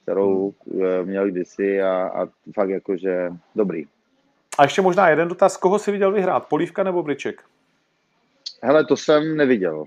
kterou 0.03 0.55
hmm. 0.73 0.83
měl 1.05 1.31
kdysi 1.31 1.83
a, 1.83 2.11
a 2.15 2.29
fakt 2.55 2.69
jakože 2.69 3.33
dobrý. 3.55 3.87
A 4.59 4.63
ještě 4.63 4.83
možná 4.83 5.09
jeden 5.09 5.29
dotaz, 5.29 5.57
koho 5.57 5.79
si 5.79 5.93
viděl 5.93 6.13
vyhrát, 6.13 6.49
Polívka 6.49 6.83
nebo 6.83 7.03
Briček? 7.03 7.45
Hele, 8.63 8.85
to 8.85 8.97
jsem 8.97 9.37
neviděl 9.37 9.85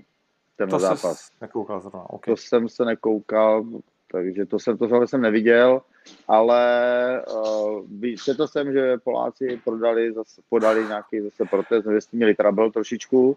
ten 0.60 0.68
to 0.70 0.78
zápas. 0.78 1.30
Nekoukal 1.40 1.80
zrovna, 1.80 2.10
okay. 2.10 2.34
To 2.34 2.36
jsem 2.36 2.68
se 2.68 2.84
nekoukal, 2.84 3.64
takže 4.12 4.46
to 4.46 4.58
jsem, 4.58 4.78
to 4.78 5.06
jsem 5.06 5.20
neviděl, 5.20 5.82
ale 6.28 7.22
uh, 7.32 7.84
četl 8.24 8.46
jsem, 8.46 8.72
že 8.72 8.98
Poláci 9.04 9.60
prodali, 9.64 10.12
zase, 10.12 10.42
podali 10.48 10.84
nějaký 10.84 11.20
zase 11.20 11.44
protest, 11.44 11.86
že 11.92 12.00
jste 12.00 12.16
měli 12.16 12.34
trouble 12.34 12.70
trošičku 12.70 13.36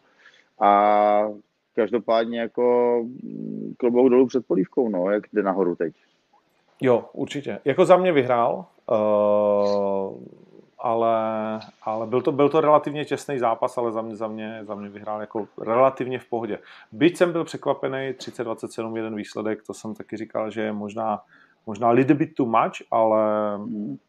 a 0.60 1.24
každopádně 1.76 2.40
jako 2.40 3.00
mm, 3.04 3.74
klobouk 3.78 4.10
dolů 4.10 4.28
před 4.28 4.46
polívkou, 4.48 4.90
no, 4.90 5.12
jak 5.12 5.24
jde 5.34 5.44
nahoru 5.44 5.76
teď. 5.76 5.94
Jo, 6.82 7.10
určitě. 7.14 7.60
Jako 7.66 7.86
za 7.86 7.98
mě 7.98 8.12
vyhrál. 8.12 8.66
Uh, 8.92 10.18
ale, 10.84 11.16
ale 11.82 12.08
byl, 12.08 12.22
to, 12.22 12.32
byl 12.32 12.50
to 12.50 12.62
relativně 12.62 13.06
těsný 13.06 13.40
zápas, 13.40 13.78
ale 13.78 13.92
za 13.92 14.02
mě, 14.02 14.16
za, 14.16 14.28
mě, 14.28 14.60
za 14.64 14.76
mě 14.76 14.90
vyhrál 14.90 15.22
jako 15.22 15.48
relativně 15.62 16.20
v 16.20 16.26
pohodě. 16.26 16.60
Byť 16.92 17.18
jsem 17.18 17.32
byl 17.32 17.44
překvapený, 17.44 17.98
30-27 17.98 18.96
jeden 18.96 19.16
výsledek, 19.16 19.64
to 19.64 19.74
jsem 19.74 19.96
taky 19.96 20.18
říkal, 20.18 20.52
že 20.52 20.62
je 20.62 20.72
možná, 20.72 21.22
možná 21.66 21.90
little 21.90 22.16
bit 22.16 22.36
too 22.36 22.46
much, 22.46 22.74
ale, 22.92 23.54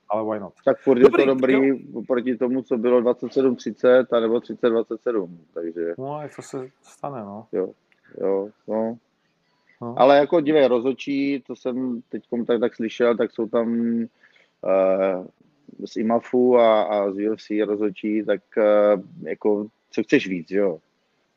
ale 0.08 0.24
why 0.30 0.40
not. 0.40 0.52
Tak 0.64 0.78
furt 0.78 0.98
je 0.98 1.10
to 1.10 1.24
dobrý 1.24 1.68
jo. 1.68 2.02
proti 2.06 2.36
tomu, 2.36 2.62
co 2.62 2.78
bylo 2.78 3.00
27-30 3.00 4.06
a 4.12 4.20
nebo 4.20 4.38
30-27, 4.38 5.28
takže... 5.54 5.94
No, 5.98 6.22
jak 6.22 6.36
to 6.36 6.42
se 6.42 6.68
stane, 6.82 7.20
no. 7.20 7.46
Jo, 7.52 7.70
jo, 8.20 8.48
no. 8.68 8.96
no. 9.80 9.94
Ale 9.98 10.16
jako 10.16 10.40
dívej, 10.40 10.66
rozočí, 10.66 11.42
to 11.46 11.56
jsem 11.56 12.02
teď 12.08 12.22
tak, 12.46 12.60
tak 12.60 12.76
slyšel, 12.76 13.16
tak 13.16 13.30
jsou 13.30 13.48
tam 13.48 13.68
uh, 14.62 15.26
z 15.84 15.96
IMAFu 15.96 16.58
a, 16.58 16.82
a 16.82 17.10
z 17.10 17.30
UFC 17.30 17.50
rozhodčí, 17.66 18.22
tak 18.24 18.40
uh, 18.56 19.02
jako 19.28 19.66
co 19.90 20.02
chceš 20.02 20.28
víc, 20.28 20.50
jo? 20.50 20.78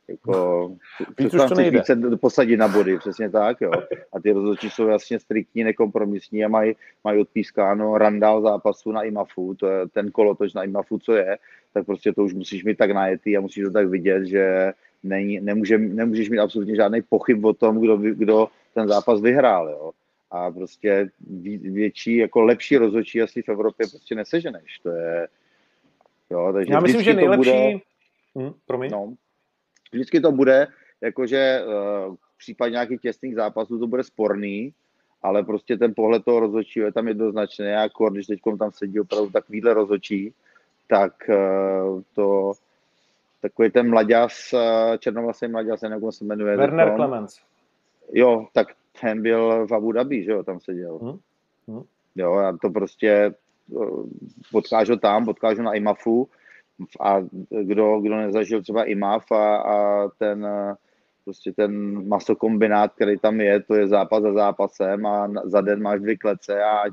Jako, 0.08 0.72
víc 1.20 1.34
už 1.34 1.42
to 1.50 1.56
nejde. 1.56 1.78
Více 1.78 1.96
posadit 2.22 2.58
na 2.58 2.68
body, 2.68 2.98
přesně 2.98 3.30
tak, 3.30 3.62
jo. 3.62 3.72
A 4.14 4.20
ty 4.20 4.32
rozhodčí 4.32 4.70
jsou 4.70 4.88
jasně 4.88 5.20
striktní, 5.20 5.64
nekompromisní 5.64 6.46
a 6.46 6.48
mají, 6.48 6.76
mají 7.04 7.22
odpískáno 7.22 7.98
randál 7.98 8.42
zápasu 8.42 8.92
na 8.92 9.04
IMAFu, 9.04 9.56
to 9.56 9.68
je 9.68 9.88
ten 9.88 10.12
kolotoč 10.12 10.54
na 10.54 10.64
IMAFu, 10.64 11.00
co 11.00 11.14
je, 11.14 11.38
tak 11.74 11.86
prostě 11.86 12.14
to 12.14 12.24
už 12.24 12.34
musíš 12.34 12.64
mít 12.64 12.78
tak 12.78 12.92
najetý 12.92 13.38
a 13.38 13.42
musíš 13.42 13.64
to 13.64 13.72
tak 13.72 13.88
vidět, 13.88 14.26
že 14.26 14.72
není, 15.04 15.40
nemůže, 15.40 15.78
nemůžeš 15.78 16.30
mít 16.30 16.40
absolutně 16.40 16.76
žádný 16.76 17.02
pochyb 17.02 17.46
o 17.46 17.54
tom, 17.54 17.80
kdo, 17.82 17.98
kdo 17.98 18.48
ten 18.74 18.88
zápas 18.88 19.22
vyhrál, 19.22 19.70
jo 19.70 19.92
a 20.32 20.52
prostě 20.52 21.10
větší, 21.62 22.18
jako 22.18 22.42
lepší 22.42 22.78
rozhodčí 22.78 23.22
asi 23.22 23.42
v 23.42 23.50
Evropě 23.50 23.88
prostě 23.88 24.16
neseženeš. 24.16 24.80
To 24.80 24.90
je, 24.90 25.28
jo, 26.30 26.52
takže 26.54 26.74
Já 26.74 26.80
myslím, 26.80 27.02
že 27.02 27.14
nejlepší... 27.14 27.52
Bude, 27.52 27.80
hmm, 28.36 28.54
promiň. 28.66 28.92
No, 28.92 29.14
vždycky 29.92 30.20
to 30.20 30.32
bude, 30.32 30.68
jakože 31.02 31.64
uh, 31.66 32.16
v 32.16 32.38
případě 32.38 32.72
nějakých 32.72 33.02
těsných 33.02 33.36
zápasů 33.36 33.80
to 33.80 33.88
bude 33.88 34.04
sporný, 34.04 34.74
ale 35.24 35.44
prostě 35.44 35.78
ten 35.78 35.94
pohled 35.96 36.26
toho 36.26 36.40
rozhodčího 36.40 36.86
je 36.86 36.92
tam 36.92 37.08
jednoznačný. 37.08 37.66
Já 37.66 37.90
když 38.12 38.28
teď 38.28 38.40
tam 38.60 38.72
sedí 38.72 39.00
opravdu 39.00 39.30
takovýhle 39.30 39.74
rozhodčí, 39.74 40.34
tak 40.88 41.14
uh, 41.30 42.02
to 42.16 42.54
takový 43.42 43.72
ten 43.72 43.90
mladěs, 43.90 44.54
uh, 44.54 44.98
černovlasý 44.98 45.48
mladěs, 45.48 45.82
jak 45.84 46.02
se 46.10 46.26
jmenuje. 46.26 46.58
Werner 46.58 46.96
Clemens. 46.96 47.40
Jo, 48.14 48.48
tak 48.54 48.68
ten 49.02 49.22
byl 49.22 49.68
v 49.68 49.74
Abu 49.74 49.92
Dhabi, 49.92 50.24
že 50.24 50.32
jo, 50.32 50.44
tam 50.44 50.60
seděl. 50.60 50.98
Hmm. 50.98 51.20
Hmm. 51.68 51.84
Jo, 52.16 52.34
a 52.34 52.58
to 52.62 52.70
prostě 52.70 53.10
eh, 53.10 53.86
potkážu 54.52 54.96
tam, 54.96 55.26
potkážu 55.26 55.62
na 55.62 55.74
IMAFu 55.74 56.30
a 57.00 57.22
kdo, 57.62 58.00
kdo 58.00 58.16
nezažil 58.16 58.62
třeba 58.62 58.84
IMAF 58.84 59.32
a, 59.32 59.58
a 59.58 60.08
ten 60.08 60.46
eh, 60.46 60.76
prostě 61.24 61.52
ten 61.52 62.08
masokombinát, 62.08 62.94
který 62.94 63.20
tam 63.20 63.42
je, 63.42 63.64
to 63.64 63.76
je 63.76 63.88
zápas 63.88 64.24
za 64.24 64.34
zápasem 64.34 65.06
a 65.06 65.32
za 65.44 65.62
den 65.62 65.82
máš 65.82 66.00
dvě 66.00 66.18
klece 66.18 66.64
a 66.64 66.84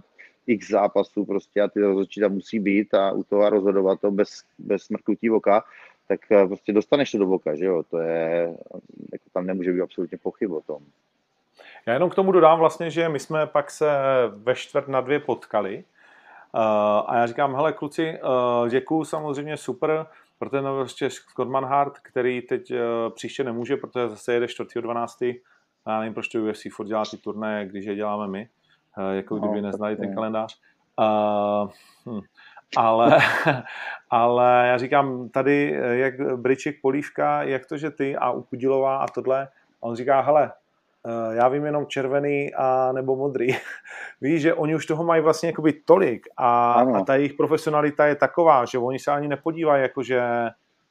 x 0.47 0.71
zápasů 0.71 1.25
prostě 1.25 1.61
a 1.61 1.69
ty 1.69 1.81
rozhodčí 1.81 2.21
tam 2.21 2.33
musí 2.33 2.61
být 2.61 2.95
a 2.95 3.13
u 3.13 3.23
toho 3.23 3.51
rozhodovat 3.51 4.01
to 4.01 4.11
bez, 4.11 4.43
bez 4.59 4.83
smrknutí 4.83 5.31
oka, 5.31 5.65
tak 6.09 6.21
eh, 6.33 6.47
prostě 6.47 6.73
dostaneš 6.73 7.11
to 7.11 7.19
do 7.19 7.27
boka, 7.27 7.55
že 7.55 7.65
jo, 7.65 7.83
to 7.83 7.99
je, 7.99 8.57
jako 9.13 9.25
tam 9.33 9.47
nemůže 9.47 9.73
být 9.73 9.81
absolutně 9.81 10.19
pochyb 10.19 10.53
o 10.53 10.61
tom. 10.61 10.83
Já 11.87 11.93
jenom 11.93 12.11
k 12.11 12.15
tomu 12.15 12.33
dodám 12.33 12.59
vlastně, 12.59 12.91
že 12.91 13.09
my 13.09 13.21
jsme 13.21 13.47
pak 13.47 13.71
se 13.71 13.91
ve 14.43 14.55
čtvrt 14.55 14.89
na 14.89 15.01
dvě 15.01 15.21
potkali 15.21 15.85
uh, 16.55 16.61
a 17.07 17.17
já 17.17 17.27
říkám, 17.27 17.55
hele 17.55 17.73
kluci, 17.73 18.19
uh, 18.63 18.69
děkuju 18.69 19.05
samozřejmě, 19.05 19.57
super, 19.57 20.07
pro 20.39 20.51
ten 20.51 20.65
prostě 20.65 21.11
Scott 21.11 21.49
Manhart, 21.49 21.99
který 21.99 22.43
teď 22.43 22.71
uh, 22.71 22.79
příště 23.15 23.45
nemůže, 23.45 23.77
protože 23.77 24.09
zase 24.09 24.35
jede 24.35 24.47
4.12. 24.47 25.41
Já 25.87 25.99
nevím, 25.99 26.15
proč 26.15 26.29
to 26.29 26.39
UFC 26.39 26.63
furt 26.73 26.87
dělá 26.87 27.05
ty 27.11 27.17
turné, 27.17 27.67
když 27.67 27.85
je 27.85 27.95
děláme 27.95 28.29
my, 28.29 28.49
jako 29.13 29.37
kdyby 29.37 29.61
no, 29.61 29.67
neznali 29.67 29.97
ten 29.97 30.15
kalendář. 30.15 30.59
Uh, 30.99 31.71
hm. 32.09 32.21
Ale, 32.77 33.19
ale 34.11 34.67
já 34.67 34.79
říkám, 34.79 35.29
tady 35.29 35.79
jak 35.91 36.37
Briček 36.37 36.77
Polívka, 36.83 37.43
jak 37.43 37.67
to, 37.67 37.77
že 37.77 37.91
ty 37.91 38.17
a 38.17 38.31
Upudilová 38.31 38.97
a 38.97 39.07
tohle, 39.09 39.43
a 39.43 39.49
on 39.81 39.97
říká, 39.97 40.21
hele, 40.21 40.53
já 41.31 41.49
vím 41.49 41.65
jenom 41.65 41.87
červený 41.87 42.55
a 42.55 42.93
nebo 42.93 43.17
modrý. 43.17 43.57
Víš, 44.21 44.43
že 44.43 44.55
oni 44.55 44.75
už 44.75 44.87
toho 44.87 45.05
mají 45.05 45.23
vlastně 45.23 45.49
jakoby 45.49 45.73
tolik 45.73 46.27
a, 46.37 46.73
a 46.73 47.05
ta 47.05 47.15
jejich 47.15 47.35
profesionalita 47.35 48.07
je 48.07 48.15
taková, 48.15 48.65
že 48.65 48.79
oni 48.79 48.99
se 48.99 49.11
ani 49.11 49.29
nepodívají, 49.29 49.83
jakože 49.83 50.23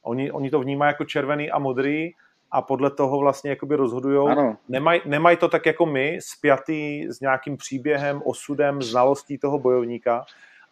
oni, 0.03 0.31
oni 0.31 0.49
to 0.49 0.59
vnímají 0.59 0.89
jako 0.89 1.05
červený 1.05 1.51
a 1.51 1.59
modrý 1.59 2.11
a 2.51 2.61
podle 2.61 2.91
toho 2.91 3.19
vlastně 3.19 3.49
jakoby 3.49 3.75
rozhodujou. 3.75 4.29
Nemají 4.69 5.01
nemaj 5.05 5.37
to 5.37 5.49
tak 5.49 5.65
jako 5.65 5.85
my, 5.85 6.17
spjatý 6.21 7.07
s 7.09 7.19
nějakým 7.19 7.57
příběhem, 7.57 8.21
osudem, 8.25 8.81
znalostí 8.81 9.37
toho 9.37 9.59
bojovníka. 9.59 10.25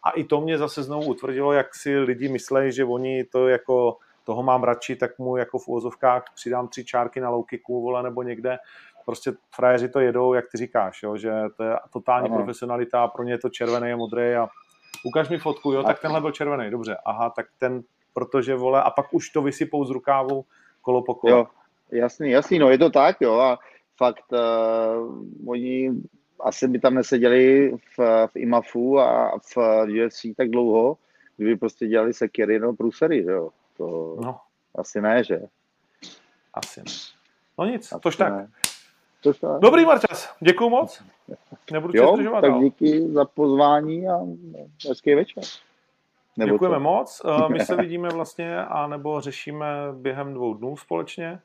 A 0.04 0.10
i 0.10 0.24
to 0.24 0.40
mě 0.40 0.58
zase 0.58 0.82
znovu 0.82 1.06
utvrdilo, 1.06 1.52
jak 1.52 1.74
si 1.74 1.98
lidi 1.98 2.28
myslejí, 2.28 2.72
že 2.72 2.84
oni 2.84 3.24
to 3.24 3.48
jako 3.48 3.96
toho 4.24 4.42
mám 4.42 4.62
radši, 4.62 4.96
tak 4.96 5.18
mu 5.18 5.36
jako 5.36 5.58
v 5.58 5.68
úvozovkách 5.68 6.24
přidám 6.34 6.68
tři 6.68 6.84
čárky 6.84 7.20
na 7.20 7.30
low 7.30 7.44
kicku, 7.44 7.82
vole, 7.82 8.02
nebo 8.02 8.22
někde 8.22 8.58
prostě 9.06 9.32
frajeři 9.54 9.88
to 9.88 10.00
jedou, 10.00 10.34
jak 10.34 10.44
ty 10.52 10.58
říkáš, 10.58 11.02
jo, 11.02 11.16
že 11.16 11.32
to 11.56 11.62
je 11.62 11.76
totální 11.92 12.28
ano. 12.28 12.36
profesionalita, 12.36 13.08
pro 13.08 13.24
ně 13.24 13.32
je 13.32 13.38
to 13.38 13.48
červený 13.48 13.92
a 13.92 13.96
modrý 13.96 14.34
a 14.34 14.48
ukaž 15.04 15.28
mi 15.28 15.38
fotku, 15.38 15.72
jo, 15.72 15.82
tak 15.82 16.00
tenhle 16.00 16.20
byl 16.20 16.30
červený, 16.30 16.70
dobře, 16.70 16.96
aha, 17.04 17.30
tak 17.30 17.46
ten, 17.58 17.82
protože 18.14 18.54
vole, 18.54 18.82
a 18.82 18.90
pak 18.90 19.14
už 19.14 19.30
to 19.30 19.42
vysypou 19.42 19.84
z 19.84 19.90
rukávu 19.90 20.44
kolo 20.80 21.02
po 21.02 21.14
kolo. 21.14 21.36
Jo, 21.36 21.46
jasný, 21.90 22.30
jasný, 22.30 22.58
no 22.58 22.70
je 22.70 22.78
to 22.78 22.90
tak, 22.90 23.16
jo, 23.20 23.38
a 23.38 23.58
fakt 23.96 24.32
uh, 24.32 25.48
oni 25.48 25.90
asi 26.40 26.68
by 26.68 26.78
tam 26.78 26.94
neseděli 26.94 27.72
v, 27.98 28.26
v 28.26 28.36
IMAFu 28.36 28.98
a 28.98 29.38
v 29.38 29.56
UFC 29.86 30.26
tak 30.36 30.50
dlouho, 30.50 30.96
kdyby 31.36 31.56
prostě 31.56 31.86
dělali 31.86 32.14
sekery 32.14 32.58
no 32.58 32.74
průsery, 32.74 33.24
jo, 33.24 33.50
to 33.76 34.16
no. 34.20 34.38
asi 34.74 35.00
ne, 35.00 35.24
že? 35.24 35.40
Asi 36.54 36.80
ne. 36.80 36.92
No 37.58 37.64
nic, 37.64 37.92
tož 38.00 38.16
tak. 38.16 38.32
Dobrý, 39.60 39.84
Marčas, 39.84 40.34
děkuji 40.40 40.70
moc. 40.70 41.02
Nebudu 41.72 41.92
jo, 41.96 42.16
tě 42.16 42.28
tak 42.40 42.58
díky 42.58 43.08
za 43.08 43.24
pozvání 43.24 44.08
a 44.08 44.18
hezký 44.88 45.14
večer. 45.14 45.42
Nebo 46.36 46.52
Děkujeme 46.52 46.76
to. 46.76 46.80
moc. 46.80 47.22
Eh, 47.24 47.52
my 47.52 47.60
se 47.64 47.76
vidíme 47.76 48.08
vlastně, 48.08 48.64
a 48.64 48.86
nebo 48.86 49.20
řešíme 49.20 49.66
během 49.92 50.34
dvou 50.34 50.54
dnů 50.54 50.76
společně. 50.76 51.40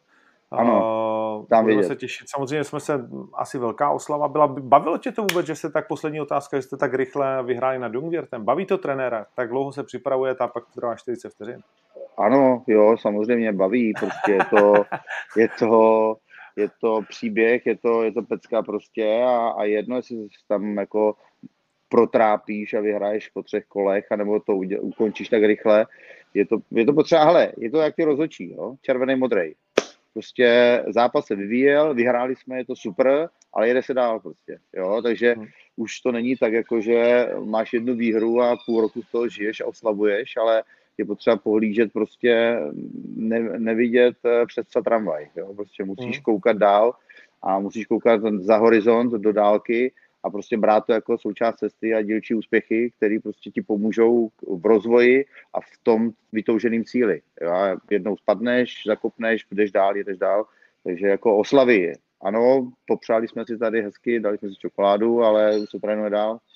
Ano, 0.52 1.46
tam 1.50 1.64
Budeme 1.64 1.84
se 1.84 1.96
těšit. 1.96 2.30
Samozřejmě 2.30 2.64
jsme 2.64 2.80
se, 2.80 3.10
asi 3.34 3.58
velká 3.58 3.92
oslava 3.92 4.28
byla. 4.28 4.48
Bavilo 4.48 4.98
tě 4.98 5.12
to 5.12 5.22
vůbec, 5.22 5.46
že 5.46 5.56
se 5.56 5.70
tak 5.70 5.88
poslední 5.88 6.22
otázka, 6.22 6.58
že 6.58 6.62
jste 6.62 6.78
tak 6.78 6.94
rychle 6.94 7.44
vyhráli 7.44 7.80
na 7.80 7.88
Dungviertem? 7.88 8.44
Baví 8.44 8.66
to 8.66 8.78
trenéra? 8.78 9.26
Tak 9.36 9.50
dlouho 9.50 9.72
se 9.72 9.84
připravuje 9.84 10.36
a 10.40 10.48
pak 10.48 10.64
trvá 10.76 10.96
40 10.96 11.30
vteřin. 11.30 11.62
Ano, 12.18 12.64
jo, 12.68 12.96
samozřejmě 12.98 13.54
baví. 13.54 13.94
Prostě 14.00 14.32
je 14.32 14.46
to, 14.46 14.74
je 15.38 15.50
to 15.60 16.16
je 16.58 16.70
to 16.82 17.02
příběh, 17.10 17.66
je 17.66 17.78
to, 17.78 18.04
je 18.04 18.12
to 18.12 18.22
pecka 18.22 18.62
prostě 18.62 19.24
a, 19.26 19.50
a 19.50 19.64
jedno, 19.64 19.96
jestli 19.96 20.28
tam 20.48 20.78
jako 20.78 21.16
protrápíš 21.90 22.74
a 22.74 22.82
vyhraješ 22.82 23.28
po 23.28 23.44
třech 23.44 23.66
kolech, 23.66 24.12
anebo 24.12 24.40
to 24.40 24.56
uděl, 24.56 24.80
ukončíš 24.82 25.30
tak 25.30 25.44
rychle, 25.44 25.86
je 26.34 26.46
to, 26.46 26.58
je 26.72 26.86
to 26.86 26.94
potřeba, 26.94 27.24
hele, 27.24 27.52
je 27.58 27.72
to 27.72 27.78
jak 27.78 27.96
ty 27.96 28.04
rozhodčí, 28.04 28.52
jo? 28.52 28.76
červený, 28.82 29.16
modrý. 29.16 29.54
Prostě 30.14 30.84
zápas 30.88 31.26
se 31.26 31.36
vyvíjel, 31.36 31.94
vyhráli 31.94 32.36
jsme, 32.36 32.58
je 32.58 32.66
to 32.66 32.76
super, 32.76 33.30
ale 33.54 33.68
jede 33.68 33.84
se 33.84 33.94
dál 33.94 34.20
prostě, 34.20 34.60
jo, 34.74 35.02
takže 35.02 35.34
hmm. 35.34 35.48
už 35.76 36.00
to 36.00 36.12
není 36.12 36.36
tak, 36.36 36.54
jako 36.54 36.82
že 36.82 37.30
máš 37.46 37.74
jednu 37.74 37.96
výhru 37.96 38.42
a 38.42 38.58
půl 38.66 38.82
roku 38.82 39.02
z 39.02 39.12
toho 39.12 39.30
žiješ 39.30 39.62
a 39.62 39.66
oslavuješ, 39.66 40.38
ale 40.38 40.64
je 40.98 41.06
potřeba 41.06 41.38
pohlížet 41.38 41.94
prostě, 41.94 42.60
ne, 43.16 43.40
nevidět 43.40 44.16
eh, 44.26 44.46
před 44.46 44.68
tramvaj. 44.86 45.30
Jo? 45.36 45.54
Prostě 45.54 45.84
musíš 45.84 46.18
mm. 46.18 46.24
koukat 46.24 46.58
dál 46.58 46.94
a 47.42 47.60
musíš 47.60 47.86
koukat 47.86 48.22
za 48.40 48.58
horizont, 48.58 49.12
do 49.12 49.34
dálky 49.34 49.92
a 50.24 50.30
prostě 50.30 50.58
brát 50.58 50.86
to 50.86 50.94
jako 50.94 51.18
součást 51.18 51.56
cesty 51.56 51.94
a 51.94 52.02
dílčí 52.02 52.34
úspěchy, 52.34 52.92
které 52.98 53.18
prostě 53.24 53.52
ti 53.52 53.62
pomůžou 53.62 54.30
v 54.48 54.66
rozvoji 54.66 55.26
a 55.54 55.62
v 55.62 55.70
tom 55.84 56.12
vytouženém 56.32 56.84
cíli. 56.84 57.22
Jo? 57.42 57.52
A 57.52 57.78
jednou 57.92 58.18
spadneš, 58.18 58.84
zakopneš, 58.88 59.46
jdeš 59.52 59.72
dál, 59.72 59.96
jdeš 59.96 60.18
dál. 60.18 60.46
Takže 60.84 61.08
jako 61.08 61.38
oslavy. 61.38 61.94
Ano, 62.22 62.72
popřáli 62.88 63.28
jsme 63.28 63.46
si 63.46 63.58
tady 63.58 63.82
hezky, 63.82 64.20
dali 64.20 64.38
jsme 64.38 64.50
si 64.50 64.56
čokoládu, 64.56 65.24
ale 65.24 65.60
už 65.60 65.70
se 65.70 65.80
trénuje 65.80 66.10
dál. 66.10 66.40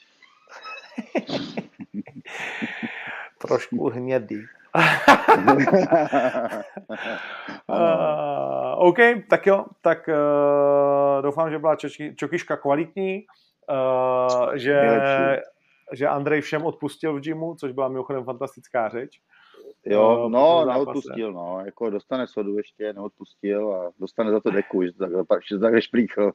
trošku 3.48 3.90
hnědý. 3.90 4.42
uh, 7.68 7.76
OK, 8.78 8.98
tak 9.30 9.48
jo, 9.48 9.66
tak 9.82 10.08
uh, 10.08 11.22
doufám, 11.22 11.50
že 11.50 11.60
byla 11.60 11.76
čoky, 11.76 12.16
čokyška 12.16 12.58
kvalitní, 12.58 13.26
uh, 13.70 14.56
že, 14.56 15.02
že 15.94 16.08
Andrej 16.08 16.42
všem 16.42 16.66
odpustil 16.66 17.14
v 17.14 17.20
gymu, 17.20 17.56
což 17.56 17.72
byla 17.72 17.88
mimochodem 17.88 18.24
fantastická 18.24 18.90
řeč. 18.90 19.22
Jo, 19.86 20.30
no, 20.30 20.66
neodpustil, 20.66 21.34
no, 21.34 21.62
jako 21.66 21.90
dostane 21.90 22.28
sodu 22.28 22.58
ještě, 22.58 22.94
neodpustil 22.94 23.74
a 23.74 23.92
dostane 24.00 24.32
za 24.32 24.40
to 24.40 24.52
deku, 24.52 24.84
že 24.84 24.92
tak, 25.30 25.40
že 25.50 25.58
to 25.58 25.62
tak 25.62 25.82
šplíchl. 25.82 26.32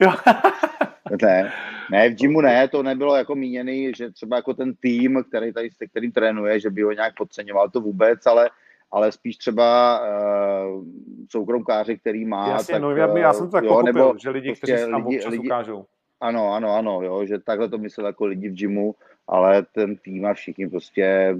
ne, 1.22 1.52
ne, 1.90 2.08
v 2.08 2.14
gymu 2.14 2.40
ne, 2.40 2.68
to 2.68 2.82
nebylo 2.82 3.16
jako 3.16 3.34
míněný, 3.34 3.92
že 3.96 4.10
třeba 4.10 4.36
jako 4.36 4.54
ten 4.54 4.74
tým, 4.74 5.24
který 5.28 5.52
tady, 5.52 5.70
se 5.70 5.86
kterým 5.86 6.12
trénuje, 6.12 6.60
že 6.60 6.70
by 6.70 6.82
ho 6.82 6.92
nějak 6.92 7.14
podceňoval, 7.16 7.70
to 7.70 7.80
vůbec, 7.80 8.26
ale 8.26 8.50
ale 8.92 9.12
spíš 9.12 9.36
třeba 9.36 10.00
uh, 10.00 10.84
soukromkáři, 11.30 11.98
který 11.98 12.24
má. 12.24 12.48
Jasně, 12.48 12.72
tak, 12.72 12.82
no, 12.82 12.96
já, 12.96 13.18
já 13.18 13.32
jsem 13.32 13.46
to 13.46 13.52
tak 13.52 13.64
jo, 13.64 13.70
pochopil, 13.70 13.92
nebo 13.92 14.14
že 14.18 14.30
lidi, 14.30 14.48
prostě 14.48 14.66
kteří 14.66 14.84
se 14.84 14.90
tam 14.90 15.06
lidi, 15.06 15.28
lidi, 15.28 15.46
ukážou. 15.46 15.84
Ano, 16.20 16.54
ano, 16.54 16.74
ano, 16.74 17.02
jo, 17.02 17.24
že 17.26 17.38
takhle 17.38 17.68
to 17.68 17.78
myslel 17.78 18.06
jako 18.06 18.26
lidi 18.26 18.48
v 18.48 18.54
gymu, 18.54 18.94
ale 19.28 19.62
ten 19.74 19.96
tým 19.96 20.26
a 20.26 20.34
všichni 20.34 20.68
prostě 20.68 21.36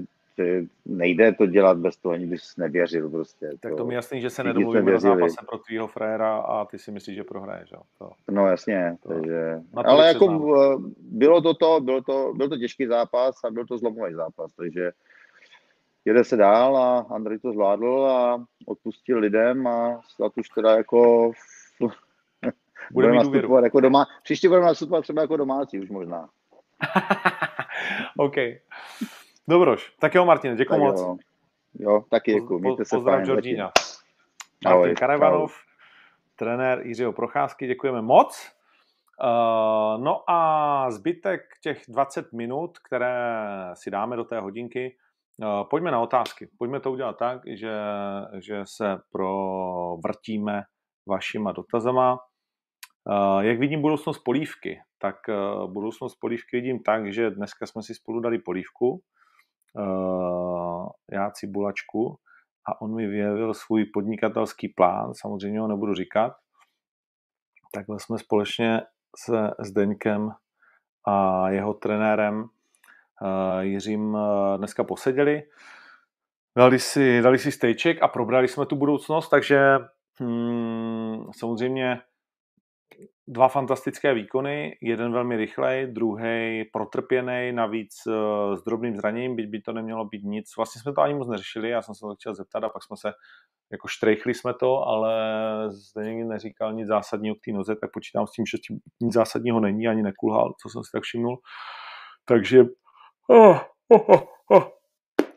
nejde 0.85 1.33
to 1.33 1.45
dělat 1.45 1.77
bez 1.77 1.97
toho, 1.97 2.13
ani 2.13 2.25
bys 2.25 2.57
nevěřil 2.57 3.09
prostě. 3.09 3.49
Tak 3.59 3.71
to, 3.71 3.77
to 3.77 3.85
mi 3.85 3.93
jasný, 3.93 4.21
že 4.21 4.29
se 4.29 4.43
nedomluvíme 4.43 4.91
na 4.91 4.99
zápase 4.99 5.45
pro 5.49 5.57
tvýho 5.57 5.87
fréra 5.87 6.37
a 6.37 6.65
ty 6.65 6.79
si 6.79 6.91
myslíš, 6.91 7.15
že 7.15 7.23
prohraješ, 7.23 7.71
jo? 7.71 7.81
To, 7.99 8.11
no 8.31 8.47
jasně, 8.47 8.97
to, 9.03 9.09
takže... 9.09 9.61
Ale 9.75 10.07
jako 10.07 10.25
znám. 10.25 10.93
bylo 10.97 11.41
to 11.41 11.53
to, 11.53 11.79
bylo 11.81 12.01
to, 12.01 12.33
byl 12.35 12.49
to 12.49 12.57
těžký 12.57 12.85
zápas 12.85 13.43
a 13.43 13.51
byl 13.51 13.65
to 13.65 13.77
zlomový 13.77 14.13
zápas, 14.13 14.53
takže 14.53 14.91
jede 16.05 16.23
se 16.23 16.37
dál 16.37 16.77
a 16.77 16.99
Andrej 16.99 17.39
to 17.39 17.51
zvládl 17.51 18.05
a 18.05 18.45
odpustil 18.65 19.19
lidem 19.19 19.67
a 19.67 20.01
snad 20.15 20.31
už 20.35 20.49
teda 20.49 20.77
jako 20.77 21.31
budeme 22.91 23.15
nastupovat 23.15 23.63
jako 23.63 23.79
doma. 23.79 24.07
Příště 24.23 24.47
budeme 24.47 24.67
nastupovat 24.67 25.01
třeba 25.01 25.21
jako 25.21 25.37
domácí 25.37 25.79
už 25.79 25.89
možná. 25.89 26.29
OK. 28.17 28.35
Dobroš. 29.47 29.93
Tak 29.99 30.15
jo, 30.15 30.25
Martin, 30.25 30.55
děkuji 30.55 30.79
moc. 30.79 31.01
Jo. 31.01 31.17
jo, 31.73 32.03
taky 32.09 32.33
děkuji. 32.33 32.59
Mějte 32.59 32.85
se 32.85 32.95
Pozdrav 32.95 33.21
Georgina. 33.21 33.71
Martin 34.65 34.95
Karavanov, 34.95 35.53
trenér 36.35 36.81
Jiřího 36.85 37.13
Procházky, 37.13 37.67
děkujeme 37.67 38.01
moc. 38.01 38.51
Uh, 39.23 40.03
no 40.03 40.29
a 40.29 40.91
zbytek 40.91 41.41
těch 41.61 41.83
20 41.87 42.33
minut, 42.33 42.79
které 42.79 43.35
si 43.73 43.91
dáme 43.91 44.15
do 44.15 44.23
té 44.23 44.39
hodinky, 44.39 44.97
uh, 45.37 45.69
pojďme 45.69 45.91
na 45.91 45.99
otázky. 45.99 46.49
Pojďme 46.57 46.79
to 46.79 46.91
udělat 46.91 47.17
tak, 47.17 47.41
že, 47.47 47.73
že 48.39 48.61
se 48.63 48.97
provrtíme 49.11 50.63
vašima 51.07 51.51
dotazama. 51.51 52.13
Uh, 52.13 53.39
jak 53.39 53.59
vidím 53.59 53.81
budoucnost 53.81 54.19
polívky? 54.19 54.81
Tak 54.97 55.15
uh, 55.29 55.71
budoucnost 55.73 56.15
polívky 56.15 56.57
vidím 56.57 56.83
tak, 56.83 57.13
že 57.13 57.29
dneska 57.29 57.65
jsme 57.65 57.83
si 57.83 57.95
spolu 57.95 58.19
dali 58.19 58.39
polívku, 58.39 58.89
uh, 58.89 58.99
já 61.11 61.31
cibulačku 61.31 62.19
a 62.69 62.81
on 62.81 62.95
mi 62.95 63.07
vyjevil 63.07 63.53
svůj 63.53 63.85
podnikatelský 63.85 64.69
plán, 64.69 65.13
samozřejmě 65.13 65.59
ho 65.59 65.67
nebudu 65.67 65.93
říkat. 65.93 66.33
Takhle 67.73 67.99
jsme 67.99 68.17
společně 68.17 68.81
se 69.17 69.51
Zdeňkem 69.59 70.29
a 71.07 71.49
jeho 71.49 71.73
trenérem 71.73 72.41
uh, 72.43 73.59
Jiřím 73.59 74.13
uh, 74.13 74.57
dneska 74.57 74.83
poseděli. 74.83 75.43
Dali 76.57 76.79
si, 76.79 77.21
dali 77.21 77.39
si 77.39 77.51
stejček 77.51 78.03
a 78.03 78.07
probrali 78.07 78.47
jsme 78.47 78.65
tu 78.65 78.75
budoucnost, 78.75 79.29
takže 79.29 79.77
hmm, 80.19 81.25
samozřejmě 81.35 82.01
dva 83.27 83.47
fantastické 83.47 84.13
výkony, 84.13 84.77
jeden 84.81 85.11
velmi 85.13 85.37
rychlej, 85.37 85.87
druhý 85.87 86.63
protrpěný, 86.73 87.51
navíc 87.51 87.93
uh, 88.07 88.55
s 88.55 88.63
drobným 88.63 88.95
zraněním, 88.95 89.35
byť 89.35 89.49
by 89.49 89.61
to 89.61 89.73
nemělo 89.73 90.05
být 90.05 90.23
nic. 90.23 90.55
Vlastně 90.57 90.81
jsme 90.81 90.93
to 90.93 91.01
ani 91.01 91.13
moc 91.13 91.27
neřešili, 91.27 91.69
já 91.69 91.81
jsem 91.81 91.95
se 91.95 91.99
to 92.01 92.15
chtěl 92.15 92.35
zeptat 92.35 92.63
a 92.63 92.69
pak 92.69 92.83
jsme 92.83 92.97
se, 92.97 93.11
jako 93.71 93.87
štrejchli 93.87 94.33
jsme 94.33 94.53
to, 94.53 94.83
ale 94.83 95.13
zde 95.71 96.05
někdy 96.05 96.25
neříkal 96.25 96.73
nic 96.73 96.87
zásadního 96.87 97.35
k 97.35 97.39
té 97.45 97.51
noze, 97.51 97.75
tak 97.75 97.91
počítám 97.93 98.27
s 98.27 98.31
tím, 98.31 98.45
že 98.45 98.57
tím 98.57 98.79
nic 99.01 99.13
zásadního 99.13 99.59
není, 99.59 99.87
ani 99.87 100.03
nekulhal, 100.03 100.53
co 100.61 100.69
jsem 100.69 100.83
si 100.83 100.89
tak 100.93 101.03
všimnul. 101.03 101.37
Takže 102.25 102.63
oh, 103.29 103.59
oh, 103.89 104.09
oh, 104.09 104.23
oh. 104.51 104.63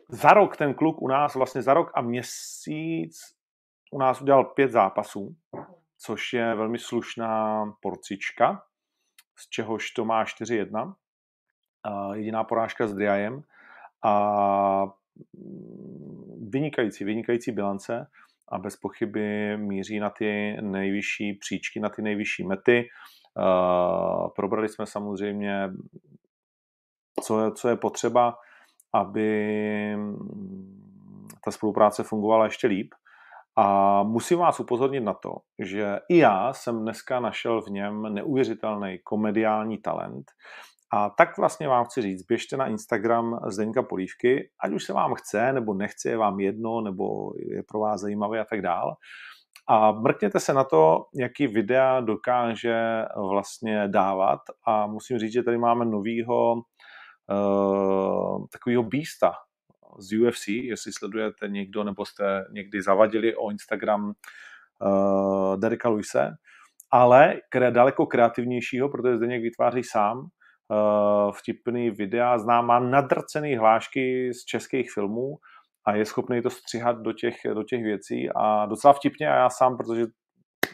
za 0.09 0.29
rok 0.29 0.57
ten 0.57 0.73
kluk 0.73 1.01
u 1.01 1.07
nás, 1.07 1.35
vlastně 1.35 1.61
za 1.61 1.73
rok 1.73 1.91
a 1.95 2.01
měsíc 2.01 3.17
u 3.91 3.99
nás 3.99 4.21
udělal 4.21 4.43
pět 4.43 4.71
zápasů, 4.71 5.35
což 5.97 6.33
je 6.33 6.55
velmi 6.55 6.79
slušná 6.79 7.63
porcička, 7.81 8.63
z 9.39 9.49
čehož 9.49 9.91
to 9.91 10.05
má 10.05 10.23
4-1. 10.23 10.95
Jediná 12.13 12.43
porážka 12.43 12.87
s 12.87 12.93
Driajem 12.93 13.43
a 14.03 14.83
vynikající, 16.49 17.03
vynikající 17.03 17.51
bilance 17.51 18.07
a 18.47 18.59
bez 18.59 18.75
pochyby 18.75 19.57
míří 19.57 19.99
na 19.99 20.09
ty 20.09 20.57
nejvyšší 20.61 21.33
příčky, 21.33 21.79
na 21.79 21.89
ty 21.89 22.01
nejvyšší 22.01 22.43
mety. 22.43 22.89
Probrali 24.35 24.69
jsme 24.69 24.85
samozřejmě, 24.85 25.69
co 27.23 27.45
je, 27.45 27.51
co 27.51 27.69
je 27.69 27.75
potřeba, 27.75 28.37
aby 28.93 29.97
ta 31.45 31.51
spolupráce 31.51 32.03
fungovala 32.03 32.45
ještě 32.45 32.67
líp. 32.67 32.93
A 33.59 34.03
musím 34.03 34.39
vás 34.39 34.59
upozornit 34.59 34.99
na 34.99 35.13
to, 35.13 35.35
že 35.59 35.99
i 36.09 36.17
já 36.17 36.53
jsem 36.53 36.81
dneska 36.81 37.19
našel 37.19 37.61
v 37.61 37.67
něm 37.67 38.13
neuvěřitelný 38.13 38.99
komediální 39.03 39.77
talent. 39.77 40.25
A 40.93 41.09
tak 41.09 41.37
vlastně 41.37 41.67
vám 41.67 41.85
chci 41.85 42.01
říct, 42.01 42.23
běžte 42.23 42.57
na 42.57 42.67
Instagram 42.67 43.39
Zdeňka 43.47 43.83
Polívky, 43.83 44.49
ať 44.63 44.71
už 44.73 44.83
se 44.83 44.93
vám 44.93 45.13
chce, 45.13 45.53
nebo 45.53 45.73
nechce, 45.73 46.09
je 46.09 46.17
vám 46.17 46.39
jedno, 46.39 46.81
nebo 46.81 47.33
je 47.37 47.63
pro 47.63 47.79
vás 47.79 48.01
zajímavý 48.01 48.39
a 48.39 48.45
tak 48.45 48.61
dál. 48.61 48.95
A 49.69 49.91
mrkněte 49.91 50.39
se 50.39 50.53
na 50.53 50.63
to, 50.63 51.05
jaký 51.15 51.47
videa 51.47 51.99
dokáže 51.99 53.05
vlastně 53.29 53.87
dávat. 53.87 54.39
A 54.67 54.87
musím 54.87 55.19
říct, 55.19 55.33
že 55.33 55.43
tady 55.43 55.57
máme 55.57 55.85
novýho 55.85 56.53
uh, 56.53 58.45
takového 58.51 58.83
býsta, 58.83 59.33
z 59.97 60.19
UFC, 60.19 60.47
jestli 60.47 60.93
sledujete 60.93 61.47
někdo 61.47 61.83
nebo 61.83 62.05
jste 62.05 62.45
někdy 62.51 62.81
zavadili 62.81 63.35
o 63.35 63.51
Instagram 63.51 64.05
uh, 64.05 65.59
Dereka 65.59 65.89
Luise, 65.89 66.31
ale 66.91 67.35
kre, 67.49 67.71
daleko 67.71 68.05
kreativnějšího, 68.05 68.89
protože 68.89 69.17
zde 69.17 69.27
někdy 69.27 69.49
vytváří 69.49 69.83
sám 69.83 70.19
uh, 70.19 71.31
vtipný 71.31 71.89
videa, 71.91 72.37
zná, 72.37 72.61
má 72.61 72.79
nadrcený 72.79 73.55
hlášky 73.55 74.33
z 74.33 74.45
českých 74.45 74.91
filmů 74.91 75.35
a 75.85 75.95
je 75.95 76.05
schopný 76.05 76.41
to 76.41 76.49
střihat 76.49 76.97
do 77.01 77.13
těch, 77.13 77.35
do 77.53 77.63
těch 77.63 77.83
věcí 77.83 78.29
a 78.35 78.65
docela 78.65 78.93
vtipně 78.93 79.29
a 79.29 79.35
já 79.35 79.49
sám, 79.49 79.77
protože 79.77 80.05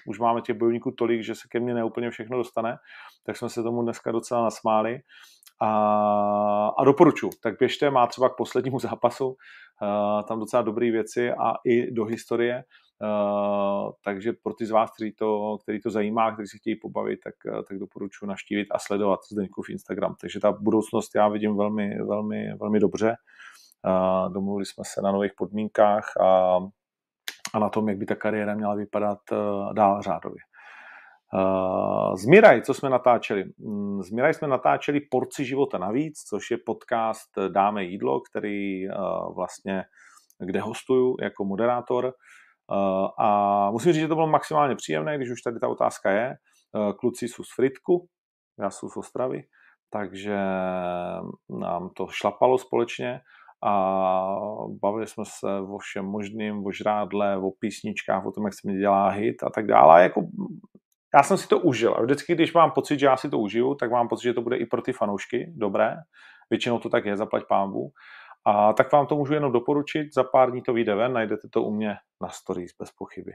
už 0.07 0.19
máme 0.19 0.41
těch 0.41 0.57
bojovníků 0.57 0.91
tolik, 0.91 1.23
že 1.23 1.35
se 1.35 1.41
ke 1.51 1.59
mně 1.59 1.73
neúplně 1.73 2.09
všechno 2.09 2.37
dostane, 2.37 2.77
tak 3.25 3.37
jsme 3.37 3.49
se 3.49 3.63
tomu 3.63 3.81
dneska 3.81 4.11
docela 4.11 4.43
nasmáli 4.43 4.99
a, 5.61 6.67
a 6.77 6.83
doporučuji. 6.83 7.29
Tak 7.43 7.59
běžte, 7.59 7.89
má 7.89 8.07
třeba 8.07 8.29
k 8.29 8.35
poslednímu 8.35 8.79
zápasu 8.89 9.27
uh, 9.27 9.35
tam 10.27 10.39
docela 10.39 10.61
dobré 10.61 10.91
věci 10.91 11.31
a 11.31 11.53
i 11.65 11.91
do 11.91 12.05
historie. 12.05 12.63
Uh, 13.01 13.91
takže 14.03 14.33
pro 14.43 14.53
ty 14.53 14.65
z 14.65 14.71
vás, 14.71 14.91
který 14.91 15.13
to, 15.13 15.57
který 15.63 15.81
to 15.81 15.89
zajímá, 15.89 16.31
kteří 16.31 16.47
se 16.47 16.57
chtějí 16.57 16.75
pobavit, 16.75 17.19
tak, 17.23 17.33
tak 17.67 17.79
doporučuji 17.79 18.25
naštívit 18.25 18.67
a 18.71 18.79
sledovat 18.79 19.19
Zdeňkův 19.31 19.69
Instagram. 19.69 20.15
Takže 20.21 20.39
ta 20.39 20.51
budoucnost 20.51 21.15
já 21.15 21.27
vidím 21.27 21.57
velmi, 21.57 22.03
velmi, 22.03 22.53
velmi 22.53 22.79
dobře. 22.79 23.15
Uh, 23.87 24.33
domluvili 24.33 24.65
jsme 24.65 24.83
se 24.87 25.01
na 25.01 25.11
nových 25.11 25.31
podmínkách 25.37 26.17
a, 26.21 26.59
a 27.53 27.59
na 27.59 27.69
tom, 27.69 27.89
jak 27.89 27.97
by 27.97 28.05
ta 28.05 28.15
kariéra 28.15 28.55
měla 28.55 28.75
vypadat 28.75 29.19
uh, 29.31 29.73
dál 29.73 30.01
řádově. 30.01 30.39
Uh, 31.35 32.15
z 32.15 32.25
Miraj, 32.25 32.61
co 32.61 32.73
jsme 32.73 32.89
natáčeli? 32.89 33.43
Mm, 33.57 34.03
z 34.03 34.11
Miraj 34.11 34.33
jsme 34.33 34.47
natáčeli 34.47 34.99
Porci 35.11 35.45
života 35.45 35.77
navíc, 35.77 36.19
což 36.29 36.51
je 36.51 36.57
podcast 36.65 37.29
Dáme 37.49 37.83
jídlo, 37.83 38.21
který 38.21 38.89
uh, 38.89 39.35
vlastně, 39.35 39.83
kde 40.45 40.61
hostuju 40.61 41.15
jako 41.21 41.45
moderátor. 41.45 42.05
Uh, 42.05 43.07
a 43.25 43.71
musím 43.71 43.93
říct, 43.93 44.01
že 44.01 44.07
to 44.07 44.15
bylo 44.15 44.27
maximálně 44.27 44.75
příjemné, 44.75 45.17
když 45.17 45.31
už 45.31 45.41
tady 45.41 45.59
ta 45.59 45.67
otázka 45.67 46.11
je. 46.11 46.35
Kluci 46.99 47.27
jsou 47.27 47.43
z 47.43 47.55
Fritku, 47.55 48.07
já 48.59 48.69
jsem 48.69 48.89
z 48.89 48.97
Ostravy, 48.97 49.43
takže 49.89 50.37
nám 51.59 51.89
to 51.95 52.07
šlapalo 52.09 52.57
společně 52.57 53.19
a 53.65 53.95
bavili 54.81 55.07
jsme 55.07 55.23
se 55.25 55.59
o 55.59 55.77
všem 55.77 56.05
možným, 56.05 56.65
o 56.65 56.71
žrádle, 56.71 57.37
o 57.37 57.51
písničkách, 57.59 58.25
o 58.25 58.31
tom, 58.31 58.45
jak 58.45 58.53
se 58.53 58.71
mi 58.71 58.79
dělá 58.79 59.09
hit 59.09 59.43
a 59.43 59.49
tak 59.49 59.67
dále. 59.67 59.95
A 59.95 59.99
jako 59.99 60.21
já 61.15 61.23
jsem 61.23 61.37
si 61.37 61.47
to 61.47 61.59
užil. 61.59 61.95
A 61.97 62.01
vždycky, 62.01 62.35
když 62.35 62.53
mám 62.53 62.71
pocit, 62.71 62.99
že 62.99 63.05
já 63.05 63.17
si 63.17 63.29
to 63.29 63.39
užiju, 63.39 63.75
tak 63.75 63.91
mám 63.91 64.07
pocit, 64.07 64.23
že 64.23 64.33
to 64.33 64.41
bude 64.41 64.57
i 64.57 64.65
pro 64.65 64.81
ty 64.81 64.93
fanoušky 64.93 65.53
dobré. 65.55 65.95
Většinou 66.49 66.79
to 66.79 66.89
tak 66.89 67.05
je, 67.05 67.17
zaplať 67.17 67.43
pámbu. 67.49 67.91
A 68.45 68.73
tak 68.73 68.91
vám 68.91 69.07
to 69.07 69.15
můžu 69.15 69.33
jenom 69.33 69.51
doporučit. 69.51 70.13
Za 70.13 70.23
pár 70.23 70.51
dní 70.51 70.61
to 70.61 70.73
vyjde 70.73 70.95
ven, 70.95 71.13
najdete 71.13 71.47
to 71.49 71.63
u 71.63 71.71
mě 71.71 71.95
na 72.21 72.29
stories 72.29 72.71
bez 72.79 72.91
pochyby. 72.91 73.31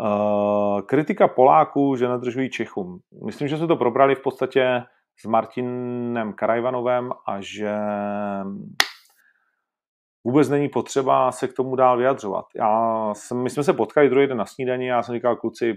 Uh, 0.00 0.80
kritika 0.80 1.28
Poláků, 1.28 1.96
že 1.96 2.08
nedržují 2.08 2.50
Čechům. 2.50 2.98
Myslím, 3.24 3.48
že 3.48 3.56
jsme 3.56 3.66
to 3.66 3.76
probrali 3.76 4.14
v 4.14 4.22
podstatě 4.22 4.82
s 5.18 5.24
Martinem 5.24 6.32
Karajvanovem 6.32 7.12
a 7.26 7.40
že 7.40 7.76
vůbec 10.24 10.48
není 10.48 10.68
potřeba 10.68 11.32
se 11.32 11.48
k 11.48 11.52
tomu 11.52 11.76
dál 11.76 11.98
vyjadřovat. 11.98 12.44
Já 12.56 13.10
jsem, 13.14 13.42
my 13.42 13.50
jsme 13.50 13.64
se 13.64 13.72
potkali 13.72 14.08
druhý 14.08 14.26
den 14.26 14.36
na 14.36 14.46
snídani 14.46 14.92
a 14.92 14.96
já 14.96 15.02
jsem 15.02 15.14
říkal, 15.14 15.36
kluci, 15.36 15.74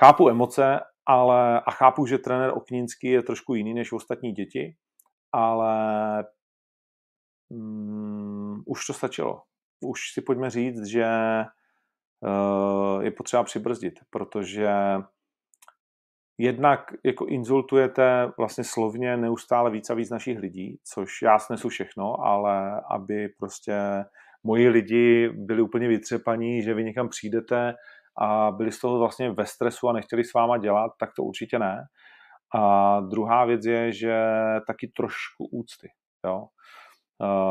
Chápu 0.00 0.28
emoce, 0.28 0.80
ale 1.06 1.60
a 1.60 1.70
chápu, 1.70 2.06
že 2.06 2.18
trenér 2.18 2.50
Oknínský 2.54 3.06
je 3.06 3.22
trošku 3.22 3.54
jiný 3.54 3.74
než 3.74 3.92
ostatní 3.92 4.32
děti, 4.32 4.76
ale 5.32 5.74
mm, 7.50 8.62
už 8.66 8.86
to 8.86 8.92
stačilo. 8.92 9.42
Už 9.80 10.00
si 10.12 10.22
pojďme 10.22 10.50
říct, 10.50 10.84
že 10.84 11.06
uh, 12.20 13.02
je 13.02 13.10
potřeba 13.10 13.42
přibrzdit, 13.42 13.94
protože 14.10 14.70
jednak 16.38 16.80
jako 17.04 17.26
insultujete 17.26 18.32
vlastně 18.38 18.64
slovně 18.64 19.16
neustále 19.16 19.70
víc 19.70 19.90
a 19.90 19.94
víc 19.94 20.10
našich 20.10 20.38
lidí, 20.38 20.80
což 20.84 21.22
já 21.22 21.38
snesu 21.38 21.68
všechno, 21.68 22.20
ale 22.20 22.82
aby 22.90 23.28
prostě 23.28 24.04
moji 24.42 24.68
lidi 24.68 25.28
byli 25.28 25.62
úplně 25.62 25.88
vytřepaní, 25.88 26.62
že 26.62 26.74
vy 26.74 26.84
někam 26.84 27.08
přijdete 27.08 27.74
a 28.18 28.50
byli 28.50 28.72
z 28.72 28.80
toho 28.80 28.98
vlastně 28.98 29.30
ve 29.30 29.46
stresu 29.46 29.88
a 29.88 29.92
nechtěli 29.92 30.24
s 30.24 30.34
váma 30.34 30.58
dělat, 30.58 30.92
tak 30.98 31.10
to 31.16 31.22
určitě 31.22 31.58
ne. 31.58 31.84
A 32.54 33.00
druhá 33.00 33.44
věc 33.44 33.64
je, 33.64 33.92
že 33.92 34.24
taky 34.66 34.88
trošku 34.96 35.48
úcty. 35.52 35.88
Jo? 36.26 36.46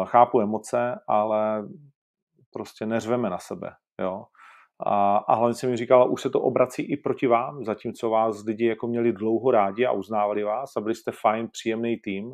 Chápu 0.05 0.41
emoce, 0.41 0.99
ale 1.07 1.64
prostě 2.53 2.86
neřveme 2.86 3.30
na 3.30 3.38
sebe. 3.38 3.72
Jo? 4.01 4.24
A, 4.86 5.18
a 5.18 5.36
hlavně 5.36 5.53
jsem 5.53 5.70
mi 5.70 5.78
říkala, 5.78 6.05
už 6.05 6.22
se 6.22 6.30
to 6.30 6.41
obrací 6.41 6.91
i 6.91 6.97
proti 6.97 7.28
vám, 7.28 7.66
zatímco 7.66 8.10
vás 8.10 8.43
lidi 8.45 8.66
jako 8.66 8.88
měli 8.88 9.14
dlouho 9.14 9.51
rádi 9.51 9.86
a 9.86 9.91
uznávali 9.91 10.43
vás 10.43 10.78
a 10.78 10.82
byli 10.82 10.95
jste 10.95 11.12
fajn, 11.12 11.47
příjemný 11.51 11.97
tým, 11.97 12.34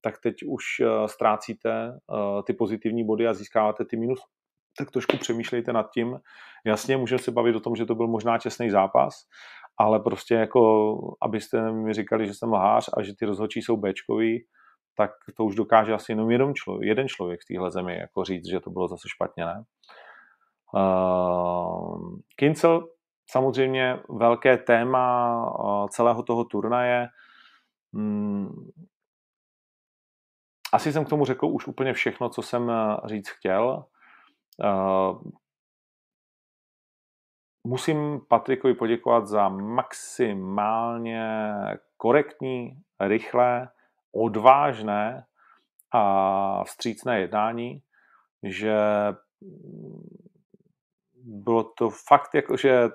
tak 0.00 0.14
teď 0.22 0.34
už 0.48 0.64
uh, 0.80 1.06
ztrácíte 1.06 1.88
uh, 1.90 2.42
ty 2.46 2.52
pozitivní 2.52 3.04
body 3.06 3.26
a 3.26 3.34
získáváte 3.34 3.84
ty 3.84 3.96
minus, 3.96 4.20
tak 4.78 4.90
trošku 4.90 5.16
přemýšlejte 5.16 5.72
nad 5.72 5.90
tím. 5.90 6.20
Jasně, 6.64 6.96
můžeme 6.96 7.18
se 7.18 7.30
bavit 7.30 7.56
o 7.56 7.60
tom, 7.60 7.76
že 7.76 7.86
to 7.86 7.94
byl 7.94 8.06
možná 8.06 8.38
čestný 8.38 8.70
zápas, 8.70 9.14
ale 9.78 10.00
prostě 10.00 10.34
jako, 10.34 10.94
abyste 11.22 11.72
mi 11.72 11.94
říkali, 11.94 12.26
že 12.26 12.34
jsem 12.34 12.52
lhář 12.52 12.90
a 12.96 13.02
že 13.02 13.12
ty 13.18 13.26
rozhodčí 13.26 13.62
jsou 13.62 13.76
Bčkový, 13.76 14.44
tak 14.96 15.10
to 15.36 15.44
už 15.44 15.54
dokáže 15.54 15.92
asi 15.92 16.12
jenom 16.12 16.30
jeden 16.30 16.54
člověk, 16.54 16.88
jeden 16.88 17.08
člověk 17.08 17.40
v 17.40 17.54
téhle 17.54 17.70
zemi 17.70 17.98
jako 17.98 18.24
říct, 18.24 18.48
že 18.48 18.60
to 18.60 18.70
bylo 18.70 18.88
zase 18.88 19.08
špatně, 19.08 19.44
ne? 19.44 19.64
Uh, 20.74 22.18
Kincel, 22.36 22.88
samozřejmě 23.30 23.98
velké 24.08 24.56
téma 24.56 25.36
uh, 25.58 25.88
celého 25.88 26.22
toho 26.22 26.44
turnaje. 26.44 27.08
Hmm, 27.94 28.70
asi 30.72 30.92
jsem 30.92 31.04
k 31.04 31.08
tomu 31.08 31.24
řekl 31.24 31.46
už 31.46 31.66
úplně 31.66 31.92
všechno, 31.92 32.28
co 32.28 32.42
jsem 32.42 32.62
uh, 32.68 33.06
říct 33.06 33.28
chtěl. 33.28 33.84
Uh, 34.64 35.20
musím 37.66 38.20
Patrikovi 38.28 38.74
poděkovat 38.74 39.26
za 39.26 39.48
maximálně 39.48 41.52
korektní, 41.96 42.82
rychlé, 43.00 43.68
odvážné 44.12 45.26
a 45.92 46.64
vstřícné 46.64 47.20
jednání, 47.20 47.82
že 48.42 48.76
bylo 51.14 51.64
to 51.64 51.90
fakt 51.90 52.34
jako, 52.34 52.56
že 52.56 52.88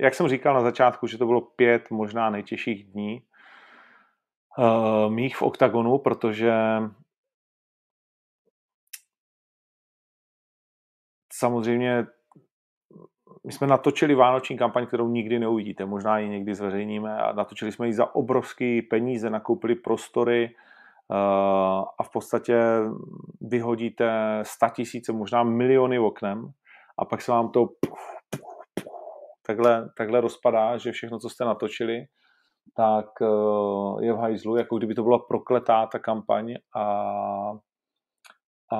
jak 0.00 0.14
jsem 0.14 0.28
říkal 0.28 0.54
na 0.54 0.60
začátku, 0.60 1.06
že 1.06 1.18
to 1.18 1.26
bylo 1.26 1.40
pět 1.40 1.90
možná 1.90 2.30
nejtěžších 2.30 2.84
dní 2.84 3.22
uh, 4.58 5.10
mých 5.10 5.36
v 5.36 5.42
OKTAGONu, 5.42 5.98
protože 5.98 6.52
samozřejmě 11.38 12.06
my 13.46 13.52
jsme 13.52 13.66
natočili 13.66 14.14
vánoční 14.14 14.58
kampaň, 14.58 14.86
kterou 14.86 15.08
nikdy 15.08 15.38
neuvidíte, 15.38 15.86
možná 15.86 16.18
ji 16.18 16.28
někdy 16.28 16.54
zveřejníme 16.54 17.18
a 17.18 17.32
natočili 17.32 17.72
jsme 17.72 17.86
ji 17.86 17.92
za 17.92 18.14
obrovský 18.14 18.82
peníze, 18.82 19.30
nakoupili 19.30 19.74
prostory 19.74 20.54
uh, 21.10 21.16
a 21.98 22.02
v 22.02 22.10
podstatě 22.12 22.58
vyhodíte 23.40 24.40
sta 24.42 24.68
tisíce, 24.68 25.12
možná 25.12 25.42
miliony 25.42 25.98
oknem 25.98 26.50
a 26.98 27.04
pak 27.04 27.22
se 27.22 27.32
vám 27.32 27.50
to 27.50 27.68
takhle, 29.46 29.90
takhle 29.96 30.20
rozpadá, 30.20 30.76
že 30.78 30.92
všechno, 30.92 31.18
co 31.18 31.28
jste 31.28 31.44
natočili, 31.44 32.06
tak 32.76 33.06
uh, 33.20 34.02
je 34.02 34.12
v 34.12 34.16
hajzlu, 34.16 34.56
jako 34.56 34.78
kdyby 34.78 34.94
to 34.94 35.02
byla 35.02 35.18
prokletá 35.18 35.86
ta 35.86 35.98
kampaň 35.98 36.54
a, 36.76 36.82
a 38.72 38.78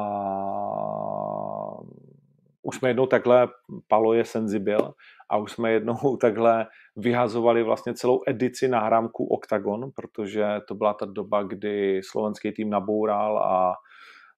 už 2.67 2.77
jsme 2.77 2.91
jednou 2.91 3.07
takhle, 3.07 3.49
Palo 3.89 4.13
je 4.13 4.25
senzibil, 4.25 4.95
a 5.31 5.37
už 5.37 5.53
jsme 5.53 5.73
jednou 5.73 6.17
takhle 6.21 6.67
vyhazovali 6.97 7.63
vlastně 7.63 7.95
celou 7.95 8.21
edici 8.27 8.69
náhrámku 8.69 9.27
Octagon, 9.27 9.91
protože 9.97 10.47
to 10.69 10.75
byla 10.75 10.95
ta 10.95 11.07
doba, 11.07 11.43
kdy 11.43 12.01
slovenský 12.05 12.53
tým 12.53 12.71
naboural 12.71 13.39
a 13.39 13.75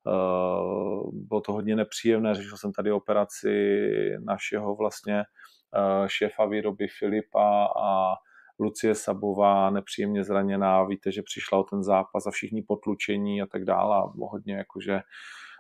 uh, 0.04 1.10
bylo 1.12 1.40
to 1.40 1.52
hodně 1.52 1.76
nepříjemné. 1.76 2.34
Řešil 2.34 2.56
jsem 2.56 2.72
tady 2.72 2.92
operaci 2.92 3.78
našeho 4.24 4.76
vlastně 4.76 5.16
uh, 5.18 6.06
šéfa 6.06 6.46
výroby 6.46 6.86
Filipa 6.98 7.68
a 7.82 8.14
Lucie 8.60 8.94
Sabová 8.94 9.70
nepříjemně 9.70 10.24
zraněná. 10.24 10.84
Víte, 10.84 11.12
že 11.12 11.22
přišla 11.22 11.58
o 11.58 11.62
ten 11.62 11.82
zápas 11.82 12.26
a 12.26 12.30
všichni 12.30 12.62
potlučení 12.62 13.42
a 13.42 13.46
tak 13.46 13.64
dále 13.64 13.96
a 13.96 14.12
hodně 14.18 14.54
jakože 14.54 14.94
uh, 14.94 15.00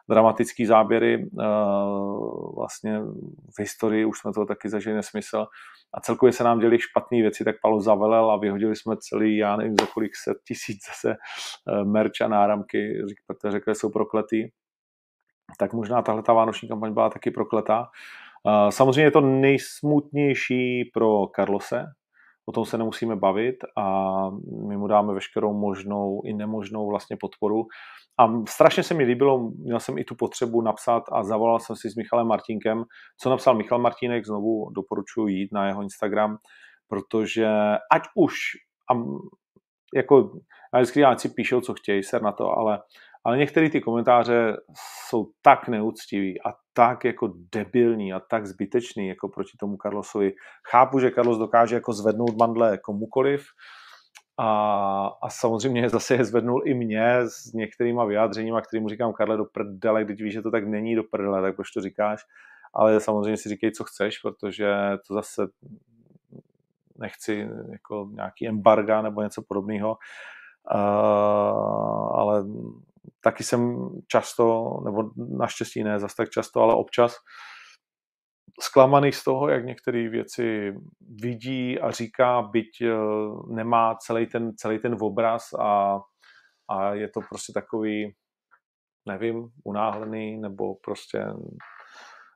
dramatický 0.08 0.66
záběry. 0.66 1.28
Eh, 1.40 1.44
vlastně 2.56 3.00
v 3.56 3.58
historii 3.58 4.04
už 4.04 4.18
jsme 4.18 4.32
to 4.32 4.46
taky 4.46 4.68
zažili 4.68 4.96
nesmysl. 4.96 5.46
A 5.94 6.00
celkově 6.00 6.32
se 6.32 6.44
nám 6.44 6.58
děli 6.58 6.78
špatné 6.78 7.18
věci, 7.22 7.44
tak 7.44 7.56
Palo 7.62 7.80
zavelel 7.80 8.30
a 8.30 8.36
vyhodili 8.36 8.76
jsme 8.76 8.96
celý, 8.96 9.36
já 9.36 9.56
nevím, 9.56 9.74
za 9.80 9.86
kolik 9.86 10.16
set 10.16 10.38
tisíc 10.48 10.78
zase 10.88 11.10
eh, 11.10 11.84
merch 11.84 12.22
a 12.24 12.28
náramky, 12.28 13.02
protože 13.26 13.52
řekli, 13.52 13.74
jsou 13.74 13.90
prokletý. 13.90 14.48
Tak 15.58 15.72
možná 15.72 16.02
tahle 16.02 16.22
ta 16.22 16.32
vánoční 16.32 16.68
kampaň 16.68 16.94
byla 16.94 17.10
taky 17.10 17.30
prokletá. 17.30 17.86
Eh, 18.48 18.72
samozřejmě 18.72 19.02
je 19.02 19.10
to 19.10 19.20
nejsmutnější 19.20 20.90
pro 20.94 21.26
Carlose, 21.36 21.84
o 22.48 22.52
tom 22.52 22.64
se 22.64 22.78
nemusíme 22.78 23.16
bavit 23.16 23.56
a 23.76 23.84
my 24.68 24.76
mu 24.76 24.86
dáme 24.86 25.14
veškerou 25.14 25.52
možnou 25.52 26.22
i 26.24 26.32
nemožnou 26.32 26.88
vlastně 26.88 27.16
podporu. 27.20 27.66
A 28.20 28.28
strašně 28.48 28.82
se 28.82 28.94
mi 28.94 29.04
líbilo, 29.04 29.50
měl 29.50 29.80
jsem 29.80 29.98
i 29.98 30.04
tu 30.04 30.14
potřebu 30.14 30.62
napsat 30.62 31.02
a 31.12 31.24
zavolal 31.24 31.60
jsem 31.60 31.76
si 31.76 31.90
s 31.90 31.96
Michalem 31.96 32.26
Martinkem. 32.26 32.84
Co 33.20 33.30
napsal 33.30 33.54
Michal 33.54 33.78
Martínek, 33.78 34.26
znovu 34.26 34.70
doporučuji 34.70 35.28
jít 35.28 35.52
na 35.52 35.66
jeho 35.66 35.82
Instagram, 35.82 36.36
protože 36.88 37.48
ať 37.92 38.02
už, 38.14 38.34
a 38.90 38.94
jako, 39.94 40.30
já 40.74 40.80
vždycky 40.80 41.04
ať 41.04 41.20
si 41.20 41.28
píšou, 41.28 41.60
co 41.60 41.74
chtějí, 41.74 42.02
ser 42.02 42.22
na 42.22 42.32
to, 42.32 42.50
ale, 42.58 42.80
ale 43.24 43.38
některé 43.38 43.70
ty 43.70 43.80
komentáře 43.80 44.56
jsou 45.08 45.30
tak 45.42 45.68
neúctiví 45.68 46.40
a 46.42 46.54
tak 46.72 47.04
jako 47.04 47.32
debilní 47.52 48.12
a 48.12 48.20
tak 48.20 48.46
zbytečný 48.46 49.08
jako 49.08 49.28
proti 49.28 49.56
tomu 49.60 49.76
Carlosovi. 49.82 50.32
Chápu, 50.70 50.98
že 50.98 51.10
Carlos 51.10 51.38
dokáže 51.38 51.74
jako 51.74 51.92
zvednout 51.92 52.36
mandle 52.38 52.78
komukoliv, 52.78 53.44
a, 54.38 55.06
a 55.22 55.30
samozřejmě 55.30 55.88
zase 55.90 56.14
je 56.14 56.24
zvednul 56.24 56.62
i 56.64 56.74
mě 56.74 57.20
s 57.20 57.52
některýma 57.52 58.04
vyjádřeníma, 58.04 58.60
kterým 58.60 58.88
říkám, 58.88 59.12
Karle, 59.12 59.36
do 59.36 59.44
prdele, 59.44 60.04
když 60.04 60.22
víš, 60.22 60.32
že 60.32 60.42
to 60.42 60.50
tak 60.50 60.68
není 60.68 60.94
do 60.94 61.02
prdele, 61.02 61.42
tak 61.42 61.56
proč 61.56 61.70
to 61.70 61.80
říkáš? 61.80 62.20
Ale 62.74 63.00
samozřejmě 63.00 63.36
si 63.36 63.48
říkej, 63.48 63.72
co 63.72 63.84
chceš, 63.84 64.18
protože 64.18 64.74
to 65.08 65.14
zase 65.14 65.46
nechci 66.98 67.48
jako 67.72 68.08
nějaký 68.12 68.48
embarga 68.48 69.02
nebo 69.02 69.22
něco 69.22 69.42
podobného. 69.48 69.96
Uh, 70.74 72.18
ale 72.18 72.44
taky 73.20 73.44
jsem 73.44 73.88
často, 74.08 74.76
nebo 74.84 75.10
naštěstí 75.38 75.84
ne 75.84 76.00
zase 76.00 76.14
tak 76.16 76.30
často, 76.30 76.60
ale 76.60 76.74
občas 76.74 77.16
zklamaný 78.60 79.12
z 79.12 79.24
toho, 79.24 79.48
jak 79.48 79.64
některé 79.64 80.08
věci 80.08 80.74
vidí 81.22 81.80
a 81.80 81.90
říká, 81.90 82.42
byť 82.42 82.82
eh, 82.82 82.94
nemá 83.54 83.94
celý 83.94 84.26
ten, 84.26 84.56
celý 84.56 84.78
ten 84.78 84.96
obraz 85.00 85.52
a, 85.52 86.00
a 86.70 86.94
je 86.94 87.08
to 87.08 87.20
prostě 87.28 87.52
takový, 87.52 88.14
nevím, 89.08 89.48
unáhlený 89.64 90.40
nebo 90.40 90.74
prostě 90.74 91.24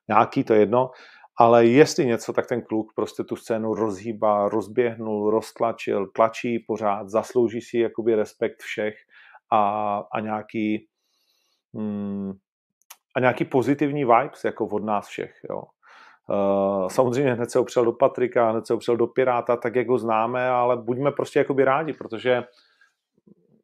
nějaký, 0.09 0.45
to 0.45 0.55
jedno, 0.55 0.91
ale 1.39 1.67
jestli 1.67 2.07
něco, 2.07 2.33
tak 2.33 2.47
ten 2.47 2.63
kluk 2.63 2.93
prostě 2.97 3.25
tu 3.25 3.37
scénu 3.37 3.75
rozhýbá, 3.75 4.49
rozběhnul, 4.49 5.31
roztlačil, 5.31 6.07
tlačí 6.07 6.59
pořád, 6.59 7.09
zaslouží 7.09 7.61
si 7.61 7.79
jakoby 7.79 8.15
respekt 8.15 8.63
všech 8.63 8.95
a, 9.53 10.05
a 10.13 10.21
nějaký 10.21 10.89
hmm, 11.75 12.33
a 13.17 13.21
nějaký 13.21 13.45
pozitivní 13.45 14.05
vibes 14.05 14.45
jako 14.45 14.67
od 14.67 14.85
nás 14.85 15.09
všech, 15.09 15.41
jo. 15.51 15.63
Uh, 16.29 16.89
samozřejmě 16.89 17.33
hned 17.33 17.51
se 17.51 17.59
opřel 17.59 17.85
do 17.85 17.93
Patrika, 17.93 18.51
hned 18.51 18.67
se 18.67 18.75
opřel 18.75 18.97
do 18.97 19.07
Piráta, 19.07 19.57
tak 19.57 19.75
jak 19.75 19.89
ho 19.89 19.99
známe, 19.99 20.49
ale 20.49 20.77
buďme 20.77 21.11
prostě 21.13 21.39
jakoby 21.39 21.65
rádi, 21.65 21.93
protože 21.93 22.45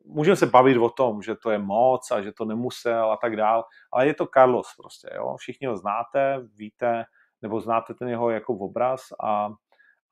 můžeme 0.05 0.37
se 0.37 0.47
bavit 0.47 0.77
o 0.79 0.91
tom, 0.91 1.23
že 1.23 1.35
to 1.35 1.51
je 1.51 1.59
moc 1.59 2.11
a 2.11 2.23
že 2.23 2.33
to 2.33 2.45
nemusel 2.45 3.13
a 3.13 3.17
tak 3.17 3.37
dál, 3.37 3.65
ale 3.93 4.07
je 4.07 4.15
to 4.15 4.27
Carlos 4.27 4.75
prostě, 4.83 5.09
jo. 5.17 5.37
Všichni 5.39 5.67
ho 5.67 5.77
znáte, 5.77 6.41
víte, 6.57 7.05
nebo 7.43 7.61
znáte 7.61 7.95
ten 7.95 8.09
jeho 8.09 8.31
jako 8.31 8.55
obraz 8.55 9.01
a, 9.23 9.51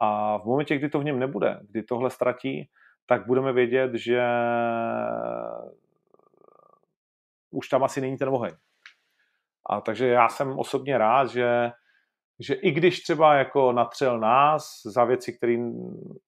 a 0.01 0.39
v 0.39 0.45
momentě, 0.45 0.77
kdy 0.79 0.89
to 0.89 1.01
v 1.01 1.05
něm 1.05 1.19
nebude, 1.19 1.61
kdy 1.71 1.83
tohle 1.83 2.11
ztratí, 2.11 2.71
tak 3.07 3.27
budeme 3.27 3.53
vědět, 3.53 3.95
že 3.95 4.23
už 7.51 7.69
tam 7.69 7.85
asi 7.85 8.01
není 8.01 8.17
ten 8.17 8.29
oheň. 8.29 8.53
A 9.71 9.81
takže 9.81 10.07
já 10.07 10.29
jsem 10.29 10.59
osobně 10.59 10.99
rád, 10.99 11.27
že 11.27 11.71
že 12.41 12.55
i 12.55 12.71
když 12.71 13.03
třeba 13.03 13.35
jako 13.35 13.73
natřel 13.73 14.21
nás 14.21 14.81
za 14.85 15.05
věci, 15.05 15.33
které 15.33 15.57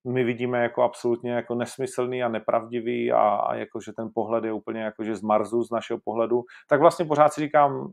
my 0.04 0.24
vidíme 0.24 0.62
jako 0.62 0.82
absolutně 0.82 1.32
jako 1.32 1.54
nesmyslný 1.54 2.22
a 2.22 2.28
nepravdivý 2.28 3.12
a, 3.12 3.20
a 3.20 3.54
jako, 3.54 3.80
že 3.80 3.92
ten 3.92 4.10
pohled 4.14 4.44
je 4.44 4.52
úplně 4.52 4.80
jako, 4.80 5.04
že 5.04 5.16
z 5.16 5.20
z 5.66 5.70
našeho 5.70 6.00
pohledu, 6.04 6.42
tak 6.68 6.80
vlastně 6.80 7.04
pořád 7.04 7.32
si 7.32 7.40
říkám, 7.40 7.92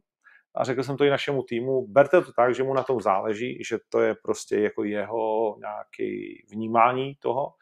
a 0.55 0.63
řekl 0.63 0.83
jsem 0.83 0.97
to 0.97 1.03
i 1.03 1.09
našemu 1.09 1.43
týmu, 1.43 1.88
berte 1.88 2.21
to 2.21 2.31
tak, 2.31 2.55
že 2.55 2.63
mu 2.63 2.73
na 2.73 2.83
tom 2.83 3.01
záleží, 3.01 3.63
že 3.69 3.77
to 3.89 4.01
je 4.01 4.15
prostě 4.23 4.59
jako 4.59 4.83
jeho 4.83 5.55
nějaký 5.59 6.43
vnímání 6.51 7.15
toho 7.15 7.53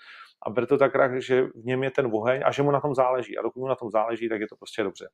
a 0.46 0.50
berte 0.50 0.68
to 0.68 0.78
tak, 0.78 1.22
že 1.22 1.44
v 1.44 1.66
něm 1.66 1.84
je 1.84 1.92
ten 1.92 2.10
oheň 2.14 2.42
a 2.46 2.52
že 2.52 2.64
mu 2.64 2.72
na 2.72 2.80
tom 2.82 2.96
záleží. 2.96 3.38
A 3.38 3.42
dokud 3.42 3.60
mu 3.60 3.68
na 3.68 3.76
tom 3.76 3.92
záleží, 3.92 4.30
tak 4.30 4.42
je 4.42 4.48
to 4.48 4.56
prostě 4.56 4.84
dobře. 4.84 5.10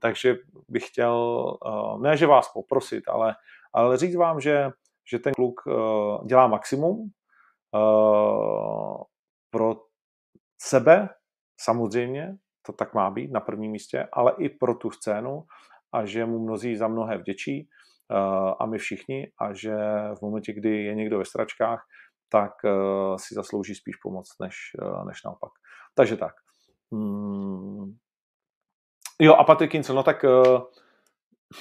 Takže 0.00 0.36
bych 0.68 0.86
chtěl, 0.86 1.46
eh, 1.66 1.98
ne 2.02 2.16
že 2.16 2.26
vás 2.26 2.52
poprosit, 2.52 3.08
ale 3.08 3.34
ale 3.76 3.96
říct 3.96 4.16
vám, 4.16 4.40
že, 4.40 4.70
že 5.10 5.18
ten 5.18 5.34
kluk 5.34 5.60
uh, 5.66 6.26
dělá 6.26 6.46
maximum 6.46 7.10
uh, 7.74 9.02
pro 9.50 9.76
sebe, 10.60 11.08
samozřejmě, 11.60 12.36
to 12.66 12.72
tak 12.72 12.94
má 12.94 13.10
být 13.10 13.32
na 13.32 13.40
prvním 13.40 13.72
místě, 13.72 14.08
ale 14.12 14.32
i 14.38 14.48
pro 14.48 14.74
tu 14.74 14.90
scénu 14.90 15.44
a 15.92 16.04
že 16.04 16.26
mu 16.26 16.38
mnozí 16.38 16.76
za 16.76 16.88
mnohé 16.88 17.18
vděčí 17.18 17.68
a 18.58 18.66
my 18.66 18.78
všichni 18.78 19.32
a 19.40 19.52
že 19.52 19.76
v 20.18 20.22
momentě, 20.22 20.52
kdy 20.52 20.84
je 20.84 20.94
někdo 20.94 21.18
ve 21.18 21.24
stračkách, 21.24 21.84
tak 22.28 22.52
uh, 22.64 23.16
si 23.16 23.34
zaslouží 23.34 23.74
spíš 23.74 23.96
pomoc, 23.96 24.28
než, 24.40 24.56
uh, 24.82 25.06
než 25.06 25.22
naopak. 25.24 25.52
Takže 25.94 26.16
tak. 26.16 26.34
Hmm. 26.92 27.96
Jo, 29.20 29.34
a 29.34 29.44
Patrick 29.44 29.72
Kincel, 29.72 29.96
no 29.96 30.02
tak 30.02 30.24
uh, 30.24 30.62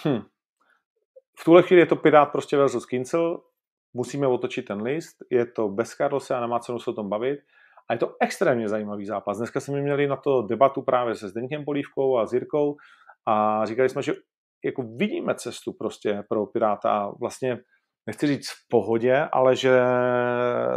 hm, 0.05 0.21
v 1.39 1.43
tuhle 1.43 1.63
chvíli 1.63 1.81
je 1.81 1.85
to 1.85 1.95
Pirát 1.95 2.31
prostě 2.31 2.57
versus 2.57 2.85
Kincel, 2.85 3.41
musíme 3.93 4.27
otočit 4.27 4.65
ten 4.65 4.81
list, 4.81 5.17
je 5.31 5.45
to 5.45 5.69
bez 5.69 5.89
Carlose 5.89 6.35
a 6.35 6.41
nemá 6.41 6.59
cenu 6.59 6.79
se 6.79 6.89
o 6.89 6.93
tom 6.93 7.09
bavit. 7.09 7.39
A 7.89 7.93
je 7.93 7.99
to 7.99 8.15
extrémně 8.21 8.69
zajímavý 8.69 9.05
zápas. 9.05 9.37
Dneska 9.37 9.59
jsme 9.59 9.81
měli 9.81 10.07
na 10.07 10.15
to 10.15 10.41
debatu 10.41 10.81
právě 10.81 11.15
se 11.15 11.29
Zdeňkem 11.29 11.65
Polívkou 11.65 12.17
a 12.17 12.25
Zirkou 12.25 12.77
a 13.25 13.65
říkali 13.65 13.89
jsme, 13.89 14.03
že 14.03 14.13
jako 14.65 14.81
vidíme 14.81 15.35
cestu 15.35 15.73
prostě 15.73 16.23
pro 16.29 16.45
Piráta 16.45 16.91
a 16.91 17.09
vlastně 17.19 17.59
nechci 18.07 18.27
říct 18.27 18.49
v 18.49 18.67
pohodě, 18.69 19.27
ale 19.31 19.55
že 19.55 19.81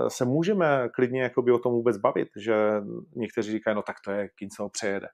se 0.09 0.24
můžeme 0.24 0.89
klidně 0.95 1.22
jakoby 1.22 1.53
o 1.53 1.59
tom 1.59 1.72
vůbec 1.72 1.97
bavit, 1.97 2.29
že 2.37 2.55
někteří 3.16 3.53
říkají, 3.53 3.74
no 3.74 3.83
tak 3.83 3.97
to 4.05 4.11
je, 4.11 4.29
Kincel 4.29 4.68
přejede. 4.68 5.09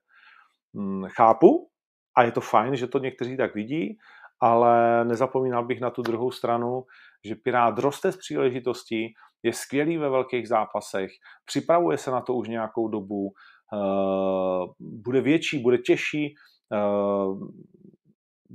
Hmm, 0.75 1.05
chápu 1.09 1.69
a 2.17 2.23
je 2.23 2.33
to 2.33 2.41
fajn, 2.41 2.77
že 2.77 2.87
to 2.87 2.99
někteří 2.99 3.37
tak 3.37 3.55
vidí 3.55 3.99
ale 4.45 5.05
nezapomínal 5.05 5.65
bych 5.65 5.81
na 5.81 5.91
tu 5.91 6.03
druhou 6.03 6.31
stranu, 6.31 6.85
že 7.25 7.35
Pirát 7.35 7.79
roste 7.79 8.13
z 8.13 8.17
příležitostí, 8.17 9.15
je 9.43 9.53
skvělý 9.53 9.97
ve 9.97 10.09
velkých 10.09 10.49
zápasech, 10.49 11.11
připravuje 11.45 11.99
se 11.99 12.11
na 12.11 12.21
to 12.21 12.35
už 12.35 12.49
nějakou 12.49 12.89
dobu, 12.89 13.33
uh, 13.73 14.73
bude 14.81 15.21
větší, 15.21 15.59
bude 15.59 15.79
těžší, 15.79 16.35
uh, 16.73 17.49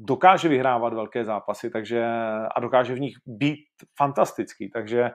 dokáže 0.02 0.50
vyhrávat 0.50 0.94
velké 0.94 1.26
zápasy 1.26 1.70
takže, 1.70 2.06
a 2.56 2.60
dokáže 2.60 2.94
v 2.94 3.00
nich 3.00 3.14
být 3.26 3.60
fantastický. 3.98 4.70
Takže 4.70 5.12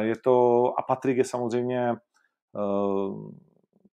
je 0.00 0.16
to, 0.24 0.66
a 0.78 0.82
Patrik 0.82 1.16
je 1.16 1.24
samozřejmě, 1.24 1.94
uh, 2.52 3.30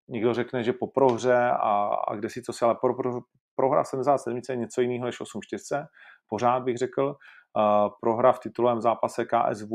někdo 0.08 0.34
řekne, 0.34 0.62
že 0.62 0.72
po 0.72 0.86
prohře 0.86 1.50
a, 1.50 1.94
a 2.08 2.14
kde 2.14 2.30
si 2.30 2.42
co 2.42 2.52
si, 2.52 2.64
ale 2.64 2.74
pro, 2.74 2.94
pro, 2.94 3.20
prohra 3.56 3.82
v 3.82 3.88
77 3.88 4.40
je 4.50 4.56
něco 4.56 4.80
jiného 4.80 5.06
než 5.06 5.20
8-4, 5.20 5.86
pořád 6.28 6.62
bych 6.62 6.76
řekl. 6.78 7.16
Uh, 7.56 7.88
prohra 8.00 8.32
v 8.32 8.40
titulovém 8.40 8.80
zápase 8.80 9.24
KSV, 9.24 9.68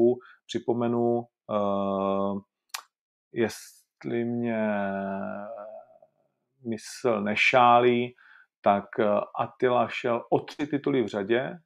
připomenu, 0.45 1.23
jestli 3.33 4.25
mě 4.25 4.71
mysl 6.65 7.21
nešálí, 7.21 8.15
tak 8.61 8.85
Attila 9.35 9.87
šel 9.87 10.25
o 10.29 10.39
tři 10.39 10.67
tituly 10.67 11.03
v 11.03 11.07
řadě 11.07 11.59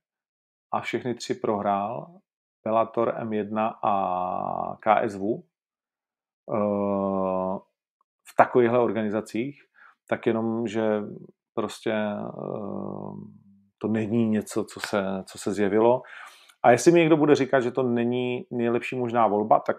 a 0.74 0.82
všechny 0.82 1.16
tři 1.16 1.36
prohrál. 1.36 2.18
Bellator 2.66 3.16
M1 3.16 3.74
a 3.84 4.78
KSV 4.80 5.22
v 8.30 8.36
takovýchhle 8.38 8.80
organizacích, 8.80 9.62
tak 10.10 10.28
jenom, 10.28 10.68
že 10.68 11.02
prostě 11.54 11.94
to 13.78 13.88
není 13.88 14.30
něco, 14.30 14.64
co 14.64 14.80
se, 14.80 15.24
co 15.26 15.38
se 15.38 15.54
zjevilo. 15.54 16.02
A 16.64 16.72
jestli 16.72 16.92
mi 16.92 17.00
někdo 17.00 17.18
bude 17.18 17.36
říkat, 17.36 17.60
že 17.60 17.72
to 17.72 17.84
není 17.84 18.46
nejlepší 18.52 18.96
možná 18.96 19.28
volba, 19.28 19.60
tak 19.60 19.78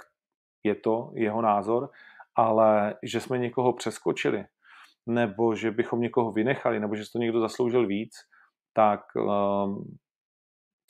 je 0.64 0.74
to 0.74 1.10
jeho 1.14 1.42
názor, 1.42 1.90
ale 2.34 2.96
že 3.02 3.20
jsme 3.20 3.38
někoho 3.38 3.72
přeskočili, 3.72 4.46
nebo 5.06 5.54
že 5.54 5.70
bychom 5.70 6.00
někoho 6.00 6.32
vynechali, 6.32 6.80
nebo 6.80 6.96
že 6.96 7.02
to 7.12 7.18
někdo 7.18 7.40
zasloužil 7.40 7.86
víc, 7.86 8.12
tak 8.72 9.00
um, 9.16 9.96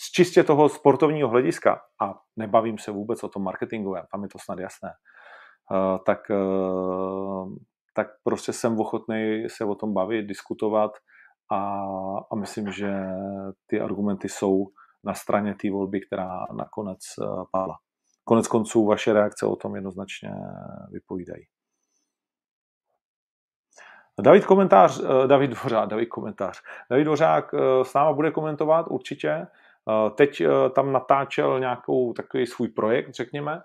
z 0.00 0.12
čistě 0.12 0.44
toho 0.44 0.68
sportovního 0.68 1.28
hlediska, 1.28 1.80
a 2.02 2.14
nebavím 2.36 2.78
se 2.78 2.90
vůbec 2.90 3.24
o 3.24 3.28
tom 3.28 3.42
marketingovém, 3.42 4.04
tam 4.12 4.22
je 4.22 4.28
to 4.28 4.38
snad 4.38 4.58
jasné, 4.58 4.90
uh, 5.70 5.98
tak, 6.06 6.18
uh, 6.30 7.54
tak 7.94 8.06
prostě 8.22 8.52
jsem 8.52 8.80
ochotný 8.80 9.44
se 9.48 9.64
o 9.64 9.74
tom 9.74 9.94
bavit, 9.94 10.26
diskutovat 10.26 10.92
a, 11.52 11.84
a 12.32 12.36
myslím, 12.36 12.72
že 12.72 12.92
ty 13.66 13.80
argumenty 13.80 14.28
jsou 14.28 14.66
na 15.04 15.14
straně 15.14 15.54
té 15.54 15.70
volby, 15.70 16.00
která 16.00 16.46
nakonec 16.56 16.98
uh, 17.18 17.44
padla. 17.52 17.76
Konec 18.24 18.48
konců 18.48 18.86
vaše 18.86 19.12
reakce 19.12 19.46
o 19.46 19.56
tom 19.56 19.74
jednoznačně 19.74 20.30
vypovídají. 20.92 21.44
David 24.20 24.46
komentář, 24.46 25.00
David 25.26 25.50
Dvořák, 25.50 25.88
David 25.88 26.08
komentář. 26.08 26.62
David 26.90 27.04
Dvořák 27.04 27.54
s 27.82 27.94
náma 27.94 28.12
bude 28.12 28.30
komentovat 28.30 28.86
určitě. 28.90 29.46
Teď 30.14 30.42
tam 30.74 30.92
natáčel 30.92 31.60
nějakou 31.60 32.12
takový 32.12 32.46
svůj 32.46 32.68
projekt, 32.68 33.14
řekněme, 33.14 33.62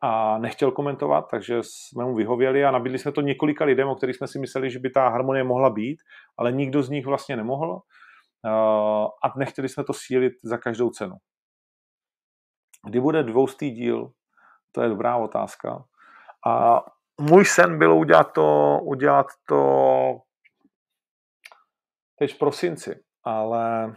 a 0.00 0.38
nechtěl 0.38 0.70
komentovat, 0.70 1.28
takže 1.30 1.58
jsme 1.62 2.04
mu 2.04 2.14
vyhověli 2.14 2.64
a 2.64 2.70
nabídli 2.70 2.98
jsme 2.98 3.12
to 3.12 3.20
několika 3.20 3.64
lidem, 3.64 3.88
o 3.88 3.94
kterých 3.94 4.16
jsme 4.16 4.28
si 4.28 4.38
mysleli, 4.38 4.70
že 4.70 4.78
by 4.78 4.90
ta 4.90 5.08
harmonie 5.08 5.44
mohla 5.44 5.70
být, 5.70 6.02
ale 6.38 6.52
nikdo 6.52 6.82
z 6.82 6.90
nich 6.90 7.06
vlastně 7.06 7.36
nemohl 7.36 7.80
a 9.24 9.38
nechtěli 9.38 9.68
jsme 9.68 9.84
to 9.84 9.92
sílit 9.92 10.32
za 10.42 10.58
každou 10.58 10.90
cenu. 10.90 11.16
Kdy 12.86 13.00
bude 13.00 13.22
dvoustý 13.22 13.70
díl? 13.70 14.10
To 14.72 14.82
je 14.82 14.88
dobrá 14.88 15.16
otázka. 15.16 15.84
A 16.46 16.82
můj 17.20 17.44
sen 17.44 17.78
byl 17.78 17.94
udělat 17.94 18.32
to, 18.32 18.78
udělat 18.82 19.26
to 19.46 20.22
teď 22.18 22.34
v 22.34 22.38
prosinci, 22.38 23.04
ale 23.24 23.94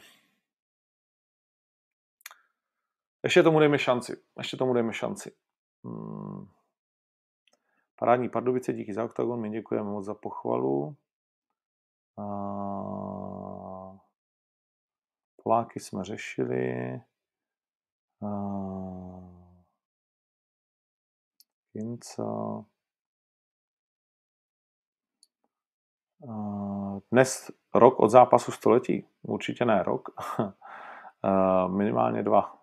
ještě 3.24 3.44
tomu 3.44 3.60
dejme 3.60 3.80
šanci. 3.80 4.24
Ještě 4.38 4.58
tomu 4.58 4.74
dejme 4.74 4.94
šanci. 4.94 5.36
Hmm. 5.84 6.48
Parádní 7.96 8.30
Pardubice, 8.30 8.74
díky 8.74 8.94
za 8.94 9.04
OKTAGON, 9.04 9.42
my 9.42 9.50
děkujeme 9.50 9.90
moc 9.90 10.06
za 10.06 10.14
pochvalu. 10.14 10.96
A... 12.18 12.24
Poláky 15.44 15.80
jsme 15.80 16.04
řešili. 16.04 16.94
A... 18.22 18.30
Kinca. 21.72 22.66
Dnes 27.12 27.52
rok 27.74 28.00
od 28.00 28.10
zápasu 28.10 28.52
století? 28.52 29.08
Určitě 29.22 29.66
ne 29.66 29.84
rok. 29.84 30.10
Minimálně 31.68 32.24
dva. 32.24 32.58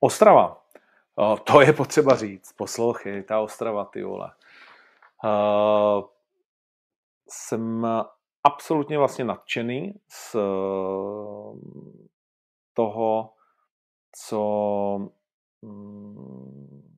Ostrava. 0.00 0.62
To 1.44 1.60
je 1.60 1.72
potřeba 1.72 2.16
říct. 2.16 2.52
Poslouchej, 2.52 3.22
ta 3.22 3.40
Ostrava, 3.40 3.84
ty 3.84 4.02
vole. 4.02 4.32
Jsem 7.28 7.86
absolutně 8.44 8.98
vlastně 8.98 9.24
nadšený 9.24 10.00
z 10.08 10.36
toho, 12.74 13.34
co 14.12 15.10
mm, 15.62 16.96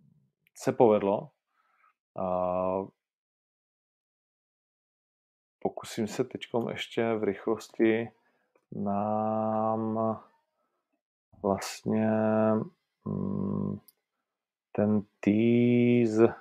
se 0.54 0.72
povedlo. 0.72 1.30
Pokusím 5.58 6.06
se 6.06 6.24
teď 6.24 6.40
ještě 6.70 7.14
v 7.14 7.24
rychlosti 7.24 8.10
nám 8.72 10.20
vlastně 11.42 12.08
mm, 13.04 13.80
ten 14.72 15.02
tease 15.20 16.34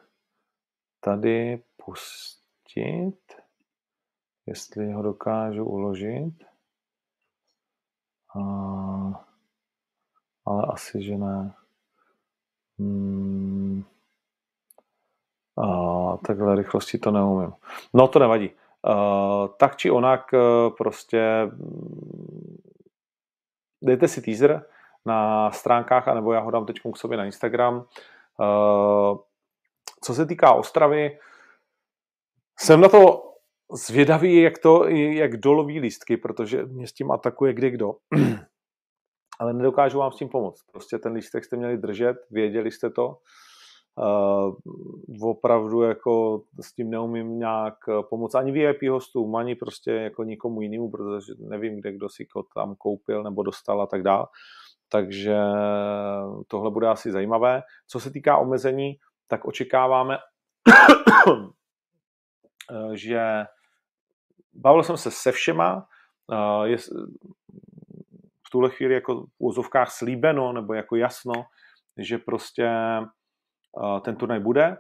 tady 1.00 1.64
pustit, 1.86 3.42
jestli 4.46 4.92
ho 4.92 5.02
dokážu 5.02 5.66
uložit. 5.66 6.44
A, 8.36 8.40
ale 10.46 10.66
asi, 10.68 11.04
že 11.04 11.18
ne. 11.18 11.54
Hmm. 12.80 13.84
A 15.58 16.18
takhle 16.18 16.56
rychlosti 16.56 16.98
to 16.98 17.12
neumím. 17.12 17.54
No 17.94 18.08
to 18.08 18.20
nevadí. 18.20 18.50
Uh, 18.88 19.48
tak 19.58 19.76
či 19.76 19.92
onak 19.92 20.34
uh, 20.34 20.76
prostě 20.76 21.46
mm, 21.46 22.58
dejte 23.84 24.08
si 24.08 24.22
teaser 24.22 24.66
na 25.06 25.52
stránkách, 25.52 26.08
anebo 26.08 26.34
já 26.34 26.40
ho 26.40 26.52
dám 26.52 26.66
teď 26.66 26.80
k 26.94 26.98
sobě 26.98 27.18
na 27.18 27.26
Instagram. 27.26 27.76
Uh, 27.78 29.18
co 30.02 30.14
se 30.14 30.26
týká 30.26 30.54
Ostravy, 30.54 31.20
jsem 32.60 32.82
na 32.82 32.90
to 32.90 33.34
zvědavý, 33.74 34.42
jak, 34.42 34.58
to, 34.58 34.88
jak 34.90 35.38
dolový 35.38 35.80
lístky, 35.80 36.18
protože 36.18 36.66
mě 36.66 36.88
s 36.88 36.94
tím 36.94 37.12
atakuje 37.12 37.54
kde 37.54 37.70
kdo. 37.70 37.96
Ale 39.40 39.54
nedokážu 39.54 40.00
vám 40.00 40.12
s 40.12 40.16
tím 40.16 40.30
pomoct. 40.30 40.64
Prostě 40.72 40.98
ten 40.98 41.14
lístek 41.14 41.46
jste 41.46 41.56
měli 41.56 41.78
držet, 41.78 42.18
věděli 42.32 42.72
jste 42.72 42.90
to. 42.90 43.18
Uh, 43.96 44.56
opravdu 45.22 45.82
jako 45.82 46.42
s 46.62 46.74
tím 46.74 46.90
neumím 46.90 47.40
nějak 47.40 47.76
pomoct 48.10 48.36
ani 48.36 48.52
VIP 48.52 48.90
hostům, 48.90 49.36
ani 49.36 49.56
prostě 49.56 49.92
jako 49.92 50.24
nikomu 50.24 50.62
jinému, 50.62 50.92
protože 50.92 51.34
nevím, 51.40 51.80
kde 51.80 51.92
kdo 51.92 52.10
si 52.10 52.28
to 52.34 52.44
tam 52.56 52.76
koupil 52.76 53.24
nebo 53.24 53.44
dostal 53.44 53.82
a 53.82 53.88
tak 53.88 54.04
dále. 54.04 54.26
Takže 54.90 55.38
tohle 56.48 56.72
bude 56.72 56.88
asi 56.88 57.12
zajímavé. 57.12 57.62
Co 57.88 58.00
se 58.00 58.12
týká 58.12 58.38
omezení, 58.38 58.94
tak 59.28 59.46
očekáváme, 59.46 60.18
že 62.94 63.44
bavil 64.54 64.84
jsem 64.84 64.98
se 64.98 65.12
se 65.12 65.32
všema, 65.32 65.86
je 66.64 66.78
v 66.78 66.90
tuhle 68.54 68.70
chvíli 68.70 68.94
jako 68.94 69.22
v 69.22 69.30
úzovkách 69.40 69.92
slíbeno 69.92 70.54
nebo 70.54 70.74
jako 70.74 70.96
jasno, 70.96 71.34
že 71.98 72.18
prostě 72.18 72.70
ten 74.02 74.16
turnaj 74.16 74.40
bude, 74.40 74.78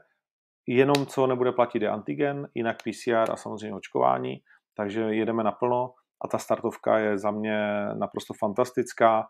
jenom 0.67 1.05
co 1.05 1.28
nebude 1.28 1.51
platit 1.51 1.82
je 1.82 1.89
antigen, 1.89 2.47
jinak 2.53 2.78
PCR 2.84 3.32
a 3.32 3.36
samozřejmě 3.36 3.76
očkování, 3.76 4.41
takže 4.76 5.01
jedeme 5.01 5.43
naplno 5.43 5.93
a 6.21 6.28
ta 6.28 6.38
startovka 6.38 6.97
je 6.97 7.17
za 7.17 7.32
mě 7.32 7.88
naprosto 7.93 8.34
fantastická 8.34 9.28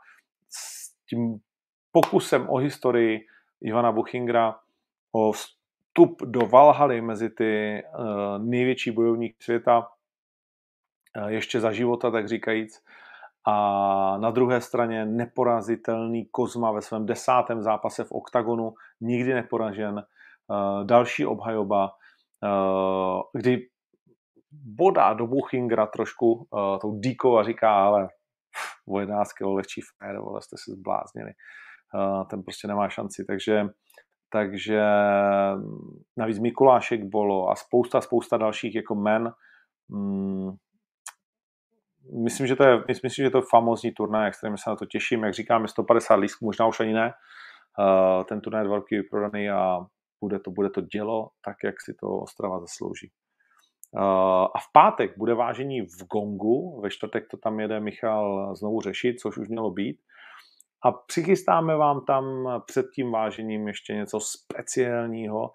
s 0.50 0.94
tím 1.10 1.40
pokusem 1.92 2.50
o 2.50 2.58
historii 2.58 3.28
Ivana 3.62 3.92
Buchingra, 3.92 4.56
o 5.12 5.32
vstup 5.32 6.22
do 6.26 6.40
Valhaly 6.40 7.02
mezi 7.02 7.30
ty 7.30 7.84
uh, 7.84 8.46
největší 8.46 8.92
bojovníky 8.92 9.36
světa, 9.40 9.88
eh, 11.18 11.32
ještě 11.32 11.60
za 11.60 11.72
života, 11.72 12.12
tak 12.12 12.28
říkajíc. 12.28 12.84
A 13.48 14.18
na 14.18 14.32
druhé 14.32 14.62
straně 14.62 15.06
neporazitelný 15.06 16.26
Kozma 16.32 16.72
ve 16.72 16.82
svém 16.82 17.06
desátém 17.06 17.62
zápase 17.62 18.04
v 18.04 18.12
OKTAGONu, 18.12 18.74
nikdy 19.02 19.34
neporažen. 19.34 20.00
Eh, 20.00 20.86
další 20.86 21.26
obhajoba, 21.26 21.92
kdy 23.34 23.68
bodá 24.52 25.14
do 25.14 25.28
Buchingra 25.28 25.86
trošku 25.86 26.48
tou 26.82 27.00
díkou 27.00 27.38
a 27.38 27.44
říká, 27.44 27.86
ale 27.86 28.08
o 28.88 29.00
11 29.00 29.34
kg 29.34 29.46
lehčí 29.46 29.82
fér, 29.82 30.20
vole, 30.20 30.42
jste 30.42 30.56
se 30.58 30.72
zbláznili. 30.72 31.32
Ten 32.30 32.44
prostě 32.44 32.68
nemá 32.68 32.90
šanci, 32.90 33.26
takže 33.28 33.66
takže 34.34 34.82
navíc 36.18 36.40
Mikulášek 36.40 37.04
Bolo 37.04 37.50
a 37.50 37.56
spousta, 37.56 38.02
spousta 38.02 38.38
dalších 38.38 38.76
jako 38.76 38.96
men. 38.96 39.32
Mm, 39.90 40.52
myslím, 42.24 42.48
že 42.48 42.56
to 42.56 42.64
je, 42.64 42.84
myslím, 43.04 43.26
že 43.26 43.30
to 43.30 43.38
je 43.38 43.50
famózní 43.50 43.92
turnaj, 43.92 44.28
extrémně 44.28 44.58
se 44.58 44.70
na 44.70 44.76
to 44.76 44.86
těším. 44.86 45.24
Jak 45.24 45.34
říkám, 45.34 45.62
je 45.62 45.68
150 45.68 46.16
lístků, 46.16 46.46
možná 46.46 46.68
už 46.68 46.80
ani 46.80 46.94
ne. 46.94 47.14
Uh, 47.80 48.24
ten 48.24 48.42
turnaj 48.42 48.64
je 48.64 48.70
velký 48.70 48.96
vyprodaný 48.96 49.50
a 49.50 49.80
bude 50.22 50.40
to, 50.40 50.52
bude 50.52 50.70
to 50.70 50.82
dělo 50.82 51.30
tak, 51.46 51.58
jak 51.64 51.82
si 51.82 51.94
to 51.94 52.08
Ostrava 52.08 52.60
zaslouží. 52.60 53.12
Uh, 53.92 54.02
a 54.56 54.60
v 54.60 54.72
pátek 54.74 55.18
bude 55.18 55.34
vážení 55.34 55.82
v 55.82 56.08
Gongu, 56.12 56.82
ve 56.82 56.90
čtvrtek 56.90 57.28
to 57.32 57.38
tam 57.38 57.60
jede 57.60 57.80
Michal 57.80 58.56
znovu 58.56 58.82
řešit, 58.82 59.20
což 59.20 59.38
už 59.38 59.50
mělo 59.50 59.72
být. 59.72 60.00
A 60.86 60.92
přichystáme 60.92 61.76
vám 61.76 62.06
tam 62.06 62.48
před 62.66 62.86
tím 62.96 63.12
vážením 63.12 63.68
ještě 63.68 63.94
něco 63.94 64.20
speciálního. 64.20 65.52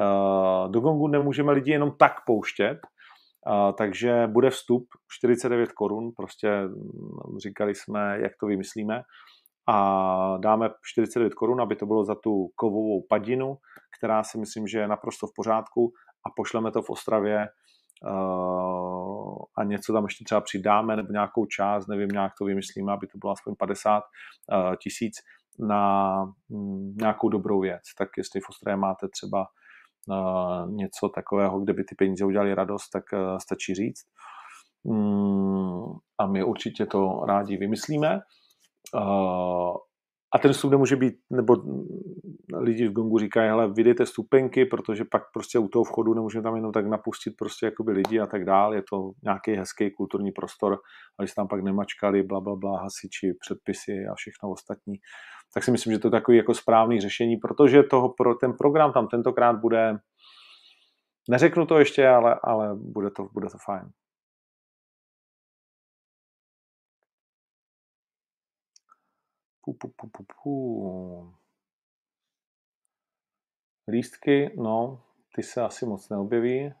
Eh, 0.00 0.68
do 0.68 0.80
Gongu 0.80 1.08
nemůžeme 1.08 1.52
lidi 1.52 1.70
jenom 1.70 1.92
tak 1.98 2.24
pouštět, 2.26 2.78
takže 3.78 4.26
bude 4.26 4.50
vstup 4.50 4.88
49 5.12 5.72
korun, 5.72 6.12
prostě 6.16 6.62
mm, 6.62 7.38
říkali 7.38 7.74
jsme, 7.74 8.18
jak 8.20 8.32
to 8.40 8.46
vymyslíme 8.46 9.02
a 9.68 10.36
dáme 10.38 10.70
49 10.84 11.34
korun, 11.34 11.60
aby 11.60 11.76
to 11.76 11.86
bylo 11.86 12.04
za 12.04 12.14
tu 12.14 12.48
kovovou 12.54 13.06
padinu, 13.08 13.56
která 13.98 14.24
si 14.24 14.38
myslím, 14.38 14.66
že 14.66 14.78
je 14.78 14.88
naprosto 14.88 15.26
v 15.26 15.34
pořádku 15.36 15.92
a 16.26 16.30
pošleme 16.36 16.70
to 16.70 16.82
v 16.82 16.90
Ostravě 16.90 17.48
a 19.58 19.64
něco 19.64 19.92
tam 19.92 20.04
ještě 20.04 20.24
třeba 20.24 20.40
přidáme 20.40 20.96
nebo 20.96 21.12
nějakou 21.12 21.46
část, 21.46 21.86
nevím, 21.86 22.08
nějak 22.08 22.32
to 22.38 22.44
vymyslíme, 22.44 22.92
aby 22.92 23.06
to 23.06 23.18
bylo 23.18 23.32
aspoň 23.32 23.54
50 23.58 23.98
uh, 23.98 24.76
tisíc 24.76 25.14
na 25.58 26.22
um, 26.48 26.94
nějakou 26.96 27.28
dobrou 27.28 27.60
věc. 27.60 27.82
Tak 27.98 28.08
jestli 28.16 28.40
v 28.40 28.48
Ostravě 28.48 28.76
máte 28.76 29.08
třeba 29.08 29.46
něco 30.66 31.08
takového, 31.14 31.60
kde 31.60 31.72
by 31.72 31.84
ty 31.84 31.94
peníze 31.94 32.24
udělali 32.24 32.54
radost, 32.54 32.88
tak 32.92 33.04
uh, 33.12 33.38
stačí 33.38 33.74
říct. 33.74 34.02
Um, 34.82 35.98
a 36.18 36.26
my 36.26 36.44
určitě 36.44 36.86
to 36.86 37.20
rádi 37.28 37.56
vymyslíme. 37.56 38.20
A 40.34 40.38
ten 40.38 40.52
vstup 40.52 40.70
nemůže 40.70 40.96
být, 40.96 41.14
nebo 41.30 41.56
lidi 42.54 42.88
v 42.88 42.92
Gongu 42.92 43.18
říkají, 43.18 43.48
hele, 43.48 43.72
vydejte 43.72 44.06
stupenky, 44.06 44.64
protože 44.64 45.04
pak 45.04 45.22
prostě 45.32 45.58
u 45.58 45.68
toho 45.68 45.84
vchodu 45.84 46.14
nemůžeme 46.14 46.42
tam 46.42 46.56
jenom 46.56 46.72
tak 46.72 46.86
napustit 46.86 47.34
prostě 47.38 47.66
jakoby 47.66 47.92
lidi 47.92 48.20
a 48.20 48.26
tak 48.26 48.44
dál. 48.44 48.74
Je 48.74 48.82
to 48.90 49.10
nějaký 49.24 49.52
hezký 49.52 49.90
kulturní 49.90 50.32
prostor, 50.32 50.78
ale 51.18 51.28
se 51.28 51.34
tam 51.34 51.48
pak 51.48 51.62
nemačkali, 51.62 52.22
bla, 52.22 52.40
bla, 52.40 52.56
bla, 52.56 52.80
hasiči, 52.80 53.34
předpisy 53.40 53.92
a 54.10 54.14
všechno 54.14 54.50
ostatní. 54.50 54.94
Tak 55.54 55.64
si 55.64 55.70
myslím, 55.70 55.92
že 55.92 55.98
to 55.98 56.06
je 56.06 56.12
takový 56.12 56.36
jako 56.36 56.54
správný 56.54 57.00
řešení, 57.00 57.36
protože 57.36 57.82
toho, 57.82 58.08
pro 58.08 58.34
ten 58.34 58.52
program 58.52 58.92
tam 58.92 59.08
tentokrát 59.08 59.60
bude, 59.60 59.98
neřeknu 61.30 61.66
to 61.66 61.78
ještě, 61.78 62.08
ale, 62.08 62.40
ale 62.42 62.74
bude, 62.74 63.10
to, 63.10 63.28
bude 63.32 63.48
to 63.48 63.58
fajn. 63.66 63.90
Pu, 69.62 69.72
pu, 69.72 69.88
pu, 69.88 70.08
pu, 70.08 70.24
pu. 70.24 71.34
Lístky, 73.88 74.54
no, 74.56 75.02
ty 75.34 75.42
se 75.42 75.62
asi 75.62 75.86
moc 75.86 76.08
neobjeví. 76.08 76.72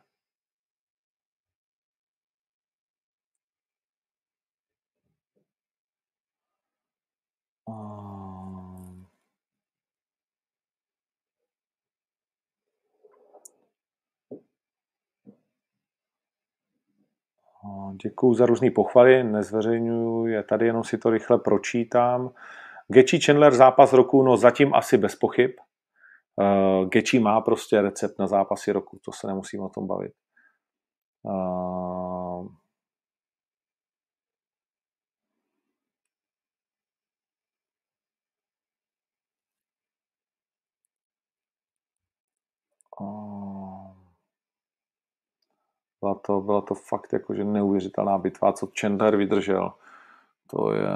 Děkuji 18.02 18.34
za 18.34 18.46
různé 18.46 18.70
pochvaly, 18.70 19.24
nezveřejňuju 19.24 20.26
je 20.26 20.42
tady, 20.42 20.66
jenom 20.66 20.84
si 20.84 20.98
to 20.98 21.10
rychle 21.10 21.38
pročítám. 21.38 22.30
Gechi 22.92 23.20
Chandler 23.20 23.54
zápas 23.54 23.92
roku, 23.92 24.22
no 24.22 24.36
zatím 24.36 24.74
asi 24.74 24.98
bez 24.98 25.16
pochyb. 25.16 25.50
Uh, 26.36 26.88
Gechi 26.88 27.18
má 27.18 27.40
prostě 27.40 27.82
recept 27.82 28.18
na 28.18 28.26
zápasy 28.26 28.72
roku, 28.72 29.00
to 29.04 29.12
se 29.12 29.26
nemusíme 29.26 29.64
o 29.64 29.68
tom 29.68 29.86
bavit. 29.86 30.12
Uh, 31.22 32.46
byla 46.00 46.14
to, 46.14 46.40
byla 46.40 46.60
to 46.60 46.74
fakt 46.74 47.12
jakože 47.12 47.44
neuvěřitelná 47.44 48.18
bitva, 48.18 48.52
co 48.52 48.68
Chandler 48.80 49.16
vydržel. 49.16 49.72
To 50.46 50.72
je, 50.72 50.88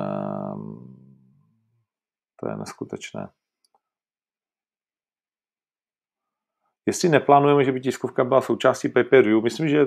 to 2.45 2.51
je 2.51 2.57
neskutečné. 2.57 3.29
Jestli 6.87 7.09
neplánujeme, 7.09 7.65
že 7.65 7.73
by 7.73 7.81
tiskovka 7.81 8.25
byla 8.25 8.41
součástí 8.41 8.89
pay 8.89 9.05
per 9.05 9.25
view, 9.25 9.43
myslím, 9.43 9.69
že 9.69 9.87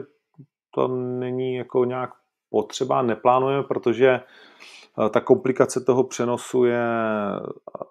to 0.74 0.88
není 0.88 1.56
jako 1.56 1.86
nějak 1.86 2.10
potřeba, 2.50 3.02
neplánujeme, 3.02 3.64
protože 3.64 4.10
eh, 4.10 5.10
ta 5.10 5.22
komplikace 5.22 5.82
toho 5.82 6.04
přenosu 6.04 6.66
je, 6.66 6.88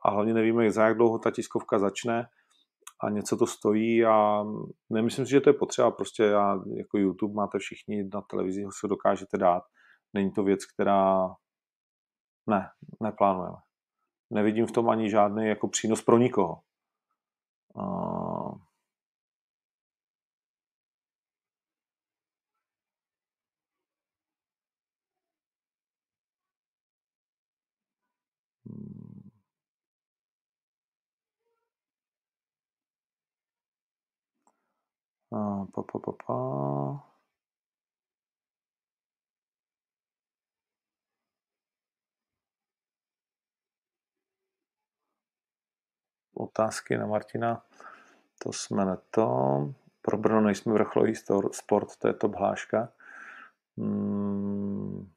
a 0.02 0.10
hlavně 0.10 0.34
nevíme, 0.34 0.70
za 0.70 0.86
jak 0.86 0.96
dlouho 0.96 1.18
ta 1.18 1.30
tiskovka 1.30 1.78
začne 1.78 2.28
a 3.00 3.10
něco 3.10 3.36
to 3.36 3.46
stojí 3.46 4.04
a 4.04 4.44
nemyslím 4.90 5.26
si, 5.26 5.30
že 5.30 5.40
to 5.40 5.50
je 5.50 5.54
potřeba, 5.54 5.90
prostě 5.90 6.22
já, 6.22 6.60
jako 6.76 6.98
YouTube 6.98 7.34
máte 7.34 7.58
všichni 7.58 8.08
na 8.14 8.20
televizi, 8.20 8.62
ho 8.62 8.70
se 8.80 8.88
dokážete 8.88 9.38
dát. 9.38 9.62
Není 10.14 10.32
to 10.32 10.42
věc, 10.42 10.64
která 10.64 11.28
ne, 12.46 12.68
neplánujeme. 13.02 13.65
Nevidím 14.30 14.66
v 14.66 14.72
tom 14.72 14.88
ani 14.88 15.10
žádný 15.10 15.48
jako 15.48 15.68
přínos 15.68 16.02
pro 16.02 16.18
nikoho. 16.18 16.60
Uh, 17.74 18.58
pa, 35.72 35.82
pa, 35.82 35.98
pa, 35.98 36.12
pa. 36.26 37.05
Otázky 46.36 46.98
na 46.98 47.06
Martina. 47.06 47.62
To 48.42 48.52
jsme 48.52 48.84
na 48.84 48.98
to. 49.10 49.28
Pro 50.02 50.18
Brno 50.18 50.40
nejsme 50.40 50.72
vrcholový 50.72 51.14
sport, 51.52 51.96
to 51.98 52.08
je 52.08 52.14
to 52.14 52.28
hláška. 52.28 52.88
Hmm. 53.78 55.10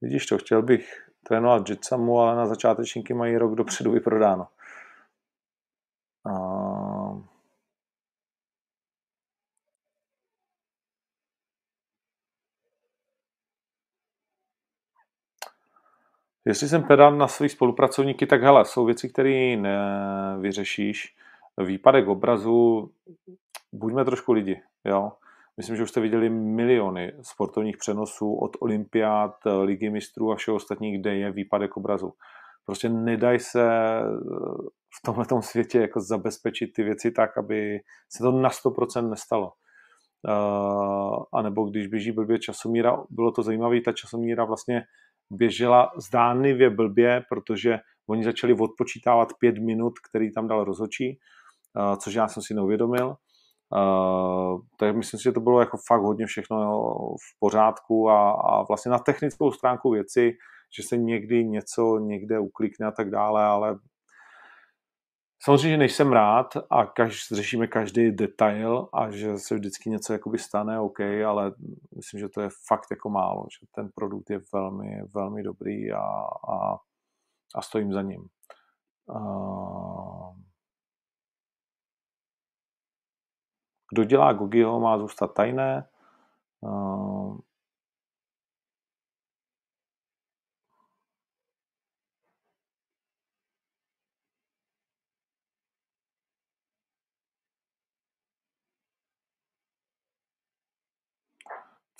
Vidíš 0.00 0.26
to, 0.26 0.38
chtěl 0.38 0.62
bych 0.62 1.10
trénovat 1.22 1.68
Jitsamu, 1.68 2.18
ale 2.18 2.36
na 2.36 2.46
začátečníky 2.46 3.14
mají 3.14 3.36
rok 3.36 3.54
dopředu 3.54 3.92
vyprodáno. 3.92 4.48
Jestli 16.44 16.68
jsem 16.68 16.82
pedant 16.82 17.18
na 17.18 17.28
svých 17.28 17.52
spolupracovníky, 17.52 18.26
tak 18.26 18.42
hele, 18.42 18.64
jsou 18.64 18.84
věci, 18.84 19.08
které 19.08 19.56
nevyřešíš. 19.56 21.16
Výpadek 21.64 22.08
obrazu, 22.08 22.90
buďme 23.72 24.04
trošku 24.04 24.32
lidi, 24.32 24.60
jo. 24.84 25.12
Myslím, 25.56 25.76
že 25.76 25.82
už 25.82 25.90
jste 25.90 26.00
viděli 26.00 26.30
miliony 26.30 27.12
sportovních 27.22 27.76
přenosů 27.76 28.34
od 28.34 28.56
olympiád, 28.60 29.34
ligy 29.62 29.90
mistrů 29.90 30.32
a 30.32 30.36
všeho 30.36 30.54
ostatní, 30.54 30.98
kde 30.98 31.16
je 31.16 31.30
výpadek 31.30 31.76
obrazu. 31.76 32.12
Prostě 32.66 32.88
nedaj 32.88 33.38
se 33.38 33.62
eh, 33.62 34.04
v 34.98 35.02
tomhle 35.04 35.26
světě 35.40 35.80
jako 35.80 36.00
zabezpečit 36.00 36.72
ty 36.72 36.82
věci 36.82 37.10
tak, 37.10 37.38
aby 37.38 37.80
se 38.08 38.22
to 38.22 38.32
na 38.32 38.48
100% 38.48 39.10
nestalo. 39.10 39.52
Uh, 40.28 41.24
a 41.32 41.42
nebo 41.42 41.64
když 41.64 41.86
běží 41.86 42.12
blbě 42.12 42.38
časomíra, 42.38 43.04
bylo 43.10 43.32
to 43.32 43.42
zajímavé, 43.42 43.80
ta 43.80 43.92
časomíra 43.92 44.44
vlastně 44.44 44.82
běžela 45.30 45.92
zdánlivě 45.96 46.70
blbě, 46.70 47.22
protože 47.28 47.78
oni 48.08 48.24
začali 48.24 48.54
odpočítávat 48.54 49.28
pět 49.38 49.58
minut, 49.58 49.92
který 50.08 50.32
tam 50.32 50.48
dal 50.48 50.64
rozhočí, 50.64 51.18
uh, 51.76 51.96
což 51.96 52.14
já 52.14 52.28
jsem 52.28 52.42
si 52.42 52.54
neuvědomil. 52.54 53.14
Uh, 53.76 54.60
tak 54.78 54.96
myslím 54.96 55.18
si, 55.18 55.24
že 55.24 55.32
to 55.32 55.40
bylo 55.40 55.60
jako 55.60 55.78
fakt 55.88 56.02
hodně 56.02 56.26
všechno 56.26 56.80
v 57.08 57.38
pořádku 57.38 58.10
a, 58.10 58.30
a 58.30 58.62
vlastně 58.62 58.90
na 58.90 58.98
technickou 58.98 59.52
stránku 59.52 59.90
věci, 59.90 60.32
že 60.76 60.82
se 60.82 60.96
někdy 60.96 61.44
něco 61.44 61.98
někde 61.98 62.38
uklikne 62.38 62.86
a 62.86 62.90
tak 62.90 63.10
dále, 63.10 63.44
ale 63.44 63.78
Samozřejmě, 65.44 65.70
že 65.70 65.76
nejsem 65.78 66.12
rád 66.12 66.46
a 66.70 66.86
kaž, 66.86 67.28
řešíme 67.32 67.66
každý 67.66 68.12
detail 68.12 68.88
a 68.92 69.10
že 69.10 69.38
se 69.38 69.54
vždycky 69.54 69.90
něco 69.90 70.12
jakoby 70.12 70.38
stane, 70.38 70.80
OK, 70.80 71.00
ale 71.00 71.52
myslím, 71.96 72.20
že 72.20 72.28
to 72.28 72.40
je 72.40 72.48
fakt 72.68 72.86
jako 72.90 73.10
málo, 73.10 73.46
že 73.60 73.66
ten 73.74 73.90
produkt 73.94 74.30
je 74.30 74.40
velmi, 74.52 75.02
velmi 75.14 75.42
dobrý 75.42 75.92
a, 75.92 76.00
a, 76.48 76.76
a 77.54 77.62
stojím 77.62 77.92
za 77.92 78.02
ním. 78.02 78.28
Kdo 83.92 84.04
dělá 84.04 84.32
Gogiho, 84.32 84.80
má 84.80 84.98
zůstat 84.98 85.34
tajné. 85.34 85.88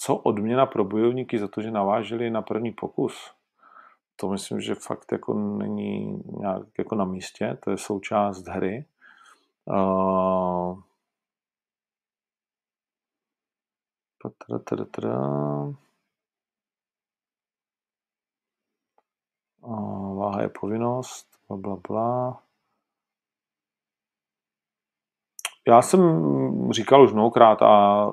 Co 0.05 0.17
odměna 0.17 0.67
pro 0.67 0.85
bojovníky 0.85 1.39
za 1.39 1.49
to, 1.49 1.63
že 1.63 1.71
naváželi 1.71 2.31
na 2.31 2.43
první 2.43 2.73
pokus? 2.73 3.35
To 4.17 4.29
myslím, 4.29 4.61
že 4.61 4.75
fakt 4.75 5.13
jako 5.13 5.35
není 5.35 6.23
nějak 6.39 6.63
jako 6.79 6.95
na 6.95 7.05
místě, 7.05 7.59
to 7.65 7.71
je 7.71 7.79
součást 7.79 8.47
hry. 8.49 8.85
Váha 20.17 20.43
je 20.43 20.49
povinnost, 20.49 21.27
bla, 21.49 21.57
bla, 21.57 21.77
bla. 21.89 22.43
Já 25.69 25.83
jsem 25.83 26.01
říkal 26.73 27.03
už 27.03 27.13
mnohokrát 27.13 27.63
a 27.63 28.07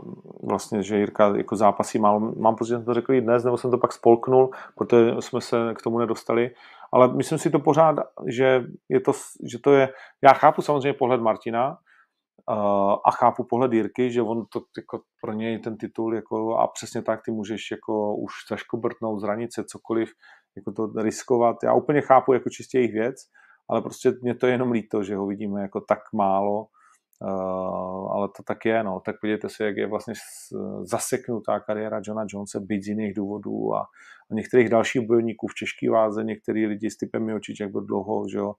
vlastně, 0.43 0.83
že 0.83 0.97
Jirka 0.97 1.37
jako 1.37 1.55
zápasí 1.55 1.99
málo. 1.99 2.19
Mám 2.19 2.55
pocit, 2.55 2.69
že 2.69 2.75
jsem 2.75 2.85
to 2.85 2.93
řekl 2.93 3.13
i 3.13 3.21
dnes, 3.21 3.43
nebo 3.43 3.57
jsem 3.57 3.71
to 3.71 3.77
pak 3.77 3.93
spolknul, 3.93 4.49
protože 4.77 5.15
jsme 5.19 5.41
se 5.41 5.73
k 5.73 5.81
tomu 5.81 5.99
nedostali. 5.99 6.51
Ale 6.93 7.13
myslím 7.13 7.37
si 7.37 7.49
to 7.49 7.59
pořád, 7.59 7.95
že, 8.27 8.63
je 8.89 8.99
to, 8.99 9.11
že 9.51 9.59
to 9.63 9.71
je... 9.73 9.89
Já 10.23 10.33
chápu 10.33 10.61
samozřejmě 10.61 10.93
pohled 10.93 11.21
Martina 11.21 11.69
uh, 11.69 12.95
a 13.05 13.11
chápu 13.11 13.43
pohled 13.43 13.73
Jirky, 13.73 14.11
že 14.11 14.21
on 14.21 14.45
to 14.53 14.61
jako 14.77 15.01
pro 15.21 15.33
něj 15.33 15.59
ten 15.59 15.77
titul 15.77 16.15
jako, 16.15 16.57
a 16.57 16.67
přesně 16.67 17.01
tak 17.01 17.19
ty 17.25 17.31
můžeš 17.31 17.71
jako 17.71 18.15
už 18.15 18.31
zaškobrtnout, 18.49 19.19
zranit 19.19 19.53
se, 19.53 19.63
cokoliv, 19.63 20.09
jako 20.55 20.71
to 20.71 21.01
riskovat. 21.01 21.55
Já 21.63 21.73
úplně 21.73 22.01
chápu 22.01 22.33
jako 22.33 22.49
čistě 22.49 22.77
jejich 22.77 22.93
věc, 22.93 23.15
ale 23.69 23.81
prostě 23.81 24.11
mě 24.21 24.35
to 24.35 24.45
je 24.45 24.51
jenom 24.51 24.71
líto, 24.71 25.03
že 25.03 25.15
ho 25.15 25.27
vidíme 25.27 25.61
jako 25.61 25.81
tak 25.81 25.99
málo 26.13 26.65
Uh, 27.21 28.11
ale 28.11 28.29
to 28.37 28.43
tak 28.43 28.65
je, 28.65 28.83
no. 28.83 28.99
Tak 29.05 29.15
podívejte 29.21 29.49
se, 29.49 29.65
jak 29.65 29.77
je 29.77 29.87
vlastně 29.87 30.13
zaseknutá 30.83 31.59
kariéra 31.59 32.01
Johna 32.03 32.25
Jonesa, 32.33 32.59
byť 32.59 32.83
z 32.83 32.87
jiných 32.87 33.13
důvodů 33.13 33.75
a, 33.75 33.81
a 34.31 34.33
některých 34.33 34.69
dalších 34.69 35.07
bojovníků 35.07 35.47
v 35.47 35.59
těžké 35.59 35.91
váze, 35.91 36.23
některý 36.23 36.65
lidi 36.65 36.91
s 36.91 36.97
typem 36.97 37.25
Miočič, 37.25 37.59
jak 37.59 37.71
dlouho, 37.71 38.27
že 38.31 38.37
jo. 38.37 38.53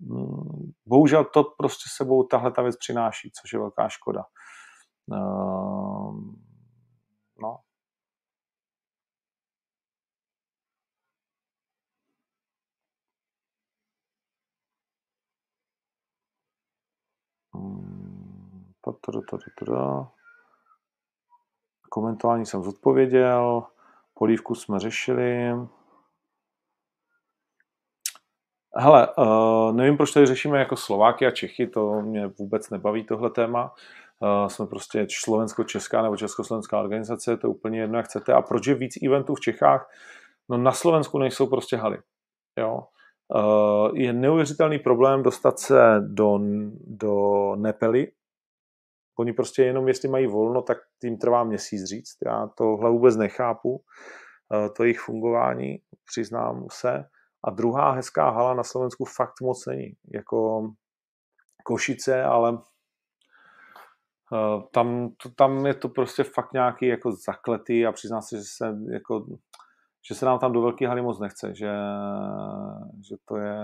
Mm, 0.00 0.72
bohužel 0.86 1.24
to 1.24 1.44
prostě 1.58 1.84
sebou 1.96 2.22
tahle 2.22 2.52
ta 2.52 2.62
věc 2.62 2.76
přináší, 2.76 3.30
což 3.40 3.52
je 3.52 3.58
velká 3.58 3.88
škoda. 3.88 4.22
Uh, 5.06 6.14
no, 7.42 7.58
Komentování 21.88 22.46
jsem 22.46 22.62
zodpověděl, 22.62 23.62
polívku 24.14 24.54
jsme 24.54 24.80
řešili. 24.80 25.52
Hele, 28.76 29.08
uh, 29.18 29.72
nevím, 29.72 29.96
proč 29.96 30.12
tady 30.12 30.26
řešíme 30.26 30.58
jako 30.58 30.76
Slováky 30.76 31.26
a 31.26 31.30
Čechy, 31.30 31.66
to 31.66 32.00
mě 32.02 32.26
vůbec 32.26 32.70
nebaví 32.70 33.04
tohle 33.04 33.30
téma. 33.30 33.74
Uh, 34.20 34.48
jsme 34.48 34.66
prostě 34.66 35.06
slovensko-česká 35.10 36.02
nebo 36.02 36.16
československá 36.16 36.80
organizace, 36.80 37.36
to 37.36 37.46
je 37.46 37.50
úplně 37.50 37.80
jedno, 37.80 37.96
jak 37.96 38.06
chcete. 38.06 38.32
A 38.32 38.42
proč 38.42 38.66
je 38.66 38.74
víc 38.74 39.02
eventů 39.02 39.34
v 39.34 39.40
Čechách? 39.40 39.90
No 40.48 40.58
na 40.58 40.72
Slovensku 40.72 41.18
nejsou 41.18 41.46
prostě 41.46 41.76
haly. 41.76 41.98
Jo? 42.58 42.86
Uh, 43.28 43.98
je 43.98 44.12
neuvěřitelný 44.12 44.78
problém 44.78 45.22
dostat 45.22 45.58
se 45.58 46.00
do, 46.00 46.40
do 46.86 47.54
Nepely, 47.56 48.12
Oni 49.18 49.32
prostě 49.32 49.64
jenom, 49.64 49.88
jestli 49.88 50.08
mají 50.08 50.26
volno, 50.26 50.62
tak 50.62 50.78
tím 51.00 51.18
trvá 51.18 51.44
měsíc 51.44 51.84
říct. 51.84 52.16
Já 52.26 52.46
tohle 52.46 52.90
vůbec 52.90 53.16
nechápu, 53.16 53.84
eh, 54.54 54.70
to 54.70 54.82
jejich 54.82 55.00
fungování, 55.00 55.78
přiznám 56.04 56.66
se. 56.72 57.04
A 57.44 57.50
druhá 57.50 57.90
hezká 57.90 58.30
hala 58.30 58.54
na 58.54 58.62
Slovensku 58.62 59.04
fakt 59.04 59.40
moc 59.42 59.66
není. 59.66 59.96
Jako 60.14 60.70
Košice, 61.64 62.24
ale 62.24 62.58
eh, 64.34 64.62
tam, 64.72 65.14
tam 65.36 65.66
je 65.66 65.74
to 65.74 65.88
prostě 65.88 66.24
fakt 66.24 66.52
nějaký 66.52 66.86
jako 66.86 67.12
zakletý 67.12 67.86
a 67.86 67.92
přiznám 67.92 68.22
se, 68.22 68.36
že 68.36 68.44
se, 68.44 68.76
jako, 68.92 69.26
že 70.08 70.14
se 70.14 70.26
nám 70.26 70.38
tam 70.38 70.52
do 70.52 70.60
velké 70.60 70.88
haly 70.88 71.02
moc 71.02 71.20
nechce, 71.20 71.54
že, 71.54 71.72
že 73.08 73.16
to 73.24 73.36
je, 73.36 73.58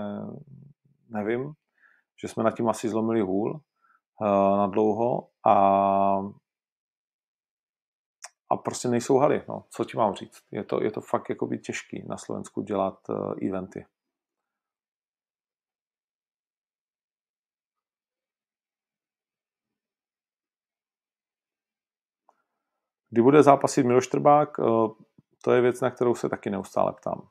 nevím, 1.09 1.53
že 2.21 2.27
jsme 2.27 2.43
nad 2.43 2.51
tím 2.51 2.69
asi 2.69 2.89
zlomili 2.89 3.21
hůl 3.21 3.51
uh, 4.21 4.57
na 4.57 4.67
dlouho 4.67 5.29
a, 5.47 5.55
a 8.49 8.57
prostě 8.57 8.87
nejsou 8.87 9.17
haly. 9.17 9.45
No. 9.49 9.65
Co 9.69 9.85
ti 9.85 9.97
mám 9.97 10.13
říct? 10.13 10.43
Je 10.51 10.63
to, 10.63 10.83
je 10.83 10.91
to 10.91 11.01
fakt 11.01 11.29
jako 11.29 11.47
být 11.47 11.61
těžký 11.61 12.05
na 12.07 12.17
Slovensku 12.17 12.61
dělat 12.61 13.09
uh, 13.09 13.47
eventy. 13.47 13.85
Kdy 23.13 23.21
bude 23.21 23.43
zápasit 23.43 23.85
Miloš 23.85 24.07
Trbák, 24.07 24.59
uh, 24.59 24.91
to 25.41 25.51
je 25.51 25.61
věc, 25.61 25.81
na 25.81 25.91
kterou 25.91 26.15
se 26.15 26.29
taky 26.29 26.49
neustále 26.49 26.93
ptám. 26.93 27.27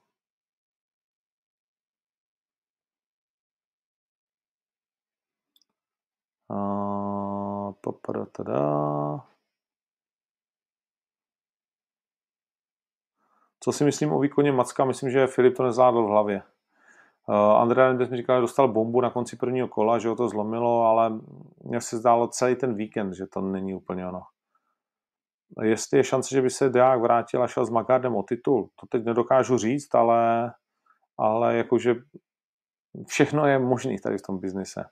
Co 13.61 13.73
si 13.73 13.85
myslím 13.85 14.13
o 14.13 14.19
výkoně 14.19 14.53
Macka? 14.53 14.85
Myslím, 14.85 15.11
že 15.11 15.27
Filip 15.27 15.57
to 15.57 15.63
nezvládl 15.63 16.03
v 16.03 16.09
hlavě. 16.09 16.43
Uh, 17.29 17.35
Andrea 17.37 17.89
Mendes 17.89 18.09
mi 18.09 18.17
říkal, 18.17 18.37
že 18.37 18.41
dostal 18.41 18.69
bombu 18.69 19.01
na 19.01 19.11
konci 19.11 19.37
prvního 19.37 19.69
kola, 19.69 19.99
že 19.99 20.09
ho 20.09 20.17
to 20.17 20.29
zlomilo, 20.29 20.83
ale 20.83 21.21
mně 21.65 21.81
se 21.81 21.97
zdálo 21.97 22.29
celý 22.29 22.57
ten 22.57 22.75
víkend, 22.75 23.15
že 23.15 23.27
to 23.27 23.41
není 23.41 23.75
úplně 23.75 24.09
ono. 24.09 24.23
Jestli 25.63 25.99
je 25.99 26.05
šance, 26.05 26.29
že 26.35 26.43
by 26.43 26.51
se 26.51 26.69
Deák 26.69 27.01
vrátil 27.01 27.43
a 27.43 27.47
šel 27.47 27.67
s 27.67 27.71
Magardem 27.71 28.17
o 28.17 28.23
titul, 28.23 28.71
to 28.81 28.87
teď 28.87 29.05
nedokážu 29.05 29.59
říct, 29.59 29.95
ale, 29.95 30.53
ale 31.19 31.57
jakože 31.57 31.95
všechno 33.07 33.47
je 33.47 33.59
možné 33.59 33.97
tady 34.03 34.19
v 34.19 34.23
tom 34.23 34.39
biznise. 34.39 34.85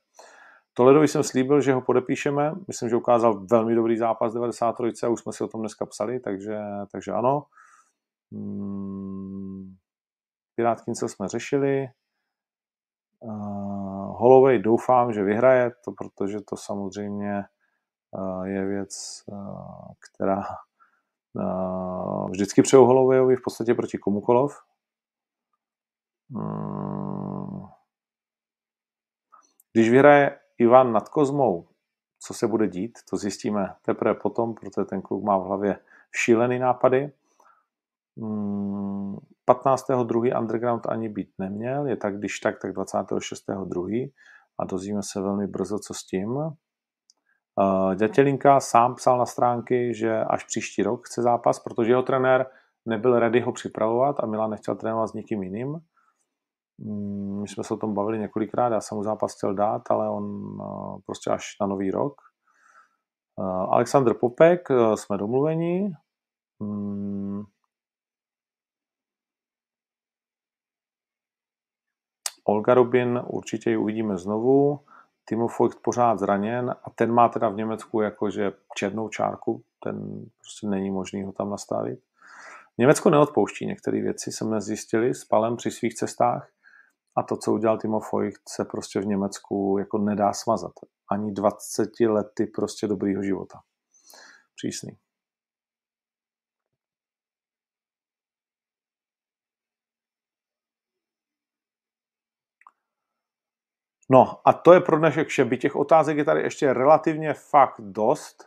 Toledovi 0.72 1.08
jsem 1.08 1.22
slíbil, 1.22 1.60
že 1.60 1.72
ho 1.72 1.80
podepíšeme. 1.80 2.52
Myslím, 2.68 2.88
že 2.88 2.96
ukázal 2.96 3.46
velmi 3.46 3.74
dobrý 3.74 3.96
zápas 3.96 4.32
93. 4.32 5.06
a 5.06 5.08
už 5.08 5.20
jsme 5.20 5.32
si 5.32 5.44
o 5.44 5.48
tom 5.48 5.60
dneska 5.60 5.86
psali, 5.86 6.20
takže, 6.20 6.58
takže 6.92 7.12
ano. 7.12 7.44
Hmm. 8.32 9.74
Pirátkince 10.54 11.08
jsme 11.08 11.28
řešili. 11.28 11.86
Uh, 13.20 14.16
Holovej 14.18 14.58
doufám, 14.58 15.12
že 15.12 15.22
vyhraje, 15.22 15.70
to, 15.84 15.92
protože 15.92 16.40
to 16.40 16.56
samozřejmě 16.56 17.44
je 18.44 18.64
věc, 18.64 19.24
která 20.00 20.42
vždycky 22.30 22.62
přeju 22.62 22.84
Holovejovi 22.84 23.36
v 23.36 23.42
podstatě 23.42 23.74
proti 23.74 23.98
komukoliv. 23.98 24.52
Hmm. 26.30 27.66
Když 29.72 29.90
vyhraje 29.90 30.38
Ivan 30.58 30.92
nad 30.92 31.08
Kozmou, 31.08 31.68
co 32.20 32.34
se 32.34 32.46
bude 32.46 32.68
dít, 32.68 32.98
to 33.10 33.16
zjistíme 33.16 33.74
teprve 33.82 34.14
potom, 34.14 34.54
protože 34.54 34.84
ten 34.84 35.02
kluk 35.02 35.24
má 35.24 35.38
v 35.38 35.42
hlavě 35.42 35.80
šílený 36.16 36.58
nápady. 36.58 37.12
15.2. 38.18 40.20
Hmm, 40.20 40.42
underground 40.42 40.86
ani 40.86 41.08
být 41.08 41.30
neměl, 41.38 41.86
je 41.86 41.96
tak 41.96 42.18
když 42.18 42.40
tak, 42.40 42.60
tak 42.62 42.72
26.2. 42.72 44.12
a 44.58 44.64
dozvíme 44.64 45.02
se 45.02 45.20
velmi 45.20 45.46
brzo, 45.46 45.78
co 45.78 45.94
s 45.94 46.04
tím. 46.04 46.38
Dětělinka 47.94 48.60
sám 48.60 48.94
psal 48.94 49.18
na 49.18 49.26
stránky, 49.26 49.94
že 49.94 50.24
až 50.24 50.44
příští 50.44 50.82
rok 50.82 51.06
chce 51.06 51.22
zápas, 51.22 51.58
protože 51.58 51.92
jeho 51.92 52.02
trenér 52.02 52.46
nebyl 52.86 53.18
ready 53.18 53.40
ho 53.40 53.52
připravovat 53.52 54.20
a 54.20 54.26
Milan 54.26 54.50
nechtěl 54.50 54.74
trénovat 54.74 55.08
s 55.08 55.12
někým 55.12 55.42
jiným. 55.42 55.78
Hmm, 56.80 57.40
my 57.40 57.48
jsme 57.48 57.64
se 57.64 57.74
o 57.74 57.76
tom 57.76 57.94
bavili 57.94 58.18
několikrát, 58.18 58.72
já 58.72 58.80
jsem 58.80 58.96
mu 58.96 59.04
zápas 59.04 59.36
chtěl 59.36 59.54
dát, 59.54 59.82
ale 59.90 60.10
on 60.10 60.56
prostě 61.06 61.30
až 61.30 61.56
na 61.60 61.66
nový 61.66 61.90
rok. 61.90 62.14
Aleksandr 63.70 64.14
Popek, 64.14 64.68
jsme 64.94 65.18
domluveni. 65.18 65.92
Hmm. 66.60 67.44
Olga 72.44 72.74
Robin, 72.74 73.22
určitě 73.26 73.70
ji 73.70 73.76
uvidíme 73.76 74.18
znovu. 74.18 74.80
Timo 75.28 75.46
Voigt 75.58 75.78
pořád 75.82 76.18
zraněn 76.18 76.74
a 76.84 76.90
ten 76.90 77.12
má 77.12 77.28
teda 77.28 77.48
v 77.48 77.56
Německu 77.56 78.00
jakože 78.00 78.52
černou 78.76 79.08
čárku, 79.08 79.62
ten 79.82 80.24
prostě 80.38 80.66
není 80.66 80.90
možný 80.90 81.22
ho 81.22 81.32
tam 81.32 81.50
nastavit. 81.50 82.00
Německo 82.78 83.10
neodpouští 83.10 83.66
některé 83.66 84.00
věci, 84.00 84.32
jsem 84.32 84.50
nezjistili 84.50 85.14
s 85.14 85.24
Palem 85.24 85.56
při 85.56 85.70
svých 85.70 85.94
cestách 85.94 86.48
a 87.16 87.22
to, 87.22 87.36
co 87.36 87.52
udělal 87.52 87.78
Timo 87.78 88.00
Voigt, 88.12 88.48
se 88.48 88.64
prostě 88.64 89.00
v 89.00 89.06
Německu 89.06 89.76
jako 89.78 89.98
nedá 89.98 90.32
smazat. 90.32 90.72
Ani 91.10 91.32
20 91.32 92.00
lety 92.00 92.46
prostě 92.46 92.86
dobrýho 92.86 93.22
života. 93.22 93.60
Přísný. 94.54 94.96
No 104.10 104.40
a 104.44 104.52
to 104.52 104.72
je 104.72 104.80
pro 104.80 104.98
dnešek 104.98 105.28
vše. 105.28 105.44
By 105.44 105.58
těch 105.58 105.76
otázek 105.76 106.16
je 106.16 106.24
tady 106.24 106.42
ještě 106.42 106.72
relativně 106.72 107.34
fakt 107.34 107.80
dost, 107.80 108.44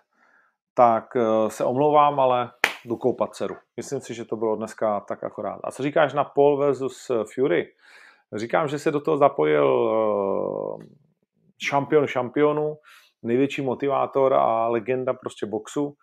tak 0.74 1.16
eh, 1.16 1.50
se 1.50 1.66
omlouvám, 1.66 2.20
ale 2.20 2.52
jdu 2.86 2.98
koupat 2.98 3.36
dceru. 3.36 3.56
Myslím 3.78 4.02
si, 4.02 4.14
že 4.14 4.26
to 4.26 4.36
bylo 4.36 4.56
dneska 4.56 5.00
tak 5.00 5.24
akorát. 5.24 5.60
A 5.64 5.72
co 5.72 5.84
říkáš 5.84 6.14
na 6.14 6.24
Paul 6.24 6.58
versus 6.58 7.12
Fury? 7.34 7.74
Říkám, 8.36 8.68
že 8.68 8.80
se 8.80 8.92
do 8.92 9.02
toho 9.02 9.18
zapojil 9.18 9.92
eh, 10.82 10.86
šampion 11.64 12.08
šampionu, 12.08 12.78
největší 13.24 13.62
motivátor 13.62 14.34
a 14.34 14.68
legenda 14.68 15.14
prostě 15.14 15.46
boxu, 15.46 15.96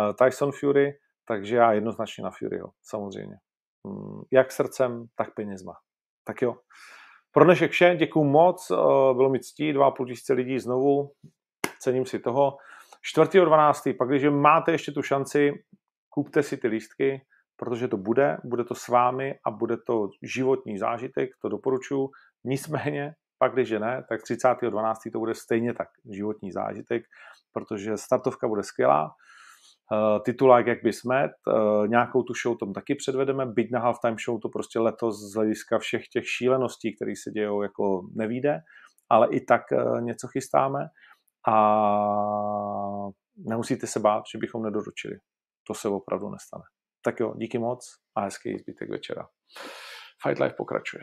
eh, 0.00 0.14
Tyson 0.24 0.52
Fury, 0.52 0.98
takže 1.28 1.56
já 1.56 1.72
jednoznačně 1.72 2.24
na 2.24 2.30
Furyho, 2.30 2.70
samozřejmě. 2.82 3.36
Mm, 3.84 4.22
jak 4.32 4.52
srdcem, 4.52 5.06
tak 5.14 5.34
penězma. 5.34 5.72
Tak 6.24 6.42
jo. 6.42 6.56
Pro 7.36 7.44
dnešek 7.44 7.70
vše, 7.70 7.96
děkuju 7.98 8.24
moc, 8.24 8.70
eh, 8.70 8.74
bylo 9.14 9.30
mi 9.30 9.40
ctí, 9.40 9.72
2,5 9.72 10.06
tisíce 10.06 10.32
lidí 10.32 10.58
znovu, 10.58 11.10
cením 11.78 12.06
si 12.06 12.18
toho. 12.18 12.56
4.12. 13.02 13.94
pak 13.94 14.08
když 14.08 14.24
máte 14.30 14.72
ještě 14.72 14.92
tu 14.92 15.02
šanci, 15.02 15.52
kupte 16.08 16.42
si 16.42 16.56
ty 16.56 16.68
lístky, 16.68 17.20
protože 17.56 17.88
to 17.88 17.96
bude, 17.96 18.38
bude 18.44 18.64
to 18.64 18.74
s 18.74 18.88
vámi 18.88 19.34
a 19.44 19.50
bude 19.50 19.76
to 19.86 20.08
životní 20.22 20.78
zážitek, 20.78 21.30
to 21.42 21.48
doporučuji. 21.48 22.08
Nicméně, 22.44 23.14
pak 23.38 23.52
když 23.52 23.70
ne, 23.70 24.04
tak 24.08 24.20
30.12. 24.20 24.94
to 25.12 25.18
bude 25.18 25.34
stejně 25.34 25.74
tak 25.74 25.88
životní 26.10 26.52
zážitek, 26.52 27.02
protože 27.52 27.96
startovka 27.96 28.48
bude 28.48 28.62
skvělá, 28.62 29.10
titulák 30.24 30.66
jak 30.66 30.82
by 30.82 30.92
smet, 30.92 31.30
uh, 31.46 31.88
nějakou 31.88 32.22
tu 32.22 32.32
show 32.42 32.56
tom 32.58 32.72
taky 32.72 32.94
předvedeme, 32.94 33.46
byť 33.46 33.70
na 33.70 33.80
halftime 33.80 34.16
show 34.24 34.40
to 34.40 34.48
prostě 34.48 34.78
letos 34.78 35.32
z 35.32 35.34
hlediska 35.34 35.78
všech 35.78 36.08
těch 36.08 36.28
šíleností, 36.28 36.96
které 36.96 37.12
se 37.22 37.30
dějou, 37.30 37.62
jako 37.62 38.08
nevíde, 38.14 38.60
ale 39.10 39.28
i 39.30 39.40
tak 39.40 39.62
uh, 39.72 40.00
něco 40.00 40.28
chystáme 40.28 40.88
a 41.48 41.56
nemusíte 43.36 43.86
se 43.86 44.00
bát, 44.00 44.22
že 44.32 44.38
bychom 44.38 44.62
nedoručili. 44.62 45.16
To 45.66 45.74
se 45.74 45.88
opravdu 45.88 46.30
nestane. 46.30 46.64
Tak 47.04 47.20
jo, 47.20 47.34
díky 47.36 47.58
moc 47.58 47.86
a 48.14 48.20
hezký 48.20 48.58
zbytek 48.58 48.90
večera. 48.90 49.28
Fight 50.22 50.40
Life 50.40 50.54
pokračuje. 50.54 51.02